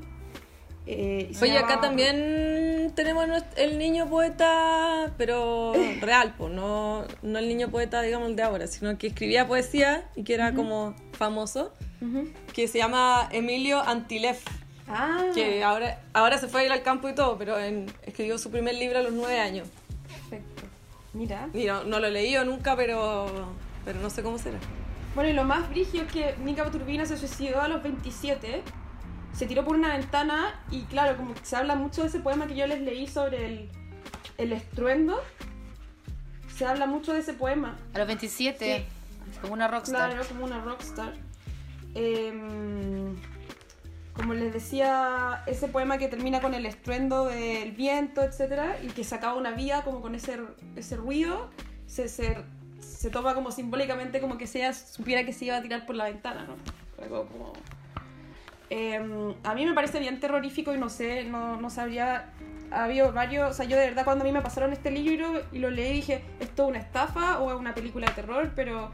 Eh, 0.86 1.32
y 1.32 1.44
Oye, 1.44 1.58
acá 1.58 1.80
también 1.80 2.92
tenemos 2.96 3.26
el 3.56 3.78
niño 3.78 4.10
poeta, 4.10 5.14
pero 5.18 5.72
real, 6.02 6.36
pues, 6.38 6.52
no, 6.54 7.06
no 7.22 7.40
el 7.40 7.48
niño 7.48 7.70
poeta, 7.70 8.02
digamos, 8.02 8.30
el 8.30 8.36
de 8.36 8.44
ahora, 8.44 8.68
sino 8.68 8.98
que 8.98 9.08
escribía 9.08 9.48
poesía 9.48 10.10
y 10.16 10.24
que 10.24 10.34
era 10.34 10.54
como 10.54 10.94
famoso, 11.14 11.72
Ujú. 12.02 12.28
que 12.54 12.68
se 12.68 12.80
llama 12.80 13.30
Emilio 13.32 13.80
Antilev, 13.82 14.38
Ah, 14.86 15.24
que 15.34 15.64
ahora, 15.64 16.02
ahora 16.12 16.38
se 16.38 16.50
fue 16.50 16.62
a 16.62 16.66
ir 16.66 16.72
al 16.74 16.84
campo 16.84 17.08
y 17.08 17.16
todo, 17.16 17.38
pero 17.38 17.58
en- 17.58 17.86
escribió 18.06 18.38
su 18.38 18.52
primer 18.52 18.76
libro 18.76 19.00
a 19.00 19.02
los 19.02 19.14
nueve 19.14 19.40
años. 19.40 19.70
perfecto. 20.08 20.64
Mira. 21.14 21.48
Y 21.54 21.64
no, 21.66 21.86
no 21.86 22.00
lo 22.00 22.08
he 22.08 22.12
leído 22.12 22.44
nunca, 22.44 22.76
pero, 22.76 23.28
pero 23.86 24.02
no 24.02 24.10
sé 24.10 24.22
cómo 24.22 24.38
será. 24.38 24.58
Bueno, 25.16 25.30
y 25.30 25.34
lo 25.34 25.46
más 25.46 25.70
brígido 25.70 26.04
es 26.06 26.12
que 26.12 26.36
Nika 26.44 26.66
Turbina 26.72 27.06
se 27.06 27.18
suicidó 27.18 27.62
a 27.62 27.68
los 27.70 27.82
27, 27.82 28.62
se 29.34 29.48
tiró 29.48 29.66
por 29.66 29.76
una 29.76 29.98
ventana 29.98 30.60
y 30.72 30.84
claro, 30.84 31.18
como 31.18 31.34
que 31.34 31.44
se 31.44 31.56
habla 31.56 31.76
mucho 31.76 32.02
de 32.02 32.08
ese 32.08 32.20
poema 32.20 32.48
que 32.48 32.56
yo 32.56 32.68
les 32.68 32.82
leí 32.82 33.08
sobre 33.08 33.46
el, 33.46 33.70
el 34.38 34.54
estruendo, 34.54 35.20
se 36.56 36.66
habla 36.66 36.86
mucho 36.86 37.14
de 37.14 37.20
ese 37.20 37.34
poema. 37.34 37.78
A 37.94 37.98
los 37.98 38.08
27, 38.08 38.86
como 39.42 39.54
una 39.54 39.68
rockstar. 39.68 40.12
Claro, 40.12 40.28
como 40.28 40.46
una 40.46 40.62
rockstar. 40.62 41.14
Em, 41.96 43.16
como 44.14 44.36
les 44.36 44.54
decía, 44.54 45.44
ese 45.48 45.68
poema 45.68 45.98
que 45.98 46.08
termina 46.08 46.40
con 46.40 46.54
el 46.54 46.68
estruendo 46.68 47.26
del 47.26 47.72
viento, 47.72 48.22
etcétera, 48.22 48.78
y 48.84 48.88
que 48.88 49.04
se 49.04 49.16
acaba 49.16 49.34
una 49.34 49.52
vida 49.52 49.84
como 49.84 50.02
con 50.02 50.14
ese, 50.14 50.40
ese 50.76 50.96
ruido, 50.96 51.50
se, 51.88 52.08
se, 52.08 52.38
se 52.80 53.10
toma 53.10 53.34
como 53.34 53.52
simbólicamente 53.52 54.22
como 54.22 54.38
que 54.38 54.46
supiera 54.46 55.26
que 55.26 55.34
se 55.34 55.46
iba 55.46 55.58
a 55.58 55.62
tirar 55.64 55.88
por 55.88 55.96
la 55.96 56.06
ventana, 56.06 56.46
¿no? 56.46 56.56
Como... 57.10 57.54
Em, 58.76 59.36
a 59.44 59.54
mí 59.54 59.66
me 59.68 59.74
parece 59.74 60.00
bien 60.00 60.20
terrorífico 60.20 60.74
y 60.74 60.78
no 60.80 60.90
sé, 60.90 61.24
no, 61.26 61.58
no 61.62 61.70
sabría... 61.70 62.30
Ha 62.72 62.86
habido 62.86 63.12
varios, 63.14 63.52
o 63.52 63.54
sea, 63.54 63.66
yo 63.66 63.78
de 63.78 63.86
verdad 63.86 64.04
cuando 64.04 64.24
a 64.24 64.26
mí 64.26 64.32
me 64.32 64.42
pasaron 64.42 64.74
este 64.74 64.90
libro 64.90 65.44
y 65.52 65.60
lo 65.60 65.70
leí 65.70 65.94
dije, 65.94 66.24
¿esto 66.40 66.64
es 66.64 66.70
una 66.70 66.80
estafa 66.80 67.38
o 67.40 67.52
es 67.52 67.56
una 67.60 67.76
película 67.76 68.08
de 68.08 68.14
terror? 68.14 68.52
Pero 68.56 68.90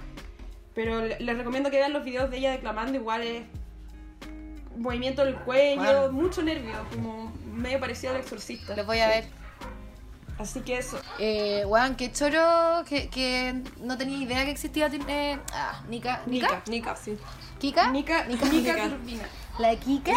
pero 0.76 1.02
le- 1.06 1.18
les 1.20 1.38
recomiendo 1.38 1.72
que 1.72 1.78
vean 1.78 1.94
los 1.94 2.04
videos 2.04 2.30
de 2.30 2.38
ella 2.40 2.52
declamando, 2.52 2.98
igual 2.98 3.22
es 3.22 3.44
movimiento 4.78 5.24
del 5.26 5.36
cuello, 5.36 5.82
Bueno. 5.82 6.12
mucho 6.12 6.42
nervio, 6.44 6.74
como 6.94 7.32
medio 7.54 7.80
parecido 7.80 8.14
al 8.14 8.20
exorcista. 8.20 8.76
Los 8.76 8.86
voy 8.86 9.00
a 9.00 9.08
ver. 9.08 9.26
Así 10.38 10.62
que 10.62 10.78
eso. 10.78 11.00
Eh, 11.20 11.64
weón, 11.66 11.96
qué 11.96 12.12
choro 12.14 12.84
que, 12.88 13.10
que 13.10 13.62
no 13.82 13.98
tenía 13.98 14.18
idea 14.18 14.46
que 14.46 14.52
existía. 14.52 14.88
eh, 15.08 15.38
ah, 15.54 15.84
Nika. 15.90 16.22
¿Nika? 16.28 16.64
Nika, 16.68 16.96
sí. 16.96 17.18
¿Kika? 17.60 17.92
Nika, 17.92 18.24
Nika. 18.26 18.46
Nika 18.46 18.74
Nika. 18.74 18.90
Turbina. 18.90 19.24
La 19.60 19.76
Kika. 19.76 20.14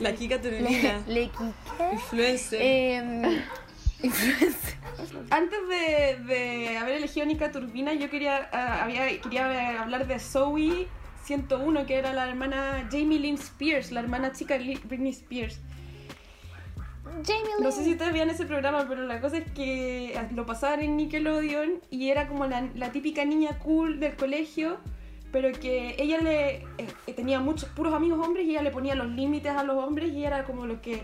La 0.00 0.12
Kika 0.16 0.36
Le, 0.36 0.40
Turbina, 0.40 1.02
le 1.06 1.28
Kika. 1.28 1.92
influencer. 1.92 2.58
Eh, 2.60 3.42
influencer. 4.02 4.76
Antes 5.30 5.58
de, 5.68 6.24
de 6.24 6.78
haber 6.78 6.94
elegido 6.96 7.26
Nika 7.26 7.52
Turbina, 7.52 7.92
yo 7.92 8.08
quería, 8.08 8.48
ah, 8.52 8.84
había, 8.84 9.20
quería 9.20 9.82
hablar 9.82 10.06
de 10.06 10.18
Zoe 10.18 10.88
101, 11.24 11.86
que 11.86 11.96
era 11.96 12.12
la 12.12 12.26
hermana 12.28 12.88
Jamie 12.90 13.18
Lynn 13.18 13.34
Spears, 13.34 13.92
la 13.92 14.00
hermana 14.00 14.32
chica 14.32 14.56
de 14.58 14.80
Britney 14.84 15.10
Spears. 15.10 15.60
Jamie 17.26 17.44
Lynn. 17.56 17.62
No 17.62 17.72
sé 17.72 17.84
si 17.84 17.92
ustedes 17.92 18.12
veían 18.12 18.30
ese 18.30 18.46
programa, 18.46 18.86
pero 18.88 19.02
la 19.06 19.20
cosa 19.20 19.36
es 19.38 19.50
que 19.52 20.18
lo 20.34 20.46
pasaban 20.46 20.80
en 20.80 20.96
Nickelodeon 20.96 21.82
y 21.90 22.08
era 22.08 22.26
como 22.26 22.46
la, 22.46 22.68
la 22.74 22.90
típica 22.90 23.24
niña 23.24 23.58
cool 23.58 24.00
del 24.00 24.16
colegio, 24.16 24.78
pero 25.36 25.52
que 25.52 25.94
ella 25.98 26.18
le 26.22 26.64
eh, 26.78 27.12
tenía 27.14 27.40
muchos 27.40 27.68
puros 27.68 27.92
amigos 27.92 28.26
hombres 28.26 28.46
y 28.46 28.52
ella 28.52 28.62
le 28.62 28.70
ponía 28.70 28.94
los 28.94 29.08
límites 29.08 29.52
a 29.52 29.64
los 29.64 29.76
hombres 29.76 30.14
y 30.14 30.24
era 30.24 30.44
como 30.44 30.64
lo 30.64 30.80
que 30.80 31.02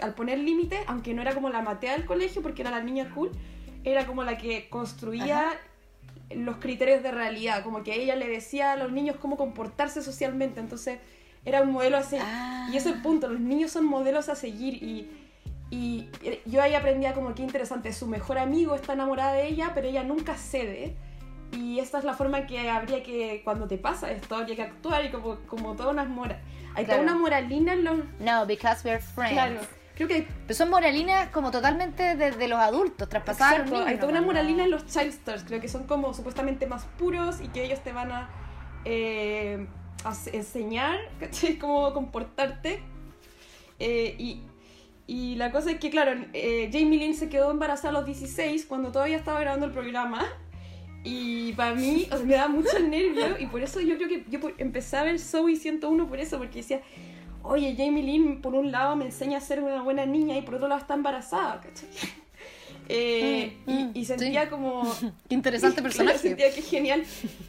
al 0.00 0.14
poner 0.14 0.38
límites, 0.38 0.80
aunque 0.86 1.12
no 1.12 1.20
era 1.20 1.34
como 1.34 1.50
la 1.50 1.60
matea 1.60 1.92
del 1.92 2.06
colegio 2.06 2.40
porque 2.40 2.62
era 2.62 2.70
la 2.70 2.82
niña 2.82 3.10
cool, 3.14 3.30
era 3.84 4.06
como 4.06 4.24
la 4.24 4.38
que 4.38 4.70
construía 4.70 5.52
los 6.34 6.56
criterios 6.56 7.02
de 7.02 7.10
realidad, 7.10 7.62
como 7.62 7.82
que 7.82 7.94
ella 7.94 8.16
le 8.16 8.26
decía 8.26 8.72
a 8.72 8.76
los 8.76 8.90
niños 8.90 9.16
cómo 9.20 9.36
comportarse 9.36 10.02
socialmente, 10.02 10.60
entonces 10.60 10.98
era 11.44 11.60
un 11.60 11.72
modelo 11.72 11.98
a 11.98 12.02
seguir. 12.04 12.24
Ah. 12.26 12.70
Y 12.72 12.78
ese 12.78 12.88
es 12.88 12.94
el 12.96 13.02
punto, 13.02 13.28
los 13.28 13.40
niños 13.40 13.70
son 13.70 13.84
modelos 13.84 14.30
a 14.30 14.34
seguir 14.34 14.82
y, 14.82 15.10
y 15.70 16.08
yo 16.46 16.62
ahí 16.62 16.72
aprendía 16.72 17.12
como 17.12 17.34
que 17.34 17.42
interesante, 17.42 17.92
su 17.92 18.06
mejor 18.06 18.38
amigo 18.38 18.74
está 18.74 18.94
enamorada 18.94 19.34
de 19.34 19.46
ella, 19.46 19.72
pero 19.74 19.88
ella 19.88 20.04
nunca 20.04 20.38
cede. 20.38 20.96
Y 21.52 21.78
esta 21.78 21.98
es 21.98 22.04
la 22.04 22.14
forma 22.14 22.46
que 22.46 22.68
habría 22.68 23.02
que, 23.02 23.42
cuando 23.44 23.66
te 23.68 23.78
pasa 23.78 24.10
esto, 24.10 24.36
habría 24.36 24.56
que 24.56 24.62
actuar 24.62 25.04
y 25.04 25.10
como, 25.10 25.36
como 25.46 25.74
todas 25.74 25.92
unas 25.92 26.08
moras. 26.08 26.38
Hay 26.74 26.84
Claro. 26.84 27.02
toda 27.02 27.12
una 27.12 27.20
moralina 27.22 27.72
en 27.74 27.84
los... 27.84 27.98
No, 28.18 28.44
because 28.46 28.82
we're 28.88 29.00
friends. 29.00 29.32
Claro, 29.34 29.60
creo 29.94 30.08
que 30.08 30.26
Pero 30.46 30.54
son 30.56 30.70
moralinas 30.70 31.28
como 31.30 31.52
totalmente 31.52 32.16
de, 32.16 32.32
de 32.32 32.48
los 32.48 32.58
adultos, 32.58 33.08
traspasadas 33.08 33.52
exacto, 33.52 33.74
niños. 33.74 33.88
hay 33.88 33.96
toda 33.98 34.08
una 34.10 34.20
moralina 34.22 34.58
¿no? 34.58 34.64
en 34.64 34.70
los 34.72 34.86
child 34.86 35.08
stars, 35.10 35.44
creo 35.44 35.60
que 35.60 35.68
son 35.68 35.84
como 35.84 36.12
supuestamente 36.14 36.66
más 36.66 36.84
puros 36.98 37.40
y 37.40 37.46
que 37.48 37.64
ellos 37.64 37.78
te 37.84 37.92
van 37.92 38.10
a, 38.10 38.28
eh, 38.84 39.66
a 40.04 40.12
enseñar 40.32 40.98
¿cachai? 41.20 41.56
cómo 41.58 41.92
comportarte. 41.94 42.82
Eh, 43.78 44.16
y, 44.18 44.42
y 45.06 45.36
la 45.36 45.52
cosa 45.52 45.70
es 45.70 45.78
que, 45.78 45.90
claro, 45.90 46.12
eh, 46.32 46.70
Jamie 46.72 46.98
Lynn 46.98 47.14
se 47.14 47.28
quedó 47.28 47.50
embarazada 47.52 47.90
a 47.90 47.92
los 47.92 48.06
16 48.06 48.66
cuando 48.66 48.90
todavía 48.90 49.16
estaba 49.16 49.38
grabando 49.40 49.66
el 49.66 49.72
programa. 49.72 50.24
Y 51.06 51.52
para 51.52 51.74
mí, 51.74 52.08
o 52.10 52.16
sea, 52.16 52.24
me 52.26 52.34
da 52.34 52.48
mucho 52.48 52.78
nervio 52.78 53.36
y 53.38 53.46
por 53.46 53.62
eso 53.62 53.80
yo 53.80 53.96
creo 53.96 54.08
que 54.08 54.24
yo 54.28 54.38
empecé 54.58 54.96
a 54.96 55.04
ver 55.04 55.18
Zoe 55.20 55.54
101 55.56 56.08
por 56.08 56.18
eso, 56.18 56.38
porque 56.38 56.58
decía, 56.60 56.80
oye, 57.42 57.74
Jamie 57.76 58.02
Lynn 58.02 58.40
por 58.40 58.54
un 58.54 58.72
lado 58.72 58.96
me 58.96 59.04
enseña 59.04 59.36
a 59.36 59.40
ser 59.42 59.62
una 59.62 59.82
buena 59.82 60.06
niña 60.06 60.36
y 60.38 60.42
por 60.42 60.54
otro 60.54 60.66
lado 60.68 60.80
está 60.80 60.94
embarazada, 60.94 61.60
¿cachai? 61.60 61.88
Eh, 62.86 63.56
Mm, 63.64 63.70
y, 63.70 63.74
mm, 63.84 63.90
y 63.94 64.04
sentía 64.04 64.42
sí. 64.44 64.48
como... 64.50 64.82
Qué 65.28 65.34
interesante 65.34 65.76
Claro, 65.80 65.84
personaje. 65.88 66.18
sentía 66.18 66.52
que 66.52 66.60
genial, 66.60 67.02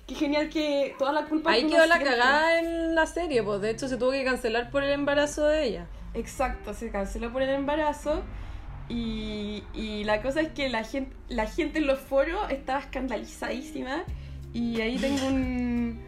que 0.08 0.16
genial 0.16 0.50
que 0.50 0.96
toda 0.98 1.12
la 1.12 1.26
culpa 1.26 1.52
Ahí 1.52 1.64
que 1.64 1.72
quedó 1.72 1.86
la 1.88 2.00
cagada 2.00 2.60
en 2.60 2.96
la 2.96 3.06
serie, 3.06 3.44
pues 3.44 3.60
de 3.60 3.72
hecho 3.72 3.90
se 3.90 3.98
tuvo 3.98 4.12
que 4.12 4.24
cancelar 4.24 4.72
por 4.72 4.84
el 4.84 4.92
embarazo 4.92 5.46
de 5.46 5.66
ella. 5.66 5.88
Exacto, 6.14 6.74
se 6.74 6.90
canceló 6.90 7.34
por 7.34 7.42
el 7.42 7.50
embarazo. 7.50 8.24
Y, 8.90 9.64
y 9.74 10.04
la 10.04 10.22
cosa 10.22 10.42
es 10.42 10.50
que 10.50 10.70
la 10.70 10.84
gente, 10.84 11.16
la 11.28 11.48
gente 11.48 11.80
en 11.80 11.88
los 11.88 12.00
foros 12.00 12.52
estaba 12.52 12.80
escandalizadísima. 12.80 14.04
Y 14.54 14.80
ahí 14.82 14.98
tengo 14.98 15.28
un, 15.28 16.00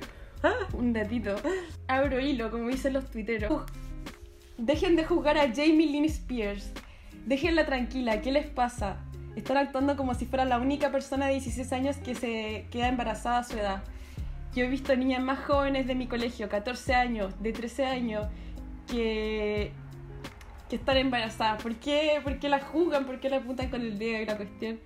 un 0.73 0.93
datito. 0.93 1.35
Abro 1.87 2.19
hilo, 2.19 2.51
como 2.51 2.69
dicen 2.69 2.93
los 2.93 3.09
tuiteros. 3.09 3.63
Dejen 4.57 4.95
de 4.95 5.05
juzgar 5.05 5.37
a 5.37 5.53
Jamie 5.53 5.87
Lynn 5.87 6.05
Spears. 6.05 6.71
Déjenla 7.25 7.65
tranquila, 7.65 8.21
¿qué 8.21 8.31
les 8.31 8.47
pasa? 8.47 8.97
Están 9.35 9.57
actuando 9.57 9.97
como 9.97 10.15
si 10.15 10.25
fuera 10.25 10.45
la 10.45 10.59
única 10.59 10.91
persona 10.91 11.27
de 11.27 11.33
16 11.33 11.73
años 11.73 11.97
que 11.97 12.15
se 12.15 12.65
queda 12.71 12.87
embarazada 12.87 13.39
a 13.39 13.43
su 13.43 13.57
edad. 13.57 13.83
Yo 14.55 14.63
he 14.63 14.69
visto 14.69 14.95
niñas 14.95 15.21
más 15.21 15.39
jóvenes 15.45 15.85
de 15.85 15.93
mi 15.93 16.07
colegio, 16.07 16.49
14 16.49 16.95
años, 16.95 17.33
de 17.41 17.51
13 17.53 17.85
años, 17.85 18.27
que, 18.87 19.73
que 20.67 20.75
están 20.75 20.97
embarazadas. 20.97 21.61
¿Por 21.61 21.75
qué, 21.75 22.19
¿Por 22.23 22.39
qué 22.39 22.49
la 22.49 22.59
juzgan? 22.59 23.05
¿Por 23.05 23.19
qué 23.19 23.29
la 23.29 23.37
apuntan 23.37 23.69
con 23.69 23.81
el 23.81 23.97
dedo 23.97 24.21
y 24.21 24.25
la 24.25 24.37
cuestión? 24.37 24.79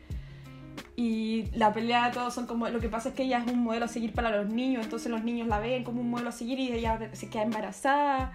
Y 0.96 1.46
la 1.54 1.74
pelea 1.74 2.08
de 2.08 2.14
todos 2.14 2.34
son 2.34 2.46
como. 2.48 2.68
Lo 2.70 2.80
que 2.80 2.90
pasa 2.90 3.10
es 3.10 3.16
que 3.16 3.24
ella 3.24 3.44
es 3.46 3.52
un 3.52 3.64
modelo 3.64 3.86
a 3.86 3.88
seguir 3.88 4.14
para 4.14 4.30
los 4.30 4.48
niños, 4.52 4.84
entonces 4.84 5.12
los 5.12 5.24
niños 5.24 5.48
la 5.48 5.60
ven 5.60 5.84
como 5.84 6.02
un 6.02 6.10
modelo 6.10 6.30
a 6.30 6.32
seguir 6.32 6.60
y 6.60 6.72
ella 6.72 7.00
se 7.14 7.30
queda 7.30 7.44
embarazada. 7.44 8.34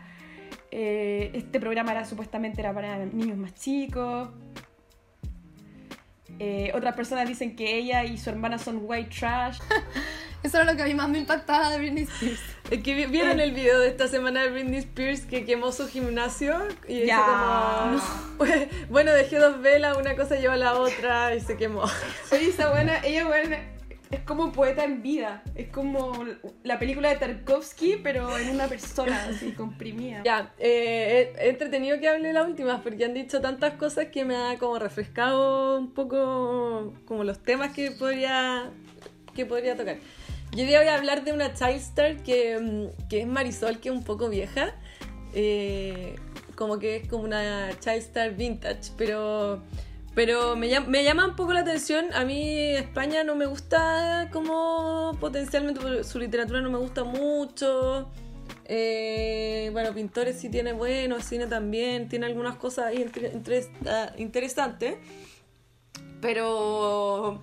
Eh, 0.71 1.31
este 1.35 1.61
programa 1.61 1.93
era 1.93 2.05
supuestamente 2.05 2.61
era 2.61 2.75
para 2.75 3.05
niños 3.07 3.37
más 3.39 3.55
chicos. 3.55 4.31
Eh, 6.39 6.71
otras 6.75 6.95
personas 6.95 7.27
dicen 7.29 7.57
que 7.57 7.77
ella 7.77 8.05
y 8.05 8.19
su 8.19 8.31
hermana 8.31 8.59
son 8.59 8.81
white 8.83 9.11
trash. 9.17 9.59
Eso 10.43 10.59
era 10.61 10.71
lo 10.71 10.77
que 10.77 10.83
a 10.83 10.87
mí 10.87 10.95
más 10.95 11.09
me 11.09 11.19
impactaba 11.19 11.71
de 11.71 11.79
Britney 11.79 12.05
Spears. 12.05 12.41
Es 12.71 12.83
que 12.83 12.95
vi- 12.95 13.07
vieron 13.07 13.41
el 13.41 13.53
video 13.53 13.81
de 13.81 13.89
esta 13.89 14.07
semana 14.09 14.43
de 14.43 14.51
Britney 14.51 14.79
Spears 14.79 15.23
que 15.23 15.45
quemó 15.45 15.73
su 15.73 15.89
gimnasio 15.89 16.57
y 16.89 17.07
Ya. 17.07 17.25
como 18.39 18.47
bueno 18.89 19.13
dejé 19.13 19.39
dos 19.39 19.61
velas 19.61 19.97
una 19.97 20.15
cosa 20.17 20.37
lleva 20.37 20.55
a 20.55 20.59
la 20.59 20.75
otra 20.75 21.35
y 21.35 21.41
se 21.41 21.57
quemó 21.57 21.83
Oye, 22.33 22.49
esa 22.51 22.71
buena, 22.71 22.99
ella 23.05 23.25
buena, 23.27 23.59
es 24.11 24.21
como 24.21 24.53
poeta 24.53 24.85
en 24.85 25.03
vida. 25.03 25.43
Es 25.57 25.69
como 25.69 26.25
la 26.63 26.79
película 26.79 27.09
de 27.09 27.17
Tarkovsky, 27.17 27.97
pero 28.03 28.37
en 28.39 28.51
una 28.51 28.69
persona, 28.69 29.27
así, 29.29 29.51
comprimida. 29.53 30.23
ya 30.25 30.53
eh, 30.59 31.33
he, 31.39 31.49
entretenido 31.49 31.99
que 31.99 32.09
hable 32.09 32.33
las 32.33 32.47
últimas 32.47 32.81
porque 32.83 33.05
han 33.05 33.15
dicho 33.15 33.41
tantas 33.41 33.75
cosas 33.75 34.07
que 34.13 34.25
me 34.25 34.37
ha 34.37 34.57
como 34.59 34.79
refrescado 34.79 35.79
un 35.79 35.93
poco 35.93 36.95
como 37.05 37.25
los 37.25 37.43
temas 37.43 37.73
que 37.73 37.91
podría 37.93 38.71
que 39.35 39.45
podría 39.45 39.77
tocar 39.77 39.97
yo 40.57 40.65
hoy 40.65 40.69
voy 40.77 40.89
a 40.89 40.95
hablar 40.97 41.25
de 41.25 41.33
una 41.33 41.53
child 41.55 41.77
star 41.77 42.17
que, 42.23 42.59
mm, 42.59 43.09
que 43.09 43.21
es 43.21 43.27
Marisol 43.27 43.79
que 43.79 43.89
es 43.91 43.95
un 43.95 44.03
poco 44.05 44.29
vieja 44.29 44.75
eh, 45.35 46.17
como 46.55 46.79
que 46.79 46.97
es 46.97 47.09
como 47.09 47.25
una 47.25 47.71
child 47.79 47.97
star 47.99 48.35
vintage 48.35 48.91
pero 48.97 49.63
pero 50.15 50.57
me, 50.57 50.69
llam- 50.71 50.87
me 50.87 51.05
llama 51.05 51.27
un 51.27 51.37
poco 51.37 51.53
la 51.53 51.61
atención. 51.61 52.07
A 52.15 52.25
mí 52.25 52.59
España 52.71 53.23
no 53.23 53.35
me 53.35 53.45
gusta 53.45 54.31
como 54.33 55.13
potencialmente, 55.21 56.05
su 56.05 56.19
literatura 56.19 56.63
no 56.63 56.71
me 56.71 56.79
gusta 56.79 57.05
mucho. 57.05 58.11
Eh, 58.65 59.69
bueno, 59.75 59.93
pintores 59.93 60.41
sí 60.41 60.49
tiene 60.49 60.73
buenos, 60.73 61.23
cine 61.23 61.47
también, 61.49 62.09
tiene 62.09 62.25
algunas 62.25 62.57
cosas 62.57 62.87
ahí 62.87 63.05
ah, 63.87 64.13
interesantes. 64.17 64.97
Pero, 66.23 67.43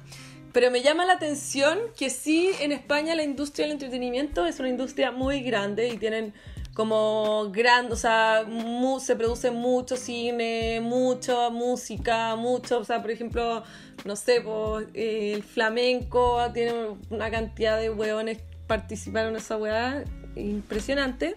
pero 0.53 0.71
me 0.71 0.81
llama 0.81 1.05
la 1.05 1.13
atención 1.13 1.79
que 1.97 2.09
sí, 2.09 2.51
en 2.61 2.71
España 2.71 3.15
la 3.15 3.23
industria 3.23 3.65
del 3.65 3.73
entretenimiento 3.73 4.45
es 4.45 4.59
una 4.59 4.69
industria 4.69 5.11
muy 5.11 5.41
grande 5.41 5.89
y 5.89 5.97
tienen 5.97 6.33
como 6.73 7.49
gran, 7.51 7.91
o 7.91 7.95
sea, 7.95 8.45
mu- 8.47 8.99
se 8.99 9.15
produce 9.15 9.51
mucho 9.51 9.95
cine, 9.97 10.79
mucha 10.81 11.49
música, 11.49 12.35
mucho, 12.35 12.79
o 12.79 12.83
sea, 12.83 13.01
por 13.01 13.11
ejemplo, 13.11 13.63
no 14.05 14.15
sé, 14.15 14.41
pues, 14.41 14.87
eh, 14.95 15.33
el 15.35 15.43
flamenco 15.43 16.39
tiene 16.53 16.73
una 17.11 17.29
cantidad 17.29 17.77
de 17.79 17.89
hueones 17.91 18.37
que 18.39 18.45
participaron 18.65 19.31
en 19.31 19.35
esa 19.35 19.57
hueá 19.57 20.03
impresionante. 20.35 21.35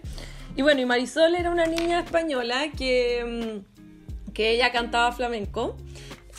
Y 0.55 0.63
bueno, 0.63 0.81
y 0.81 0.85
Marisol 0.85 1.35
era 1.35 1.51
una 1.51 1.67
niña 1.67 1.99
española 1.99 2.71
que, 2.75 3.61
mm, 3.63 4.33
que 4.33 4.51
ella 4.51 4.71
cantaba 4.71 5.11
flamenco, 5.11 5.77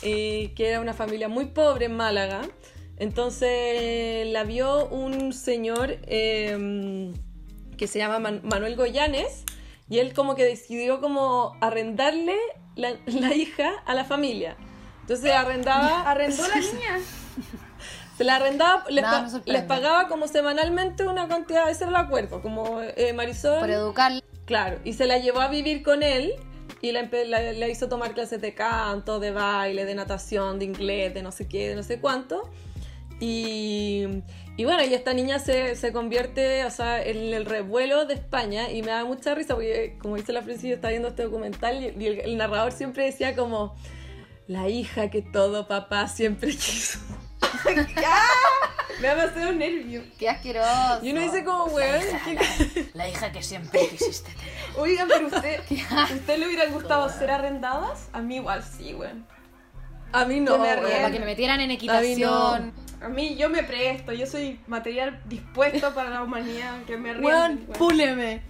eh, 0.01 0.53
que 0.55 0.69
era 0.69 0.79
una 0.81 0.93
familia 0.93 1.27
muy 1.27 1.45
pobre 1.45 1.85
en 1.85 1.95
Málaga. 1.95 2.41
Entonces 2.97 4.27
la 4.27 4.43
vio 4.43 4.87
un 4.87 5.33
señor 5.33 5.97
eh, 6.03 7.13
que 7.77 7.87
se 7.87 7.97
llama 7.99 8.19
Man- 8.19 8.41
Manuel 8.43 8.75
Goyanes 8.75 9.43
y 9.89 9.99
él 9.99 10.13
como 10.13 10.35
que 10.35 10.43
decidió 10.43 10.99
como 11.01 11.57
arrendarle 11.61 12.35
la, 12.75 12.91
la 13.07 13.33
hija 13.33 13.71
a 13.85 13.93
la 13.93 14.05
familia. 14.05 14.57
Entonces 15.01 15.31
arrendaba... 15.31 16.09
Arrendó 16.09 16.47
la 16.47 16.55
niña. 16.55 16.99
Se 18.17 18.23
la 18.25 18.35
arrendaba, 18.35 18.83
les, 18.89 19.03
pa- 19.03 19.21
les 19.45 19.63
pagaba 19.63 20.07
como 20.09 20.27
semanalmente 20.27 21.07
una 21.07 21.27
cantidad, 21.29 21.69
ese 21.69 21.85
era 21.85 21.91
el 21.91 21.95
acuerdo, 22.05 22.41
como 22.41 22.81
eh, 22.81 23.13
Marisol... 23.13 23.59
Por 23.61 23.69
educar. 23.69 24.11
Claro, 24.45 24.79
y 24.83 24.93
se 24.93 25.07
la 25.07 25.17
llevó 25.19 25.39
a 25.39 25.47
vivir 25.47 25.83
con 25.83 26.03
él 26.03 26.33
y 26.81 26.91
la, 26.91 27.67
hizo 27.67 27.89
tomar 27.89 28.13
clases 28.13 28.41
de 28.41 28.53
canto, 28.53 29.19
de 29.19 29.31
baile, 29.31 29.85
de 29.85 29.95
natación, 29.95 30.59
de 30.59 30.65
inglés, 30.65 31.13
de 31.13 31.21
no 31.21 31.31
sé 31.31 31.47
qué, 31.47 31.69
de 31.69 31.75
no 31.75 31.83
sé 31.83 31.99
cuánto. 31.99 32.49
Y, 33.19 34.05
bueno, 34.57 34.83
y 34.83 34.93
esta 34.93 35.13
niña 35.13 35.39
se, 35.39 35.75
se 35.75 35.91
convierte, 35.91 36.63
o 36.63 36.69
sea, 36.69 37.03
en 37.03 37.33
el 37.33 37.45
revuelo 37.45 38.05
de 38.05 38.13
España 38.13 38.71
y 38.71 38.81
me 38.81 38.91
da 38.91 39.03
mucha 39.03 39.35
risa 39.35 39.55
porque, 39.55 39.97
como 40.01 40.15
dice 40.15 40.31
la 40.31 40.41
Francis, 40.41 40.69
yo 40.69 40.75
estaba 40.75 40.91
viendo 40.91 41.09
este 41.09 41.23
documental 41.23 41.83
y, 41.83 42.05
el, 42.07 42.19
el 42.21 42.37
narrador 42.37 42.71
siempre 42.71 43.05
decía 43.05 43.35
como, 43.35 43.75
la 44.47 44.67
hija 44.67 45.09
que 45.09 45.21
todo 45.21 45.67
papá 45.67 46.07
siempre 46.07 46.49
quiso. 46.51 46.99
Me 49.01 49.07
ha 49.07 49.15
pasado 49.15 49.49
un 49.49 49.57
nervio. 49.59 50.03
Qué 50.17 50.27
asqueroso. 50.29 50.99
Y 51.01 51.11
uno 51.11 51.21
dice 51.21 51.43
como, 51.43 51.65
weón, 51.65 52.01
¿qué- 52.25 52.89
La 52.93 53.07
hija 53.07 53.31
que 53.31 53.41
siempre 53.41 53.87
quisiste 53.87 54.31
tener. 54.31 54.53
Oigan, 54.77 55.07
pero 55.07 55.27
usted, 55.27 55.61
¿usted 56.13 56.37
le 56.37 56.45
hubiera 56.47 56.65
gustado 56.67 57.09
ser 57.09 57.31
arrendadas? 57.31 58.09
A 58.13 58.21
mí 58.21 58.35
igual 58.37 58.63
sí, 58.63 58.93
weón. 58.93 59.25
a 60.11 60.25
mí 60.25 60.39
no, 60.41 60.51
Yo 60.57 60.57
me 60.61 60.75
weón. 60.75 60.91
Para 60.91 61.11
que 61.11 61.19
me 61.19 61.25
metieran 61.25 61.59
en 61.61 61.65
A 61.65 61.67
mí 61.69 61.73
equitación. 61.75 62.73
A 63.01 63.07
mí 63.07 63.37
yo 63.37 63.49
me 63.49 63.63
presto, 63.63 64.11
yo 64.11 64.25
soy 64.27 64.59
material 64.67 65.21
dispuesto 65.25 65.93
para 65.93 66.09
la 66.09 66.21
humanidad, 66.21 66.83
que 66.83 66.97
me 66.97 67.11
Weón, 67.17 67.51
rinden. 67.51 67.65
weón. 67.67 67.77
púleme. 67.77 68.41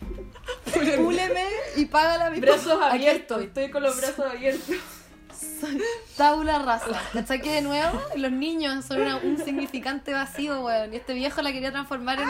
Púleme 0.97 1.43
y 1.75 1.85
págala 1.85 2.25
a 2.27 2.29
mi 2.31 2.39
Brazos 2.39 2.81
abiertos, 2.81 3.21
estoy. 3.41 3.45
estoy 3.45 3.69
con 3.69 3.83
los 3.83 3.95
brazos 3.97 4.25
abiertos. 4.25 4.75
Tabula 6.17 6.59
rasa. 6.59 7.01
¿Cachai 7.13 7.41
que 7.41 7.51
de 7.53 7.61
nuevo 7.61 7.99
los 8.15 8.31
niños 8.31 8.85
son 8.85 9.01
una- 9.01 9.17
un 9.17 9.37
significante 9.43 10.13
vacío, 10.13 10.61
weón? 10.61 10.93
Y 10.93 10.97
este 10.97 11.13
viejo 11.13 11.41
la 11.41 11.51
quería 11.51 11.71
transformar 11.71 12.19
en 12.19 12.27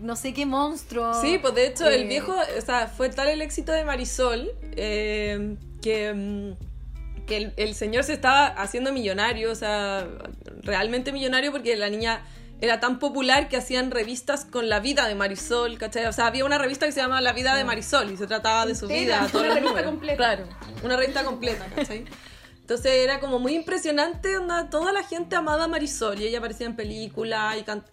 no 0.00 0.16
sé 0.16 0.32
qué 0.34 0.46
monstruo. 0.46 1.20
Sí, 1.20 1.38
pues 1.40 1.54
de 1.54 1.66
hecho 1.66 1.86
el 1.88 2.02
Eh, 2.02 2.06
viejo, 2.06 2.34
o 2.34 2.60
sea, 2.60 2.88
fue 2.88 3.08
tal 3.10 3.28
el 3.28 3.42
éxito 3.42 3.72
de 3.72 3.84
Marisol 3.84 4.50
eh, 4.76 5.56
que, 5.80 6.12
mm, 6.12 7.26
que 7.26 7.36
el, 7.36 7.52
el 7.56 7.74
señor 7.74 8.04
se 8.04 8.12
estaba 8.14 8.46
haciendo 8.46 8.92
millonario, 8.92 9.50
o 9.52 9.54
sea, 9.54 10.06
realmente 10.62 11.12
millonario 11.12 11.52
porque 11.52 11.76
la 11.76 11.88
niña 11.88 12.22
era 12.60 12.78
tan 12.78 12.98
popular 13.00 13.48
que 13.48 13.56
hacían 13.56 13.90
revistas 13.90 14.44
con 14.44 14.68
la 14.68 14.78
vida 14.78 15.08
de 15.08 15.14
Marisol, 15.16 15.78
¿cachai? 15.78 16.06
O 16.06 16.12
sea, 16.12 16.26
había 16.28 16.44
una 16.44 16.58
revista 16.58 16.86
que 16.86 16.92
se 16.92 17.00
llama 17.00 17.20
La 17.20 17.32
vida 17.32 17.56
de 17.56 17.64
Marisol 17.64 18.10
y 18.12 18.16
se 18.16 18.26
trataba 18.28 18.66
de 18.66 18.74
su 18.76 18.86
vida, 18.86 19.26
todos 19.32 19.44
una 19.46 19.54
los 19.54 19.62
números. 19.64 19.90
completa. 19.90 20.16
Claro, 20.16 20.44
una 20.84 20.96
revista 20.96 21.24
completa, 21.24 21.66
¿cachai? 21.74 22.04
Entonces 22.62 22.92
era 23.04 23.20
como 23.20 23.38
muy 23.38 23.54
impresionante, 23.54 24.38
onda, 24.38 24.70
toda 24.70 24.92
la 24.92 25.02
gente 25.02 25.36
amaba 25.36 25.64
a 25.64 25.68
Marisol 25.68 26.20
y 26.20 26.24
ella 26.26 26.38
aparecía 26.38 26.66
en 26.66 26.76
películas 26.76 27.58
y 27.58 27.62
can- 27.64 27.84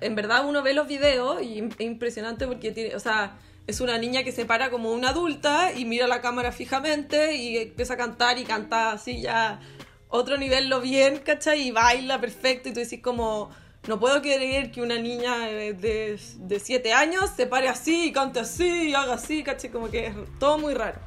en 0.00 0.14
verdad 0.14 0.46
uno 0.46 0.62
ve 0.62 0.74
los 0.74 0.86
videos 0.86 1.42
y 1.42 1.58
es 1.60 1.80
impresionante 1.80 2.46
porque 2.46 2.72
tiene, 2.72 2.94
o 2.94 3.00
sea, 3.00 3.38
es 3.66 3.80
una 3.80 3.96
niña 3.98 4.22
que 4.22 4.30
se 4.32 4.44
para 4.44 4.70
como 4.70 4.92
una 4.92 5.10
adulta 5.10 5.72
y 5.72 5.84
mira 5.86 6.06
la 6.06 6.20
cámara 6.20 6.52
fijamente 6.52 7.34
y 7.36 7.56
empieza 7.56 7.94
a 7.94 7.96
cantar 7.96 8.38
y 8.38 8.44
canta 8.44 8.92
así 8.92 9.22
ya 9.22 9.60
otro 10.08 10.36
nivel 10.36 10.68
lo 10.68 10.80
bien, 10.80 11.18
¿cachai? 11.20 11.68
Y 11.68 11.70
baila 11.70 12.20
perfecto 12.20 12.68
y 12.68 12.72
tú 12.74 12.80
decís 12.80 13.00
como, 13.02 13.50
no 13.88 13.98
puedo 13.98 14.20
creer 14.20 14.70
que 14.70 14.82
una 14.82 14.98
niña 14.98 15.38
de, 15.46 16.18
de 16.38 16.60
siete 16.60 16.92
años 16.92 17.30
se 17.34 17.46
pare 17.46 17.68
así 17.68 18.12
cante 18.12 18.40
así 18.40 18.92
haga 18.94 19.14
así, 19.14 19.42
¿cachai? 19.42 19.70
Como 19.70 19.90
que 19.90 20.08
es 20.08 20.14
todo 20.38 20.58
muy 20.58 20.74
raro. 20.74 20.98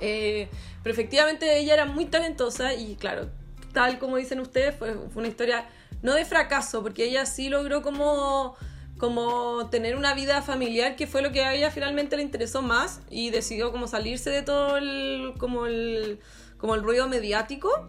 Eh, 0.00 0.48
pero 0.84 0.92
efectivamente 0.92 1.58
ella 1.58 1.74
era 1.74 1.84
muy 1.86 2.04
talentosa 2.04 2.74
y 2.74 2.94
claro, 2.94 3.28
tal 3.72 3.98
como 3.98 4.16
dicen 4.18 4.38
ustedes, 4.38 4.76
fue, 4.76 4.94
fue 4.94 5.20
una 5.22 5.28
historia 5.28 5.66
no 6.02 6.14
de 6.14 6.24
fracaso, 6.24 6.82
porque 6.82 7.04
ella 7.06 7.26
sí 7.26 7.48
logró 7.48 7.82
como, 7.82 8.54
como 8.98 9.68
tener 9.70 9.96
una 9.96 10.14
vida 10.14 10.42
familiar 10.42 10.94
que 10.94 11.06
fue 11.08 11.22
lo 11.22 11.32
que 11.32 11.42
a 11.42 11.54
ella 11.54 11.70
finalmente 11.72 12.16
le 12.16 12.22
interesó 12.22 12.62
más 12.62 13.00
y 13.10 13.30
decidió 13.30 13.72
como 13.72 13.88
salirse 13.88 14.30
de 14.30 14.42
todo 14.42 14.76
el, 14.76 15.32
como 15.38 15.66
el, 15.66 16.20
como 16.58 16.74
el 16.76 16.82
ruido 16.84 17.08
mediático. 17.08 17.88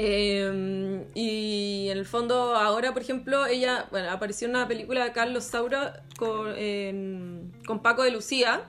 Eh, 0.00 1.04
y 1.14 1.88
en 1.90 1.98
el 1.98 2.06
fondo 2.06 2.54
ahora, 2.54 2.92
por 2.92 3.02
ejemplo, 3.02 3.46
ella 3.46 3.86
bueno, 3.90 4.10
apareció 4.10 4.46
en 4.46 4.54
una 4.54 4.68
película 4.68 5.02
de 5.04 5.12
Carlos 5.12 5.44
Saura 5.44 6.04
con, 6.16 6.54
en- 6.56 7.52
con 7.66 7.80
Paco 7.82 8.02
de 8.04 8.12
Lucía, 8.12 8.62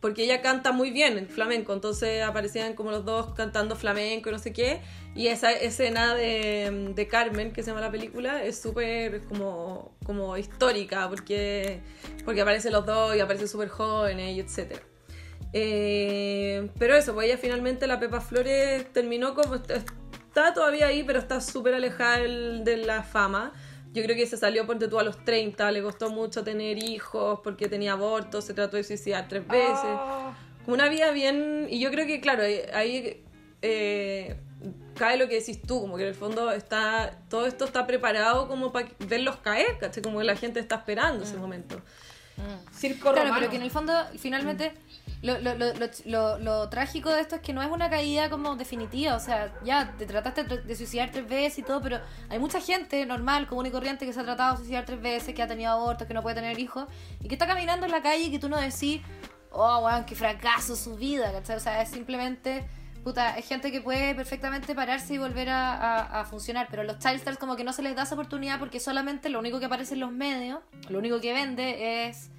porque 0.00 0.24
ella 0.24 0.40
canta 0.40 0.72
muy 0.72 0.90
bien 0.90 1.18
el 1.18 1.26
flamenco, 1.26 1.72
entonces 1.72 2.22
aparecían 2.22 2.74
como 2.74 2.90
los 2.90 3.04
dos 3.04 3.34
cantando 3.34 3.76
flamenco 3.76 4.28
y 4.28 4.32
no 4.32 4.38
sé 4.38 4.52
qué, 4.52 4.80
y 5.14 5.28
esa 5.28 5.52
escena 5.52 6.14
de, 6.14 7.08
Carmen, 7.10 7.52
que 7.52 7.62
se 7.62 7.70
llama 7.70 7.80
la 7.80 7.90
película, 7.90 8.44
es 8.44 8.60
súper 8.60 9.24
como, 9.24 9.96
como 10.04 10.36
histórica, 10.36 11.08
porque, 11.08 11.80
porque 12.24 12.40
aparecen 12.40 12.72
los 12.72 12.86
dos 12.86 13.16
y 13.16 13.20
aparecen 13.20 13.48
súper 13.48 13.68
jóvenes 13.68 14.36
y 14.36 14.40
etcétera. 14.40 14.82
Eh, 15.52 16.70
pero 16.78 16.94
eso, 16.94 17.14
pues 17.14 17.26
ella 17.26 17.38
finalmente, 17.38 17.86
la 17.86 17.98
Pepa 17.98 18.20
Flores, 18.20 18.92
terminó 18.92 19.34
como. 19.34 19.54
Está 19.54 20.52
todavía 20.54 20.88
ahí, 20.88 21.02
pero 21.04 21.18
está 21.18 21.40
súper 21.40 21.74
alejada 21.74 22.18
de 22.18 22.76
la 22.84 23.02
fama. 23.02 23.52
Yo 23.92 24.02
creo 24.02 24.14
que 24.16 24.26
se 24.26 24.36
salió 24.36 24.66
por 24.66 24.78
tú 24.78 24.98
a 24.98 25.02
los 25.02 25.24
30, 25.24 25.70
le 25.72 25.82
costó 25.82 26.10
mucho 26.10 26.44
tener 26.44 26.82
hijos 26.82 27.40
porque 27.42 27.68
tenía 27.68 27.92
abortos, 27.92 28.44
se 28.44 28.54
trató 28.54 28.76
de 28.76 28.84
suicidar 28.84 29.26
tres 29.28 29.46
veces. 29.48 29.98
Como 30.64 30.74
una 30.74 30.88
vida 30.88 31.10
bien. 31.10 31.66
Y 31.70 31.80
yo 31.80 31.90
creo 31.90 32.06
que, 32.06 32.20
claro, 32.20 32.42
ahí- 32.74 33.24
eh, 33.62 34.36
cae 34.94 35.16
lo 35.16 35.26
que 35.28 35.36
decís 35.36 35.62
tú, 35.62 35.80
como 35.80 35.96
que 35.96 36.02
en 36.02 36.08
el 36.10 36.14
fondo 36.14 36.50
está. 36.52 37.18
Todo 37.30 37.46
esto 37.46 37.64
está 37.64 37.86
preparado 37.86 38.46
como 38.48 38.72
para 38.72 38.88
verlos 39.00 39.36
caer, 39.36 39.78
¿cachai? 39.78 40.02
Como 40.02 40.18
que 40.18 40.24
la 40.24 40.36
gente 40.36 40.60
está 40.60 40.76
esperando 40.76 41.24
ese 41.24 41.36
momento. 41.36 41.80
circo 42.72 43.00
Claro, 43.10 43.18
romano. 43.22 43.36
pero 43.40 43.50
que 43.50 43.56
en 43.56 43.62
el 43.62 43.70
fondo, 43.70 43.92
finalmente, 44.16 44.66
lo, 44.70 44.97
lo, 45.22 45.38
lo, 45.40 45.54
lo, 45.54 46.38
lo- 46.38 46.68
trágico 46.68 47.10
de 47.10 47.20
esto 47.20 47.36
es 47.36 47.40
que 47.42 47.52
no 47.52 47.62
es 47.62 47.70
una 47.70 47.90
caída 47.90 48.30
como 48.30 48.54
definitiva. 48.56 49.14
O 49.16 49.20
sea, 49.20 49.52
ya 49.64 49.92
te 49.98 50.06
trataste 50.06 50.44
de 50.44 50.58
de 50.62 50.76
suicidar 50.76 51.10
tres 51.10 51.28
veces 51.28 51.58
y 51.58 51.62
todo, 51.62 51.80
pero 51.80 52.00
hay 52.28 52.38
mucha 52.38 52.60
gente 52.60 53.04
normal, 53.06 53.46
común 53.46 53.66
y 53.66 53.70
corriente, 53.70 54.06
que 54.06 54.12
se 54.12 54.20
ha 54.20 54.24
tratado 54.24 54.52
de 54.52 54.58
suicidar 54.58 54.84
tres 54.84 55.00
veces, 55.00 55.34
que 55.34 55.42
ha 55.42 55.46
tenido 55.48 55.72
abortos, 55.72 56.06
que 56.06 56.14
no 56.14 56.22
puede 56.22 56.36
tener 56.36 56.58
hijos, 56.58 56.86
y 57.20 57.28
que 57.28 57.34
está 57.34 57.46
caminando 57.46 57.86
en 57.86 57.92
la 57.92 58.02
calle 58.02 58.24
y 58.24 58.30
que 58.30 58.38
tú 58.38 58.48
no 58.48 58.56
decís, 58.58 59.00
oh, 59.50 59.78
weón, 59.84 60.04
qué 60.04 60.14
fracaso 60.14 60.76
su 60.76 60.96
vida, 60.96 61.32
¿cachai? 61.32 61.56
O 61.56 61.60
sea, 61.60 61.82
es 61.82 61.88
simplemente. 61.90 62.68
Puta, 63.04 63.38
es 63.38 63.46
gente 63.46 63.70
que 63.72 63.80
puede 63.80 64.14
perfectamente 64.14 64.74
pararse 64.74 65.14
y 65.14 65.18
volver 65.18 65.48
a, 65.48 65.72
a- 65.74 66.20
a 66.20 66.24
funcionar, 66.26 66.66
pero 66.68 66.82
los 66.82 66.98
child 66.98 67.14
stars 67.16 67.38
como 67.38 67.56
que 67.56 67.64
no 67.64 67.72
se 67.72 67.80
les 67.80 67.94
da 67.96 68.02
esa 68.02 68.14
oportunidad 68.14 68.58
porque 68.58 68.80
solamente 68.80 69.28
lo 69.30 69.38
único 69.38 69.58
que 69.60 69.66
aparece 69.66 69.94
en 69.94 70.00
los 70.00 70.10
medios, 70.12 70.58
lo 70.90 70.98
único 70.98 71.18
que 71.20 71.32
vende 71.32 72.08
es 72.08 72.30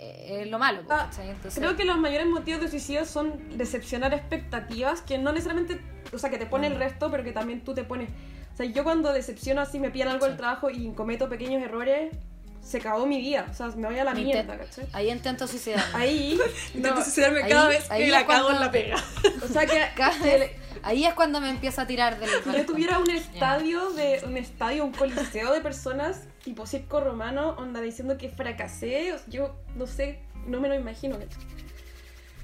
eh, 0.00 0.42
eh, 0.42 0.46
lo 0.46 0.58
malo. 0.58 0.82
Ah. 0.88 1.10
Entonces, 1.20 1.58
Creo 1.58 1.76
que 1.76 1.84
los 1.84 1.98
mayores 1.98 2.26
motivos 2.26 2.60
de 2.60 2.68
suicidio 2.68 3.04
son 3.04 3.56
decepcionar 3.58 4.14
expectativas 4.14 5.02
que 5.02 5.18
no 5.18 5.32
necesariamente, 5.32 5.80
o 6.12 6.18
sea, 6.18 6.30
que 6.30 6.38
te 6.38 6.46
pone 6.46 6.66
el 6.68 6.76
resto, 6.76 7.10
pero 7.10 7.24
que 7.24 7.32
también 7.32 7.62
tú 7.64 7.74
te 7.74 7.84
pones. 7.84 8.08
O 8.54 8.56
sea, 8.56 8.66
yo 8.66 8.82
cuando 8.84 9.12
decepciono 9.12 9.60
así, 9.60 9.78
me 9.78 9.90
piden 9.90 10.08
algo 10.08 10.26
del 10.26 10.36
trabajo 10.36 10.70
y 10.70 10.90
cometo 10.92 11.28
pequeños 11.28 11.62
errores, 11.62 12.12
se 12.60 12.78
acabó 12.78 13.06
mi 13.06 13.18
vida. 13.18 13.46
O 13.50 13.54
sea, 13.54 13.68
me 13.68 13.88
voy 13.88 13.98
a 13.98 14.04
la 14.04 14.14
mierda, 14.14 14.58
¿cachai? 14.58 14.86
Ahí 14.92 15.10
intento 15.10 15.46
suicidar. 15.46 15.82
Ahí, 15.94 16.38
Intento 16.74 16.96
no, 16.98 17.02
suicidarme 17.04 17.42
ahí- 17.44 17.50
cada 17.52 17.68
vez 17.68 17.90
ahí 17.90 18.04
que 18.04 18.10
la 18.10 18.26
cago 18.26 18.48
cuando- 18.48 18.50
en 18.50 18.60
la 18.60 18.70
pega. 18.70 18.96
o 19.44 19.48
sea, 19.48 19.66
que 19.66 19.78
vez- 20.22 20.50
ahí 20.82 21.04
es 21.04 21.14
cuando 21.14 21.40
me 21.40 21.50
empiezo 21.50 21.80
a 21.80 21.86
tirar 21.86 22.18
del 22.18 22.28
si 22.28 22.52
yo 22.52 22.66
tuviera 22.66 22.98
un 22.98 23.10
estadio 23.10 23.90
de 23.90 24.20
un 24.26 24.36
estadio, 24.36 24.84
un 24.84 24.92
coliseo 24.92 25.52
de 25.52 25.60
personas 25.60 26.20
tipo 26.44 26.66
circo 26.66 27.00
romano, 27.00 27.50
onda 27.58 27.80
diciendo 27.80 28.16
que 28.18 28.28
fracasé, 28.30 29.14
yo 29.28 29.56
no 29.76 29.86
sé, 29.86 30.20
no 30.46 30.60
me 30.60 30.68
lo 30.68 30.74
imagino. 30.74 31.18
¿cachai? 31.18 31.42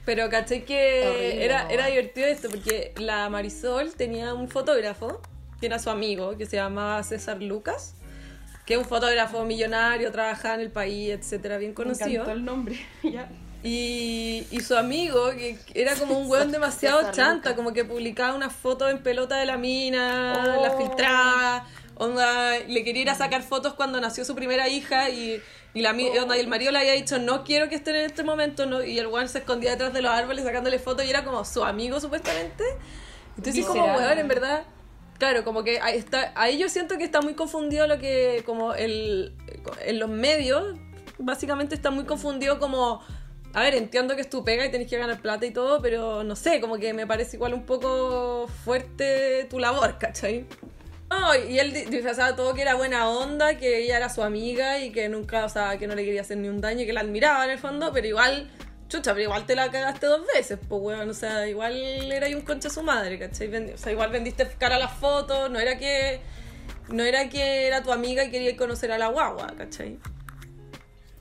Pero 0.05 0.28
caché 0.28 0.64
que 0.64 1.03
Horrible, 1.09 1.45
era, 1.45 1.68
era 1.70 1.86
divertido 1.86 2.26
esto, 2.26 2.51
porque 2.51 2.92
la 2.97 3.28
Marisol 3.30 3.95
tenía 3.95 4.34
un 4.34 4.49
fotógrafo, 4.49 5.20
que 5.61 5.66
era 5.66 5.78
su 5.78 5.88
amigo, 5.88 6.36
que 6.36 6.45
se 6.47 6.57
llamaba 6.57 7.03
César 7.03 7.40
Lucas, 7.42 7.95
que 8.66 8.74
es 8.74 8.78
un 8.78 8.84
fotógrafo 8.84 9.45
millonario, 9.45 10.12
trabajaba 10.12 10.55
en 10.57 10.61
el 10.61 10.70
país, 10.70 11.11
etcétera, 11.11 11.57
bien 11.57 11.70
Me 11.70 11.74
conocido. 11.74 12.11
encantó 12.22 12.30
el 12.32 12.45
nombre. 12.45 12.76
ya. 13.03 13.28
Y, 13.62 14.47
y 14.51 14.61
su 14.61 14.76
amigo, 14.76 15.30
que 15.30 15.57
era 15.74 15.95
como 15.95 16.18
un 16.18 16.30
weón 16.30 16.53
demasiado 16.53 16.99
César 16.99 17.14
chanta, 17.14 17.34
Lucas. 17.51 17.55
como 17.55 17.72
que 17.72 17.86
publicaba 17.86 18.34
una 18.34 18.51
foto 18.51 18.90
en 18.90 19.03
pelota 19.03 19.36
de 19.38 19.47
la 19.47 19.57
mina, 19.57 20.57
Oh. 20.59 20.62
la 20.62 20.76
filtraba, 20.76 21.66
onda, 21.97 22.59
le 22.59 22.84
quería 22.84 23.03
ir 23.03 23.11
a 23.11 23.14
sacar 23.14 23.42
fotos 23.42 23.74
cuando 23.74 24.01
nació 24.01 24.24
su 24.24 24.34
primera 24.34 24.68
hija 24.68 25.11
y, 25.11 25.40
y, 25.74 25.80
la, 25.82 25.92
mi- 25.92 26.09
onda, 26.18 26.36
y 26.36 26.40
el 26.40 26.49
marido 26.49 26.72
le 26.72 26.78
había 26.80 26.92
dicho 26.92 27.18
no 27.18 27.45
quiero 27.45 27.68
que 27.68 27.74
estén 27.76 27.97
en 27.97 28.07
este 28.07 28.22
momento, 28.22 28.66
no, 28.66 28.82
y 28.82 28.99
el 28.99 29.07
weón 29.07 29.28
se 29.28 29.38
escondía 29.38 29.70
detrás 29.72 29.92
de 29.92 30.03
los 30.03 30.11
árboles 30.12 30.45
sacándole 30.45 30.78
fotos 30.78 31.05
y 31.07 31.11
era 31.11 31.24
como 31.24 31.45
su 31.45 31.64
amigo 31.64 32.01
supuestamente. 32.01 32.64
Entonces 33.36 33.64
como 33.66 33.82
Visceral. 33.82 33.99
weón, 33.99 34.18
en 34.18 34.28
verdad... 34.28 34.64
Claro, 35.18 35.45
como 35.45 35.62
que 35.62 35.80
ahí, 35.80 35.97
está, 35.97 36.32
ahí 36.34 36.59
yo 36.59 36.68
siento 36.68 36.99
que 36.99 37.05
está 37.05 37.20
muy 37.22 37.34
confundido 37.34 37.86
lo 37.86 37.99
que, 37.99 38.42
como 38.45 38.74
el, 38.74 39.32
en 39.82 40.01
los 40.01 40.11
medios, 40.11 40.76
básicamente 41.18 41.76
está 41.76 41.92
muy 41.92 42.05
confundido 42.05 42.59
como, 42.59 43.01
a 43.53 43.61
ver, 43.62 43.76
entiendo 43.76 44.16
que 44.16 44.22
es 44.22 44.28
tu 44.28 44.45
pega 44.45 44.66
y 44.66 44.72
tenés 44.72 44.88
que 44.90 44.99
ganar 44.99 45.20
plata 45.22 45.47
y 45.47 45.53
todo, 45.53 45.80
pero 45.80 46.24
no 46.24 46.34
sé, 46.34 46.61
como 46.61 46.78
que 46.78 46.92
me 46.95 47.07
parece 47.07 47.36
igual 47.36 47.55
un 47.55 47.64
poco 47.64 48.49
fuerte 48.64 49.45
tu 49.49 49.61
labor, 49.61 49.99
¿cachai? 49.99 50.47
No, 51.21 51.35
y 51.37 51.59
él 51.59 51.73
di- 51.73 51.85
disfrazaba 51.85 52.35
todo 52.37 52.55
que 52.55 52.62
era 52.62 52.75
buena 52.75 53.09
onda, 53.09 53.57
que 53.57 53.79
ella 53.79 53.97
era 53.97 54.09
su 54.09 54.23
amiga 54.23 54.79
y 54.79 54.91
que 54.91 55.09
nunca, 55.09 55.45
o 55.45 55.49
sea, 55.49 55.79
que 55.79 55.87
no 55.87 55.95
le 55.95 56.05
quería 56.05 56.23
hacer 56.23 56.37
ni 56.39 56.49
un 56.49 56.61
daño 56.61 56.83
y 56.83 56.87
que 56.87 56.93
la 56.93 57.01
admiraba 57.01 57.45
en 57.45 57.51
el 57.51 57.59
fondo, 57.59 57.93
pero 57.93 58.07
igual, 58.07 58.51
chucha, 58.89 59.12
pero 59.12 59.23
igual 59.25 59.47
te 59.47 59.55
la 59.55 59.71
cagaste 59.71 60.07
dos 60.07 60.23
veces, 60.35 60.59
pues 60.69 60.81
weón, 60.83 61.09
o 61.09 61.15
sea, 61.15 61.47
igual 61.47 61.75
era 62.12 62.27
ahí 62.27 62.35
un 62.35 62.43
concha 62.43 62.69
su 62.69 62.83
madre, 62.83 63.19
¿cachai? 63.19 63.73
O 63.73 63.79
sea, 63.79 63.93
igual 63.93 64.11
vendiste 64.11 64.47
cara 64.59 64.77
a 64.77 64.79
las 64.79 64.93
fotos, 64.93 65.51
no 65.51 65.59
era 65.61 65.79
que, 65.79 66.21
no 66.89 67.03
era 67.05 67.29
que 67.29 67.67
era 67.67 67.83
tu 67.83 67.93
amiga 67.93 68.25
y 68.25 68.31
quería 68.31 68.57
conocer 68.57 68.91
a 68.93 68.99
la 68.99 69.09
guagua, 69.09 69.55
¿cachai? 69.57 69.99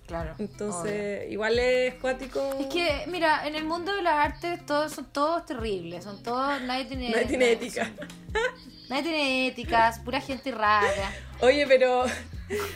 Claro. 0.08 0.36
Entonces, 0.38 1.32
igual 1.32 1.58
es 1.60 1.96
cuático. 1.96 2.42
obvio. 2.50 2.68
Es 2.68 2.74
que, 2.74 3.06
mira, 3.10 3.48
en 3.48 3.56
el 3.56 3.64
mundo 3.64 3.96
de 3.96 4.02
las 4.02 4.16
artes 4.26 4.66
todos 4.66 4.92
son 4.92 5.06
todos 5.12 5.46
terribles, 5.46 6.04
son 6.04 6.22
todos, 6.22 6.62
nadie 6.62 6.86
tiene, 6.86 7.10
Nadie 7.10 7.26
tiene 7.26 7.52
ética. 7.52 7.90
Nadie 8.90 9.04
tiene 9.04 9.48
éticas, 9.48 10.00
pura 10.00 10.20
gente 10.20 10.52
rara. 10.52 11.12
Oye, 11.40 11.66
pero. 11.68 12.04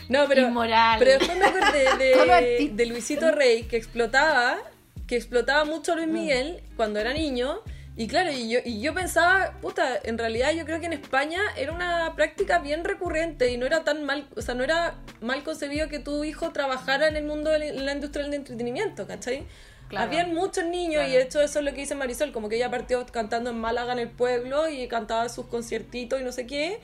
No, 0.07 0.25
pero. 0.28 0.47
Inmoral. 0.47 0.97
Pero 0.99 1.11
después 1.19 1.38
me 1.38 1.45
acordé 1.45 1.97
de, 1.97 2.71
de 2.73 2.86
Luisito 2.86 3.32
Rey, 3.32 3.63
que 3.63 3.75
explotaba, 3.75 4.57
que 5.05 5.17
explotaba 5.17 5.65
mucho 5.65 5.91
a 5.91 5.95
Luis 5.97 6.07
Miguel 6.07 6.63
cuando 6.78 6.99
era 6.99 7.13
niño, 7.13 7.59
Y 7.99 8.07
claro, 8.07 8.31
y 8.31 8.47
yo, 8.47 8.59
y 8.63 8.79
yo 8.79 8.93
pensaba, 8.93 9.53
puta, 9.59 9.97
en 10.03 10.19
realidad 10.19 10.51
yo 10.53 10.65
creo 10.65 10.79
que 10.79 10.85
en 10.85 10.93
España 10.93 11.41
era 11.57 11.71
una 11.73 12.13
práctica 12.15 12.59
bien 12.59 12.83
recurrente 12.83 13.49
y 13.49 13.57
no 13.57 13.65
era 13.65 13.83
tan 13.83 14.03
mal, 14.03 14.27
o 14.35 14.41
sea, 14.43 14.53
no 14.53 14.63
era 14.63 14.95
mal 15.19 15.43
concebido 15.43 15.89
que 15.89 15.97
tu 15.97 16.23
hijo 16.23 16.51
trabajara 16.51 17.07
en 17.07 17.15
el 17.15 17.23
mundo 17.25 17.49
de 17.49 17.73
la 17.73 17.91
industria 17.91 18.23
del 18.25 18.35
entretenimiento, 18.35 19.07
¿cachai? 19.07 19.45
Claro. 19.89 20.05
Habían 20.05 20.35
muchos 20.35 20.65
niños 20.65 21.07
y 21.07 21.11
de 21.13 21.21
hecho 21.23 21.41
eso 21.41 21.57
es 21.59 21.65
lo 21.65 21.71
que 21.73 21.79
dice 21.79 21.95
Marisol, 21.95 22.31
como 22.31 22.49
que 22.49 22.57
ella 22.57 22.69
partió 22.69 23.03
cantando 23.07 23.49
en 23.49 23.57
Málaga 23.57 23.93
en 23.93 23.99
el 23.99 24.09
pueblo 24.09 24.69
y 24.69 24.87
cantaba 24.87 25.27
sus 25.29 25.47
conciertitos 25.47 26.21
y 26.21 26.23
no 26.23 26.31
sé 26.31 26.45
qué. 26.45 26.79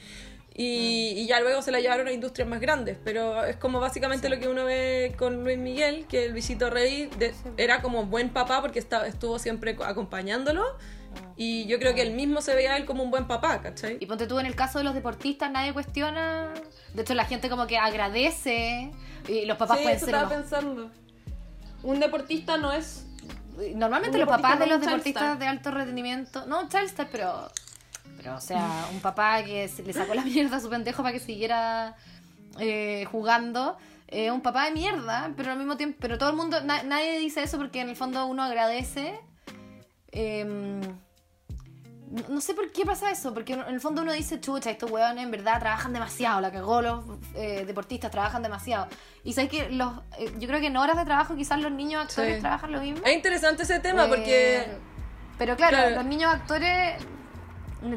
Y, 0.55 1.14
y 1.18 1.26
ya 1.28 1.39
luego 1.41 1.61
se 1.64 1.72
la 1.72 1.80
llevaron 1.80 2.07
a 2.07 2.11
industrias 2.11 2.47
más 2.47 2.59
grandes, 2.59 2.97
pero 3.03 3.43
es 3.43 3.55
como 3.55 3.80
básicamente 3.80 4.30
lo 4.30 4.39
que 4.39 4.47
uno 4.47 4.66
ve 4.66 5.14
con 5.18 5.43
Luis 5.43 5.57
Miguel, 5.57 6.05
que 6.07 6.26
el 6.26 6.32
Luisito 6.32 6.70
Rey 6.70 7.09
de- 7.18 7.34
era 7.57 7.82
como 7.82 8.05
buen 8.05 8.30
papá 8.30 8.61
porque 8.61 8.78
estaba, 8.78 9.07
estuvo 9.07 9.39
siempre 9.39 9.76
co- 9.76 9.84
acompañándolo 9.84 10.64
y 11.36 11.66
yo 11.68 11.80
creo 11.80 11.93
que 11.95 12.01
él 12.01 12.11
mismo 12.14 12.41
se 12.41 12.53
veía 12.55 12.74
a 12.74 12.78
él 12.78 12.86
como 12.86 13.03
un 13.03 13.11
buen 13.11 13.26
papá, 13.28 13.61
¿cachai? 13.61 13.97
Y 13.99 14.05
ponte 14.05 14.28
tú 14.28 14.39
en 14.39 14.45
el 14.45 14.55
caso 14.55 14.78
de 14.78 14.84
los 14.84 14.93
deportistas, 14.93 15.49
nadie 15.51 15.74
cuestiona. 15.74 16.53
De 16.93 17.01
hecho, 17.01 17.14
la 17.14 17.26
gente 17.26 17.49
como 17.49 17.66
que 17.68 17.78
agradece. 17.78 18.91
Y 19.28 19.45
los 19.45 19.57
papás 19.57 19.78
sí, 19.78 19.84
pueden 19.84 19.97
eso 19.97 20.05
ser 20.05 20.16
estaba 20.16 20.34
unos- 20.34 20.41
pensando. 20.41 20.91
Un 21.84 21.99
deportista 21.99 22.57
no 22.57 22.72
es. 22.72 23.05
Normalmente 23.76 24.18
los 24.18 24.28
papás 24.28 24.57
de 24.59 24.68
los 24.68 24.80
deportistas 24.82 25.38
de 25.39 25.47
alto 25.47 25.72
rendimiento. 25.72 26.45
No 26.47 26.68
childstar, 26.70 27.07
pero. 27.11 27.49
Pero, 28.18 28.36
o 28.36 28.41
sea, 28.41 28.88
un 28.93 28.99
papá 29.01 29.43
que 29.43 29.68
se 29.68 29.84
le 29.84 29.91
sacó 29.91 30.14
la 30.14 30.22
mierda 30.26 30.57
a 30.57 30.59
su 30.59 30.70
pendejo 30.70 31.03
para 31.03 31.14
que 31.14 31.20
siguiera 31.20 31.95
eh, 32.59 33.05
jugando. 33.11 33.78
eh, 34.07 34.30
un 34.32 34.41
papá 34.41 34.66
de 34.66 34.72
mierda, 34.72 35.32
pero 35.36 35.51
al 35.51 35.57
mismo 35.57 35.76
tiempo. 35.78 35.97
Pero 35.99 36.18
todo 36.18 36.30
el 36.30 36.36
mundo. 36.36 36.61
na- 36.61 36.84
nadie 36.84 37.18
dice 37.20 37.43
eso 37.43 37.57
porque 37.57 37.82
en 37.82 37.89
el 37.89 37.95
fondo 37.95 38.26
uno 38.28 38.43
agradece. 38.43 39.20
Em, 40.16 40.80
no, 42.30 42.39
sé 42.41 42.53
por 42.53 42.72
qué 42.72 42.86
pasa 42.86 43.09
eso, 43.09 43.34
porque 43.34 43.53
en 43.53 43.61
el 43.61 43.80
fondo 43.82 44.03
uno 44.03 44.11
dice, 44.14 44.39
chucha, 44.39 44.70
estos 44.70 44.91
huevones 44.91 45.24
en 45.24 45.32
verdad 45.32 45.59
trabajan 45.59 45.91
demasiado, 45.93 46.39
la 46.41 46.51
cagó, 46.51 46.82
los 46.84 47.03
eh, 47.34 47.64
deportistas 47.66 48.11
trabajan 48.11 48.43
demasiado. 48.43 48.88
Y 49.24 49.34
sabes 49.34 49.49
que 49.49 49.70
los, 49.72 49.91
eh, 50.20 50.32
yo 50.38 50.47
creo 50.47 50.59
que 50.59 50.68
en 50.68 50.78
horas 50.78 50.95
de 50.97 51.05
trabajo 51.05 51.36
quizás 51.36 51.59
los 51.59 51.72
niños 51.72 52.03
actores 52.03 52.36
Sí. 52.36 52.41
trabajan 52.41 52.72
lo 52.72 52.82
mismo. 52.82 53.03
Es 53.03 53.16
interesante 53.16 53.64
ese 53.64 53.80
tema 53.80 54.05
Eh, 54.05 54.07
porque... 54.09 54.78
Pero 55.39 55.55
claro, 55.55 55.76
claro. 55.78 55.95
los 55.95 56.05
niños 56.05 56.32
actores 56.32 57.03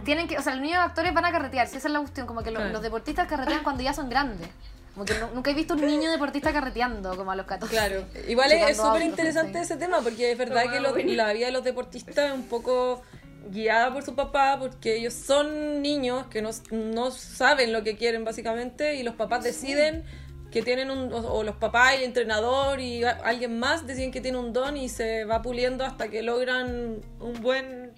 tienen 0.04 0.26
que, 0.26 0.38
o 0.38 0.42
sea, 0.42 0.54
los 0.54 0.62
niños 0.62 0.80
actores 0.80 1.12
van 1.12 1.26
a 1.26 1.30
carretear, 1.32 1.66
si 1.68 1.76
esa 1.76 1.88
es 1.88 1.92
la 1.92 2.00
cuestión, 2.00 2.26
como 2.26 2.42
que 2.42 2.50
lo- 2.50 2.56
Claro. 2.56 2.72
los 2.72 2.82
deportistas 2.82 3.28
carretean 3.28 3.62
cuando 3.62 3.82
ya 3.82 3.92
son 3.92 4.08
grandes. 4.08 4.48
Como 4.96 5.04
que 5.04 5.12
nu- 5.20 5.28
nunca 5.34 5.50
he 5.50 5.54
visto 5.54 5.74
un 5.74 5.82
niño 5.84 6.10
deportista 6.10 6.54
carreteando 6.54 7.14
como 7.16 7.30
a 7.30 7.36
los 7.36 7.44
14. 7.44 7.70
Claro, 7.70 8.02
igual 8.26 8.50
es- 8.50 8.78
súper 8.78 9.02
interesante 9.02 9.60
ese 9.60 9.76
tema 9.76 10.00
porque 10.00 10.32
es 10.32 10.38
verdad 10.38 10.62
que 10.72 10.80
la 10.80 11.32
vida 11.34 11.46
de 11.46 11.52
los 11.52 11.62
deportistas 11.64 12.16
es 12.30 12.32
un 12.32 12.44
poco 12.44 13.02
guiada 13.50 13.92
por 13.92 14.02
su 14.02 14.14
papá 14.14 14.56
porque 14.58 14.96
ellos 14.96 15.12
son 15.12 15.82
niños 15.82 16.26
que 16.28 16.40
no, 16.40 16.48
no 16.72 17.10
saben 17.10 17.72
lo 17.74 17.82
que 17.84 17.96
quieren 17.98 18.24
básicamente 18.24 18.94
y 18.94 19.02
los 19.02 19.14
papás 19.16 19.44
deciden 19.44 20.02
que 20.50 20.62
tienen 20.62 20.90
un, 20.90 21.12
o, 21.12 21.18
o 21.18 21.42
los 21.42 21.56
papás 21.56 21.92
y 21.92 21.96
el 21.98 22.04
entrenador 22.04 22.80
y 22.80 23.04
a- 23.04 23.10
alguien 23.22 23.58
más 23.58 23.86
deciden 23.86 24.10
que 24.12 24.22
tiene 24.22 24.38
un 24.38 24.54
don 24.54 24.78
y 24.78 24.88
se 24.88 25.26
va 25.26 25.42
puliendo 25.42 25.84
hasta 25.84 26.08
que 26.08 26.22
logran 26.22 27.02
un 27.20 27.40
buen 27.42 27.92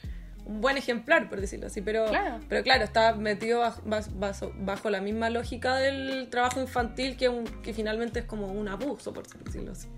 un 0.48 0.60
buen 0.60 0.76
ejemplar, 0.76 1.28
por 1.28 1.40
decirlo 1.40 1.66
así, 1.68 1.80
pero 1.82 2.06
Claro. 2.06 2.40
pero 2.48 2.62
claro, 2.64 2.82
está 2.82 3.12
metido 3.14 3.60
bajo, 3.60 3.82
bajo- 3.84 4.52
bajo 4.56 4.90
la 4.90 5.00
misma 5.00 5.30
lógica 5.30 5.76
del 5.76 6.28
trabajo 6.30 6.60
infantil 6.60 7.16
que, 7.16 7.28
un- 7.28 7.44
que 7.62 7.72
finalmente 7.74 8.20
es 8.20 8.24
como 8.24 8.46
un 8.46 8.66
abuso, 8.68 9.12
por 9.12 9.26
decirlo 9.44 9.72
así. 9.72 9.88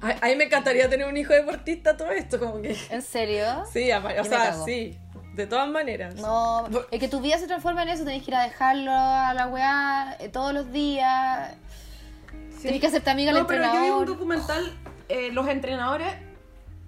A, 0.00 0.10
a 0.26 0.28
mí 0.28 0.36
me 0.36 0.44
encantaría 0.44 0.88
tener 0.90 1.06
un 1.06 1.16
hijo 1.16 1.32
deportista, 1.32 1.96
todo 1.96 2.10
esto, 2.10 2.38
como 2.38 2.60
que... 2.60 2.76
¿En 2.90 3.00
serio? 3.02 3.46
Sí, 3.72 3.90
ama- 3.90 4.12
o 4.20 4.24
sea, 4.24 4.52
sí, 4.64 4.98
de 5.34 5.46
todas 5.46 5.68
maneras. 5.68 6.16
No, 6.16 6.66
es 6.90 7.00
que 7.00 7.08
tu 7.08 7.20
vida 7.20 7.38
se 7.38 7.46
transforma 7.46 7.84
en 7.84 7.90
eso, 7.90 8.04
tenés 8.04 8.22
que 8.24 8.30
ir 8.32 8.34
a 8.36 8.42
dejarlo 8.42 8.90
a 8.92 9.32
la 9.32 9.46
weá 9.46 10.16
eh, 10.20 10.28
todos 10.28 10.52
los 10.52 10.70
días. 10.72 11.54
Tenés 12.60 12.80
que 12.80 12.86
hacerte 12.88 13.10
amiga 13.10 13.32
del 13.32 13.42
No, 13.42 13.46
pero 13.46 13.62
yo 13.62 13.70
vi 13.70 13.76
un 13.76 13.82
entrenador. 13.84 14.08
documental, 14.08 14.78
eh, 15.08 15.30
los 15.32 15.46
entrenadores, 15.48 16.08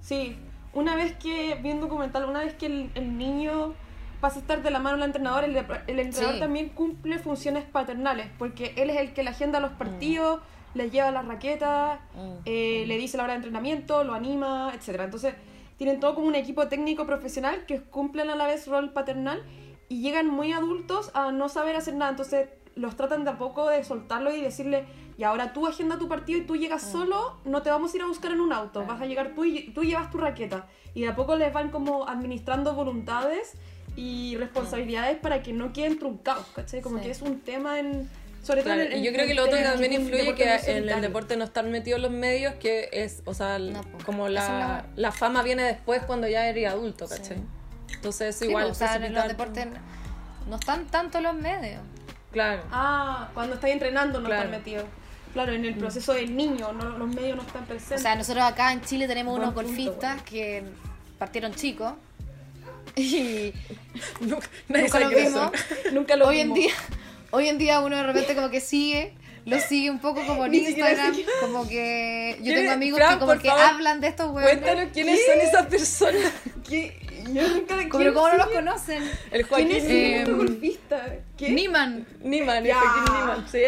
sí, 0.01 0.39
una 0.77 0.95
vez 0.95 1.17
que 1.17 1.57
vi 1.63 1.73
un 1.73 1.81
documental, 1.81 2.25
una 2.27 2.41
vez 2.41 2.55
que 2.55 2.67
el, 2.67 2.91
el 2.95 3.17
niño 3.19 3.75
pasa 4.21 4.37
a 4.37 4.41
estar 4.41 4.63
de 4.63 4.71
la 4.71 4.79
mano 4.79 4.97
del 4.97 5.07
entrenador, 5.07 5.45
el, 5.45 5.57
el 5.57 5.99
entrenador 5.99 6.35
Sí. 6.35 6.41
también 6.41 6.69
cumple 6.71 7.19
funciones 7.19 7.65
paternales, 7.65 8.29
porque 8.39 8.73
él 8.77 8.91
es 8.91 8.97
el 8.99 9.13
que 9.13 9.23
le 9.23 9.31
agenda 9.31 9.59
los 9.61 9.73
partidos, 9.73 10.41
le 10.75 10.91
lleva 10.91 11.11
las 11.11 11.27
raquetas, 11.27 11.99
Mm. 12.15 12.31
eh, 12.45 12.85
le 12.87 12.97
dice 12.99 13.17
la 13.17 13.25
hora 13.25 13.33
de 13.33 13.39
entrenamiento, 13.39 14.05
lo 14.05 14.15
anima, 14.15 14.73
etcétera. 14.75 15.05
Entonces, 15.05 15.35
tienen 15.77 16.01
todo 16.01 16.15
como 16.15 16.27
un 16.27 16.35
equipo 16.35 16.69
técnico 16.69 17.05
profesional 17.07 17.67
que 17.67 17.81
cumplen 17.83 18.31
a 18.31 18.37
la 18.37 18.47
vez 18.47 18.67
rol 18.67 18.93
paternal 18.93 19.43
y 19.89 20.01
llegan 20.01 20.27
muy 20.29 20.53
adultos 20.53 21.11
a 21.15 21.33
no 21.33 21.49
saber 21.49 21.77
hacer 21.77 21.95
nada. 21.95 22.11
Entonces, 22.13 22.49
los 22.75 22.97
tratan 22.97 23.25
de 23.25 23.31
a 23.31 23.39
poco 23.39 23.69
de 23.69 23.85
soltarlo 23.85 24.35
y 24.35 24.41
decirle, 24.41 24.85
y 25.19 25.25
ahora 25.25 25.53
tú 25.53 25.67
agenda 25.67 25.99
tu 25.99 26.09
partido 26.09 26.39
y 26.39 26.43
tú 26.43 26.57
llegas 26.57 26.83
solo, 26.83 27.39
no 27.45 27.63
te 27.63 27.71
vamos 27.71 27.93
a 27.93 27.97
ir 27.97 28.03
a 28.03 28.07
buscar 28.07 28.33
en 28.33 28.41
un 28.41 28.53
auto, 28.53 28.85
vas 28.85 29.01
a 29.01 29.07
llegar 29.07 29.33
tú 29.35 29.45
y 29.45 29.71
tú 29.71 29.83
llevas 29.85 30.11
tu 30.11 30.19
raqueta. 30.19 30.67
Y 30.95 31.03
de 31.03 31.09
a 31.09 31.17
poco 31.17 31.37
les 31.37 31.53
van 31.53 31.71
como 31.71 32.09
administrando 32.09 32.75
voluntades 32.75 33.55
y 33.97 34.37
responsabilidades 34.37 35.17
para 35.19 35.43
que 35.43 35.53
no 35.53 35.73
queden 35.73 35.99
truncados, 35.99 36.47
¿cachai? 36.55 36.81
Como 36.83 36.99
Sí. 36.99 37.05
que 37.05 37.11
es 37.11 37.23
un 37.23 37.41
tema 37.41 37.79
en... 37.79 38.09
Sobre 38.43 38.63
todo 38.63 38.75
Claro, 38.75 38.91
en, 38.91 38.99
y 38.99 39.03
yo 39.03 39.09
en- 39.09 39.15
creo 39.15 39.27
que 39.27 39.35
lo 39.35 39.45
otro 39.45 39.57
que 39.57 39.65
también 39.65 39.93
influye 39.95 40.35
que 40.35 40.55
en 40.67 40.89
el 40.89 41.01
deporte 41.01 41.37
no 41.37 41.45
están 41.45 41.71
metidos 41.73 42.01
los 42.01 42.11
medios, 42.13 42.55
que 42.55 42.89
es, 42.93 43.23
o 43.25 43.35
sea, 43.35 43.57
el- 43.57 43.73
No, 43.73 43.81
pues, 43.83 44.05
como 44.05 44.29
la, 44.29 44.49
la- 44.49 44.87
la 44.95 45.13
fama 45.13 45.43
viene 45.43 45.63
después 45.65 46.03
cuando 46.05 46.29
ya 46.29 46.47
eres 46.47 46.71
adulto, 46.71 47.09
¿cachai? 47.09 47.39
Entonces 47.95 48.37
Sí, 48.37 48.47
igual... 48.47 48.67
pues, 48.67 48.77
o 48.77 48.79
sea, 48.87 48.97
en 48.97 49.13
los 49.15 49.27
deportes 49.29 49.67
no 50.49 50.57
están 50.57 50.87
tanto 50.87 51.21
los 51.21 51.35
medios. 51.35 51.81
Claro. 52.31 52.63
Ah, 52.71 53.31
cuando 53.35 53.55
estáis 53.55 53.73
entrenando 53.73 54.21
no 54.21 54.27
Claro. 54.27 54.43
están 54.45 54.59
metidos. 54.59 54.85
Claro, 55.37 55.53
en 55.53 55.67
el 55.67 55.75
proceso 55.75 56.15
del 56.15 56.35
niño, 56.35 56.73
no, 56.73 56.97
los 56.97 57.09
medios 57.15 57.37
no 57.37 57.43
están 57.43 57.65
O 57.65 57.67
presentes. 57.67 58.01
sea, 58.01 58.15
nosotros 58.15 58.43
acá 58.43 58.73
en 58.73 58.81
Chile 58.81 59.07
tenemos 59.07 59.33
Buen 59.37 59.43
unos 59.51 59.55
punto, 59.55 59.69
golfistas 59.69 60.23
que 60.23 60.65
partieron 61.19 61.55
chicos. 61.55 61.93
Y 62.97 63.53
Nunca- 64.21 64.49
nunca 64.69 64.89
sabe 64.89 65.05
lo 65.05 65.11
quiénes 65.11 65.35
vimos. 65.35 65.51
Nunca 65.93 66.17
lo 66.17 66.29
hoy 66.29 66.41
en 66.41 66.55
vimos. 66.55 66.59
día 66.73 66.75
hoy 67.33 67.49
en 67.49 67.59
día 67.59 67.81
uno 67.81 67.97
de 67.97 68.03
repente 68.05 68.35
como 68.35 68.49
que 68.49 68.61
sigue 68.61 69.13
lo 69.45 69.61
sigue 69.61 69.91
un 69.91 69.99
poco 69.99 70.25
como 70.25 70.47
en 70.47 70.55
Instagram 70.55 71.15
como 71.43 71.69
que 71.69 72.37
yo 72.39 72.45
¿Quién 72.45 72.57
tengo 72.61 72.73
amigos 72.73 72.99
Fran, 72.99 73.15
que 73.15 73.19
como 73.21 73.39
que 73.39 73.49
favor, 73.49 73.65
hablan 73.65 74.01
de 74.01 74.09
estos 74.09 74.31
huevos 74.31 74.51
Cuéntanos 74.51 74.89
quiénes 74.95 75.21
son 75.27 75.41
esas 75.41 75.67
personas. 75.67 76.33
¿Qué? 76.67 76.99
Yo 77.33 77.49
nunca 77.49 77.77
pero 77.77 77.89
¿quién 77.91 78.15
cómo 78.15 78.29
no 78.29 78.37
los 78.37 78.47
conocen 78.49 79.03
El 79.03 79.11
¿Quién 79.31 79.49
Joaquín 79.49 79.71
es 79.71 79.85
Eh, 79.85 80.25
golfista? 80.29 81.17
¿Qué? 81.37 81.51
Niman 81.51 82.07
Niman. 82.23 82.65
Joaquín 82.67 83.15
Niman. 83.15 83.49
Sí, 83.49 83.63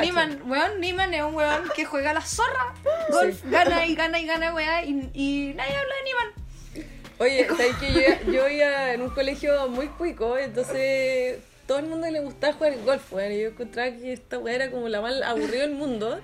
Niman, 0.00 0.50
weón, 0.50 0.80
Niman 0.80 1.14
es 1.14 1.22
un 1.22 1.34
weón 1.34 1.62
que 1.74 1.84
juega 1.84 2.10
a 2.10 2.14
la 2.14 2.22
zorra, 2.22 2.74
golf, 3.10 3.42
gana 3.44 3.86
y 3.86 3.94
gana 3.94 4.20
y 4.20 4.26
gana, 4.26 4.54
weá, 4.54 4.84
y, 4.84 5.10
y 5.14 5.52
nadie 5.54 5.76
habla 5.76 5.94
de 5.94 6.04
Niman. 6.04 6.88
Oye, 7.18 7.46
¿sabes 7.46 7.76
que 7.76 7.92
yo, 7.92 8.32
yo 8.32 8.48
iba 8.48 8.92
en 8.92 9.02
un 9.02 9.10
colegio 9.10 9.68
muy 9.68 9.86
cuico, 9.88 10.36
entonces 10.38 11.38
todo 11.66 11.78
el 11.78 11.86
mundo 11.86 12.10
le 12.10 12.20
gustaba 12.20 12.52
jugar 12.54 12.74
golf, 12.84 13.12
weón. 13.12 13.32
Y 13.32 13.42
yo 13.42 13.48
encontraba 13.50 13.90
que 13.92 14.12
esta 14.12 14.38
weá 14.38 14.54
era 14.56 14.70
como 14.70 14.88
la 14.88 15.00
más 15.00 15.22
aburrida 15.22 15.62
del 15.62 15.72
mundo. 15.74 16.20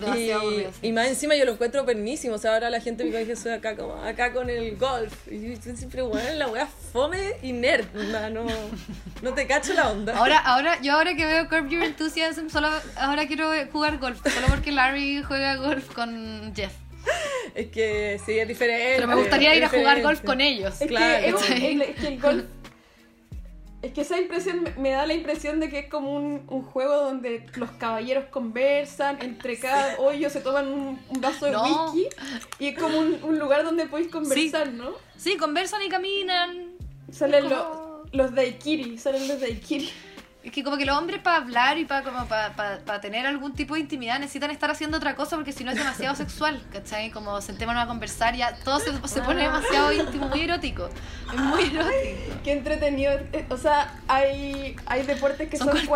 Demasiado 0.00 0.18
y, 0.18 0.30
aburrido, 0.30 0.70
sí. 0.72 0.86
y 0.88 0.92
más 0.92 1.08
encima 1.08 1.34
yo 1.36 1.44
lo 1.44 1.52
encuentro 1.52 1.84
pernísimo. 1.84 2.34
O 2.34 2.38
sea, 2.38 2.54
ahora 2.54 2.70
la 2.70 2.80
gente 2.80 3.04
me 3.04 3.18
dice 3.18 3.36
soy 3.36 3.52
acá 3.52 3.76
como 3.76 3.94
acá 3.94 4.32
con 4.32 4.50
el 4.50 4.76
golf. 4.76 5.12
Y 5.30 5.54
yo 5.56 5.76
siempre, 5.76 6.02
weón, 6.02 6.38
la 6.38 6.48
weá 6.48 6.66
fome 6.66 7.34
y 7.42 7.52
nerd. 7.52 7.86
No, 7.94 8.46
no 9.22 9.34
te 9.34 9.46
cacho 9.46 9.72
la 9.74 9.90
onda. 9.90 10.16
Ahora, 10.16 10.38
ahora, 10.38 10.80
yo 10.80 10.94
ahora 10.94 11.14
que 11.14 11.26
veo 11.26 11.48
Curb 11.48 11.68
Your 11.68 11.82
Enthusiasm, 11.82 12.48
solo 12.48 12.68
ahora 12.96 13.26
quiero 13.26 13.50
jugar 13.72 13.98
golf, 13.98 14.20
solo 14.22 14.46
porque 14.48 14.72
Larry 14.72 15.22
juega 15.22 15.56
golf 15.56 15.92
con 15.92 16.52
Jeff. 16.54 16.72
Es 17.54 17.68
que 17.68 18.20
sí, 18.24 18.38
es 18.38 18.48
diferente. 18.48 18.94
Pero 18.96 19.08
me 19.08 19.14
gustaría 19.14 19.54
ir 19.54 19.64
a 19.64 19.68
jugar 19.68 20.02
golf 20.02 20.20
con 20.22 20.40
ellos. 20.40 20.80
Es, 20.80 20.88
Claro, 20.88 21.38
es 21.38 21.44
que 21.44 22.08
el 22.08 22.20
golf. 22.20 22.44
Es 23.82 23.92
que 23.92 24.00
esa 24.00 24.18
impresión 24.18 24.64
me, 24.78 24.90
da 24.90 25.06
la 25.06 25.14
impresión 25.14 25.60
de 25.60 25.68
que 25.68 25.80
es 25.80 25.88
como 25.88 26.14
un, 26.16 26.42
un 26.48 26.62
juego 26.62 26.96
donde 26.96 27.46
los 27.56 27.70
caballeros 27.72 28.24
conversan, 28.30 29.18
entre 29.22 29.58
cada 29.58 29.98
hoyo 30.00 30.30
se 30.30 30.40
toman 30.40 30.66
un, 30.72 30.98
un 31.08 31.20
vaso 31.20 31.46
de 31.46 31.56
whisky 31.56 32.08
y 32.58 32.68
es 32.68 32.78
como 32.78 32.98
un, 32.98 33.18
un 33.22 33.38
lugar 33.38 33.64
donde 33.64 33.86
podéis 33.86 34.10
conversar, 34.10 34.72
¿no? 34.72 34.92
Sí, 35.16 35.36
conversan 35.36 35.82
y 35.82 35.88
caminan. 35.88 36.72
Salen 37.12 37.44
Como- 37.48 37.54
los, 37.54 38.14
los 38.14 38.34
daiquiri, 38.34 38.98
salen 38.98 39.28
los 39.28 39.40
daiquiri. 39.40 39.90
Es 40.46 40.52
que 40.52 40.62
como 40.62 40.76
que 40.76 40.84
los 40.86 40.96
hombres 40.96 41.20
para 41.20 41.38
hablar 41.38 41.76
y 41.76 41.84
para 41.86 42.02
como 42.04 42.24
para, 42.26 42.54
para, 42.54 42.78
para 42.78 43.00
tener 43.00 43.26
algún 43.26 43.52
tipo 43.54 43.74
de 43.74 43.80
intimidad 43.80 44.20
necesitan 44.20 44.52
estar 44.52 44.70
haciendo 44.70 44.96
otra 44.96 45.16
cosa 45.16 45.34
porque 45.34 45.50
si 45.52 45.64
no 45.64 45.72
es 45.72 45.76
demasiado 45.76 46.14
sexual, 46.24 46.62
¿cachai? 46.72 47.10
Como 47.10 47.40
sentémonos 47.40 47.82
a 47.82 47.86
conversar 47.88 48.36
ya 48.36 48.54
todo 48.62 48.78
se, 48.78 48.92
se 49.08 49.22
pone 49.22 49.42
demasiado 49.42 49.92
íntimo, 49.92 50.28
muy 50.28 50.42
erótico. 50.42 50.88
Es 51.34 51.40
muy 51.40 51.64
erótico. 51.64 52.38
Qué 52.44 52.52
entretenido. 52.52 53.12
Eh, 53.32 53.44
O 53.50 53.56
sea, 53.56 53.92
hay, 54.06 54.76
hay 54.86 55.02
deportes 55.02 55.48
que 55.50 55.56
Son 55.56 55.66
son, 55.76 55.86